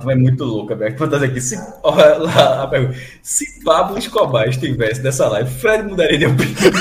[0.08, 0.96] É muito louca, velho.
[0.96, 1.42] Vou fazer aqui.
[1.42, 2.96] Se, olha lá, a pergunta.
[3.24, 6.72] Se Pablo Escobar estivesse nessa live, Fred mudaria de opinião.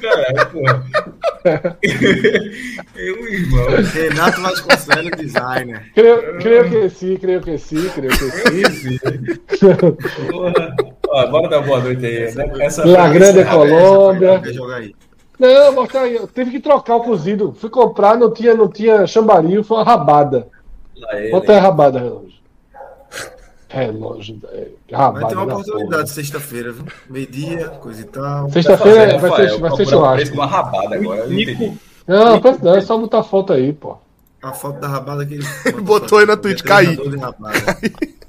[0.00, 1.78] Caralho, porra.
[2.94, 3.66] Eu, irmão.
[3.92, 5.90] Renato Vasconcelos, designer.
[5.94, 8.30] Creio, creio que sim, creio que sim, creio que
[8.70, 8.98] sim.
[10.30, 10.76] Porra.
[11.12, 12.34] Ó, bora dar boa noite aí.
[12.34, 12.50] né?
[12.60, 14.40] Essa La Grande Colômbia.
[14.76, 14.94] Aí?
[15.38, 17.54] Não, mas tá aí, eu tive que trocar o cozido.
[17.58, 20.48] Fui comprar, não tinha, não tinha chambaril, foi uma rabada.
[21.12, 21.30] Ele.
[21.30, 22.32] Bota aí a rabada, relógio.
[23.68, 25.26] Relógio, é, Vai rabada.
[25.28, 26.84] ter uma da oportunidade sexta-feira, viu?
[27.08, 28.50] Meio-dia, coisa e tal.
[28.50, 30.34] Sexta-feira Tá fazendo, vai ser, vai ser procurar um preço churrasco.
[30.34, 31.26] Uma rabada agora.
[31.26, 33.96] Nico, Não, não, não, é só botar a foto aí, pô.
[34.42, 35.44] A foto da rabada que ele.
[35.82, 36.98] Botou aí na Twitch, cair.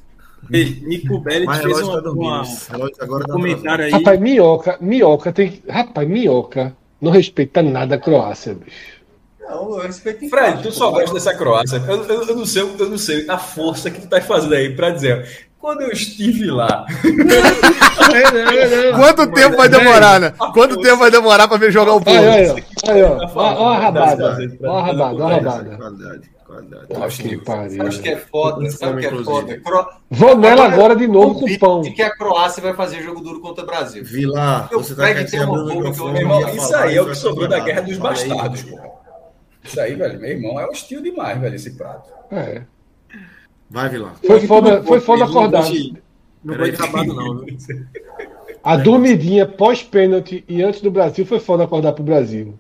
[0.50, 3.92] Nico Bellic Mas fez uma, tá uma- um tá comentário aí.
[3.92, 5.62] Rapaz, minhoca, minhoca tem.
[5.70, 8.94] Rapaz, minhoca não respeita nada a Croácia, bicho.
[9.40, 11.78] Não, eu respeito em Fred, tu só gosta dessa Croácia.
[11.88, 14.74] Eu, eu- eu não sei, eu não sei a força que tu tá fazendo aí
[14.74, 15.43] pra dizer.
[15.64, 16.86] Quando eu estive lá,
[19.00, 20.34] Quanto tempo vai demorar, né?
[20.54, 22.20] Quanto tempo vai demorar pra ver jogar o Aí, povo?
[22.20, 22.56] aí, ó.
[22.92, 23.16] Aí, ó.
[23.16, 24.38] Ó, falando, ó a rabada.
[24.62, 25.78] Ó a rabada, ó a rabada.
[25.78, 26.30] Qualidade.
[26.90, 27.78] Ó, que pariu.
[27.78, 28.70] Sabe o que é foda?
[28.72, 29.58] Sabe o que é foda?
[29.62, 29.88] Cro...
[30.12, 31.80] Vou nela agora de novo com pão.
[31.80, 34.04] De que a Croácia vai fazer jogo duro contra o Brasil.
[34.04, 37.16] Vilar, você tá querendo tem uma o que eu irmão, isso aí é o que
[37.16, 38.78] sobrou da guerra dos bastardos, pô.
[39.64, 42.12] Isso aí, velho, meu irmão, é hostil demais, velho, esse prato.
[42.30, 42.64] É.
[43.70, 44.16] Vai, Vilar.
[44.26, 45.64] Foi foda, foi foda acordar.
[46.44, 47.46] Não de rabado, não.
[48.64, 52.54] A dormidinha pós-pênalti e antes do Brasil foi foda acordar pro Brasil.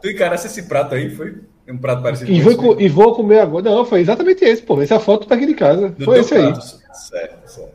[0.00, 1.36] Tu encarasse esse prato aí, foi
[1.68, 3.64] um prato parecido E com vou, esse co- e vou comer agora.
[3.64, 4.80] Não, foi exatamente esse, pô.
[4.80, 5.90] Essa foto tá aqui de casa.
[5.90, 6.52] Do Foi esse aí.
[6.52, 6.64] prato.
[6.94, 7.72] Certo, certo.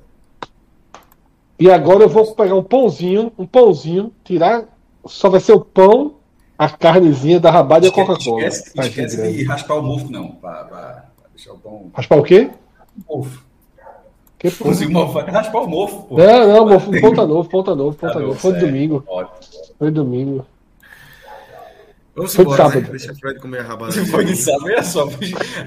[1.60, 4.66] E agora eu vou pegar um pãozinho, um pãozinho, tirar.
[5.06, 6.16] Só vai ser o pão,
[6.58, 8.44] a carnezinha da rabada e a Coca-Cola.
[8.45, 10.28] Esquece, esquece de raspar o mofo, não.
[10.34, 11.90] Pra, pra, pra deixar o pão.
[11.94, 12.49] Raspar o quê?
[13.10, 13.44] Mofo.
[14.40, 14.69] Que porra?
[14.72, 15.19] Pãozinho mofo.
[15.19, 16.18] Raspar o mofo, pô.
[16.18, 18.36] Não, não, mo- ponta novo, ponta novo, Tá ponta novo.
[18.40, 19.03] Foi domingo.
[19.07, 19.36] Ótimo.
[19.80, 20.45] Foi domingo.
[22.15, 22.69] Vamos Foi de embora, né?
[22.74, 22.91] sábado.
[22.91, 23.91] Deixa o Fred comer a rabada.
[23.91, 25.07] Se for de sábado, olha só.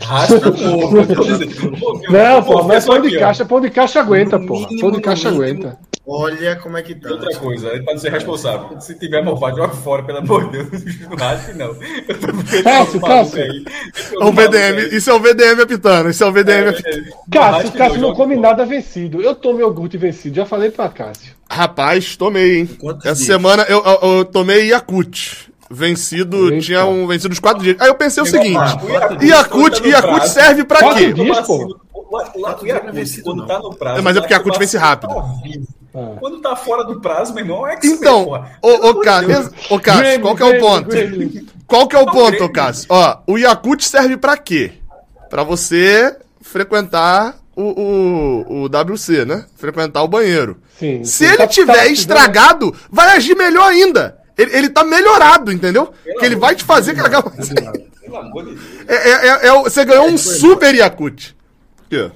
[0.02, 0.96] Raspa o mofo.
[0.96, 4.66] Mofo, Não, mofo, pô, mas é só pão de caixa, pão de caixa aguenta, pô.
[4.80, 5.44] Pão de caixa mínimo.
[5.44, 5.78] aguenta.
[6.06, 7.08] Olha como é que tá.
[7.08, 8.80] E outra coisa, pra não ser responsável.
[8.80, 10.84] Se tiver mofado, joga fora, pelo amor de Deus.
[11.10, 11.76] Não não.
[12.08, 13.42] Eu tô vendo Cássio, um Cássio.
[13.42, 13.64] aí.
[14.12, 17.04] É o VDM, isso é o VDM apitando, isso é o VDM apitando.
[17.30, 19.20] Cássio, Cássio não come nada vencido.
[19.20, 21.34] Eu tomo iogurte vencido, já falei pra Cássio.
[21.50, 22.70] Rapaz, tomei, hein?
[22.82, 23.18] Essa dias?
[23.18, 25.49] semana eu, eu, eu tomei Yakut.
[25.70, 26.60] Vencido, Eita.
[26.66, 27.76] tinha um vencido uns quatro dias.
[27.78, 31.12] Aí eu pensei o seguinte: Yakut, Yakut, Yakut serve pra quê?
[31.12, 31.78] dias, pô.
[31.94, 33.98] O Yakut, quando tá no prazo.
[33.98, 35.14] É, mas é porque Yakut vence rápido.
[35.14, 35.24] tá.
[35.92, 36.16] Ah.
[36.20, 40.36] Quando tá fora do prazo, meu irmão, é que Então, ô, Cássio, ô, Cássio, qual
[40.36, 40.88] que é o ponto?
[41.66, 42.86] Qual que é o ponto, ô, Cássio?
[42.88, 44.72] Ó, o Yakut serve pra quê?
[45.28, 49.44] Pra você frequentar o, o, o WC, né?
[49.56, 50.58] Frequentar o banheiro.
[50.78, 54.16] Sim, Se ele Tá- tiver tá- estragado, vai agir melhor ainda.
[54.42, 55.92] Ele, ele tá melhorado, entendeu?
[56.18, 57.48] Que ele vai te fazer cagar mais.
[58.00, 58.66] Pelo amor de Deus.
[58.88, 61.36] É, é, é- é você ganhou um super Yakut.
[61.92, 62.10] Ó.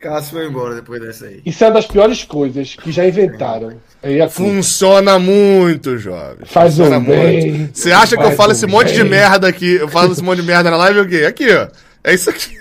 [0.00, 1.40] Cássio foi embora depois dessa aí.
[1.46, 3.74] Isso é uma das piores coisas que já inventaram.
[4.02, 4.28] É.
[4.28, 6.44] Funciona muito, jovem.
[6.44, 7.52] Faz Funciona um bem.
[7.52, 7.78] muito.
[7.78, 9.74] Você acha que eu falo um esse monte de merda aqui?
[9.76, 11.24] Eu falo esse monte de merda na live o quê?
[11.24, 11.68] Aqui, ó.
[12.02, 12.60] É isso aqui.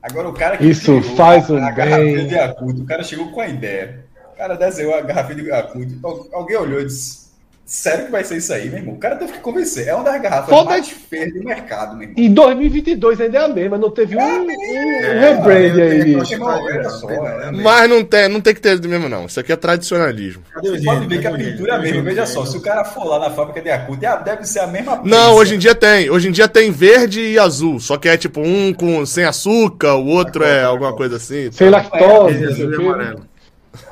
[0.00, 2.26] Agora o cara que Isso criou faz a, um a garrafinha bem.
[2.28, 4.04] de Yakut, o cara chegou com a ideia.
[4.32, 5.98] O cara desenhou a garrafinha de Yakut.
[6.04, 7.27] Al- Alguém olhou e disse:
[7.70, 8.94] Sério que vai ser isso aí, meu irmão?
[8.94, 9.88] O cara teve que convencer.
[9.88, 12.14] É uma das garrafas Foda- mais feias do mercado, meu irmão.
[12.16, 16.84] Em 2022 ainda é a mesma, não teve um, um, um É, rebrand aí, é,
[16.88, 17.50] só, é.
[17.52, 19.26] Mas não tem, não tem que ter mesmo, não.
[19.26, 20.42] Isso aqui é tradicionalismo.
[20.62, 22.02] Você pode ver que a pintura é a mesma.
[22.04, 24.66] Veja só, se o cara for lá na fábrica de Yakut, ah, deve ser a
[24.66, 25.30] mesma Não, prensa.
[25.32, 26.08] hoje em dia tem.
[26.08, 27.78] Hoje em dia tem verde e azul.
[27.78, 31.50] Só que é tipo um com sem açúcar, o outro é alguma coisa assim.
[31.52, 33.27] Sem lactose, Ele é não azul o e amarelo.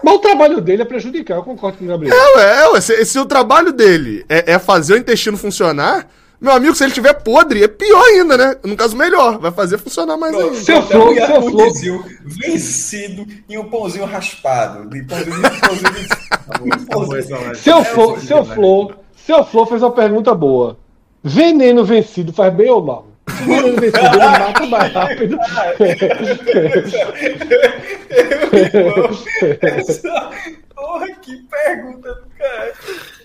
[0.03, 2.15] Mas o trabalho dele é prejudicar, eu concordo com o Gabriel.
[2.15, 2.81] É, ué, é.
[2.81, 6.07] Se, se o trabalho dele é, é fazer o intestino funcionar,
[6.41, 8.57] meu amigo, se ele tiver podre, é pior ainda, né?
[8.63, 9.39] No caso, melhor.
[9.39, 10.55] Vai fazer funcionar mais ainda.
[10.57, 14.89] Seu Então, flow, seu Yakutzinho vencido em um pãozinho raspado.
[14.91, 16.01] De pãozinho, de pãozinho de...
[16.01, 17.57] um Acabou pãozinho- essa live.
[17.57, 18.93] Seu É, Flo, o seu Flo,
[19.27, 20.77] seu Flo fez uma pergunta boa.
[21.25, 23.07] Veneno vencido faz bem ou mal?
[23.27, 25.39] Veneno vencido ele mata mais rápido.
[30.75, 32.73] Porra, que pergunta do cara.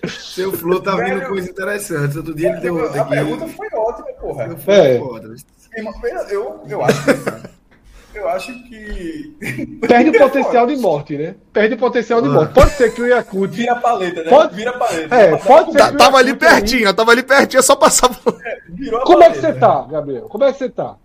[0.08, 1.28] Seu Flo tá vindo Velho.
[1.28, 2.16] coisa interessante.
[2.16, 3.00] Outro dia ele deu.
[3.00, 4.56] A pergunta foi ótima, porra.
[4.56, 4.98] Foi É.
[4.98, 5.34] foda.
[5.76, 5.92] Irmão,
[6.30, 9.78] Eu, eu acho que eu acho que.
[9.86, 11.34] Perde o potencial de morte, né?
[11.52, 12.52] Perde o potencial de morte.
[12.54, 13.54] Pode ser que o Yakut.
[13.54, 14.30] Vira a paleta, né?
[14.30, 15.14] Pode- Vira a paleta.
[15.14, 17.76] É, pode ser Tá- que o tava ali pertinho, eu tava ali pertinho, é só
[17.76, 18.08] passar.
[18.10, 18.38] por-
[18.68, 19.54] Virou a Como é que paleta.
[19.54, 20.22] você tá, Gabriel?
[20.22, 20.96] Como é que você tá?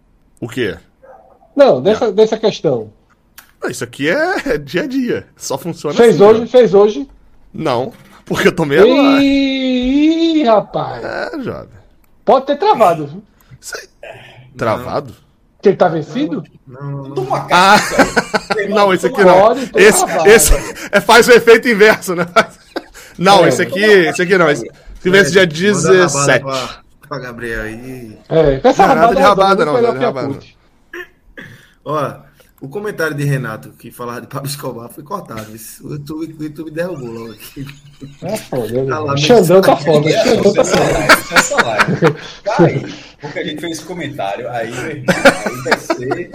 [0.42, 0.76] O quê?
[1.56, 2.92] Não, dessa, dessa questão.
[3.64, 5.28] Ah, Isso aqui é dia a dia.
[5.36, 7.10] Só funciona Fez assim, hoje, fez hoje.
[7.54, 7.92] Não,
[8.26, 9.22] porque eu tomei agora.
[9.24, 11.04] Ih, rapaz.
[11.04, 11.70] É, jovem.
[12.24, 13.08] Pode ter travado.
[13.08, 13.24] viu?
[14.58, 15.14] Travado?
[15.62, 16.44] Que ele tá vencido?
[17.16, 17.96] Toma Ah, casa.
[18.70, 19.52] não, esse aqui não.
[19.76, 20.54] Esse, esse
[20.92, 22.26] é, faz o efeito inverso, né?
[23.18, 23.50] Não, É.
[23.50, 24.48] esse aqui, esse aqui não.
[24.48, 24.64] Esse,
[25.00, 26.44] esse vence dia Manda uma rabada 17.
[26.44, 28.18] Pra, pra Gabriel aí.
[28.30, 30.40] É, com essa Não, nada rabada, de é rabada, não, nada de a rabada.
[31.84, 32.16] Ó,
[32.60, 35.46] o comentário de Renato que falava de Pablo Escobar foi cortado.
[35.84, 37.66] O YouTube, o YouTube derrubou logo aqui.
[38.24, 38.90] É foda, né?
[38.90, 40.10] Tá lá, Xandão tá foda.
[40.10, 41.38] Xandão tá foda.
[41.38, 42.16] essa live.
[42.44, 42.86] Cai.
[43.22, 44.50] Porque a gente fez esse comentário.
[44.50, 45.06] Aí, aí
[45.64, 46.32] vai ser.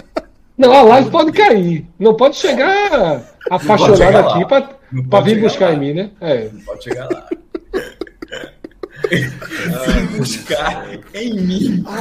[0.56, 1.86] Não, a live pode cair.
[1.98, 4.62] Não pode chegar apaixonado aqui pra,
[5.10, 5.74] pra vir buscar lá.
[5.74, 6.10] em mim, né?
[6.20, 6.48] É.
[6.52, 7.26] Não pode chegar lá.
[9.10, 11.84] Vim buscar em mim.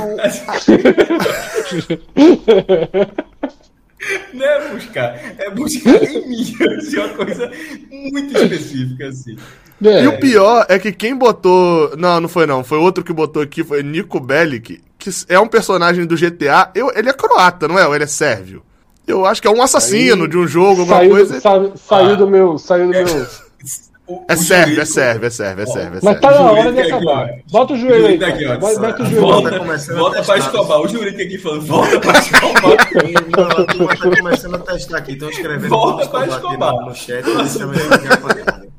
[4.34, 6.56] Não é buscar, é buscar em mim.
[6.78, 7.52] Assim, uma coisa
[7.91, 9.36] muito específica, assim.
[9.84, 10.03] É.
[10.03, 11.95] E o pior é que quem botou.
[11.98, 12.64] Não, não foi não.
[12.64, 16.69] Foi outro que botou aqui, foi Nico Bellic, que é um personagem do GTA.
[16.76, 17.88] Eu, ele é croata, não é?
[17.88, 18.64] Ou ele é sérvio?
[19.07, 21.40] Eu acho que é um assassino Aí, de um jogo, alguma Saiu, coisa.
[21.41, 22.57] sa- saiu do meu.
[22.57, 23.06] Saiu do meu.
[24.12, 25.64] O- É o é sérvio, é sérvio, é sérvio.
[25.64, 25.74] É Mas
[26.04, 26.22] sérvio.
[26.22, 27.30] tá na hora de aqui, acabar.
[27.30, 27.52] ó.
[27.52, 28.02] Bota o joelho aí.
[28.02, 28.58] Jurídico aqui, ó.
[28.60, 29.22] Vai- Mete o joelho.
[29.22, 29.60] Volta aí.
[29.60, 30.38] começando a Volta pra.
[30.38, 30.82] Escobar.
[30.82, 33.62] O jurídico aqui falando, volta pra Escobar.
[33.62, 35.12] A turma tá começando a testar aqui.
[35.14, 36.74] Estão escrevendo Volta pra aqui Escobar.
[36.74, 37.24] no, no chat.
[37.26, 38.72] É.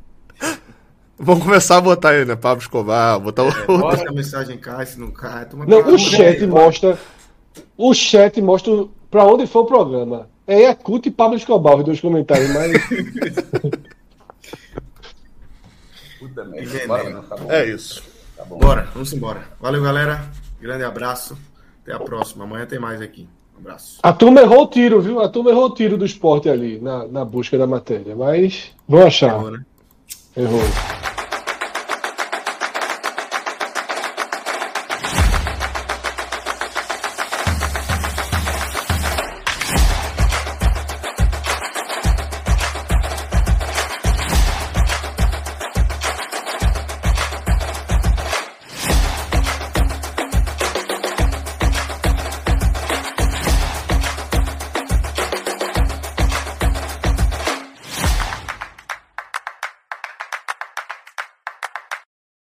[1.19, 2.35] Vamos começar a botar aí, né?
[2.35, 3.79] Pablo Escobar, botar o.
[3.79, 5.47] Bota a mensagem cai, se não cai.
[5.67, 6.99] Não, tá- o chat mostra.
[7.77, 8.73] O chat mostra
[9.11, 10.29] pra onde foi o programa.
[10.47, 12.73] É Yakut e Pablo Escobar, os dois comentários, mas.
[16.87, 17.51] Bora, não, tá bom.
[17.51, 18.03] É isso.
[18.37, 18.59] Tá bom.
[18.59, 19.43] Bora, vamos embora.
[19.61, 20.29] Valeu, galera.
[20.61, 21.37] Grande abraço.
[21.83, 22.45] Até a próxima.
[22.45, 23.29] Amanhã tem mais aqui.
[23.55, 23.99] Um abraço.
[24.03, 25.21] A turma errou o tiro, viu?
[25.21, 28.15] A turma errou o tiro do esporte ali, na, na busca da matéria.
[28.17, 29.35] Mas vão achar.
[29.35, 29.65] Errou, né?
[30.37, 30.61] Errou.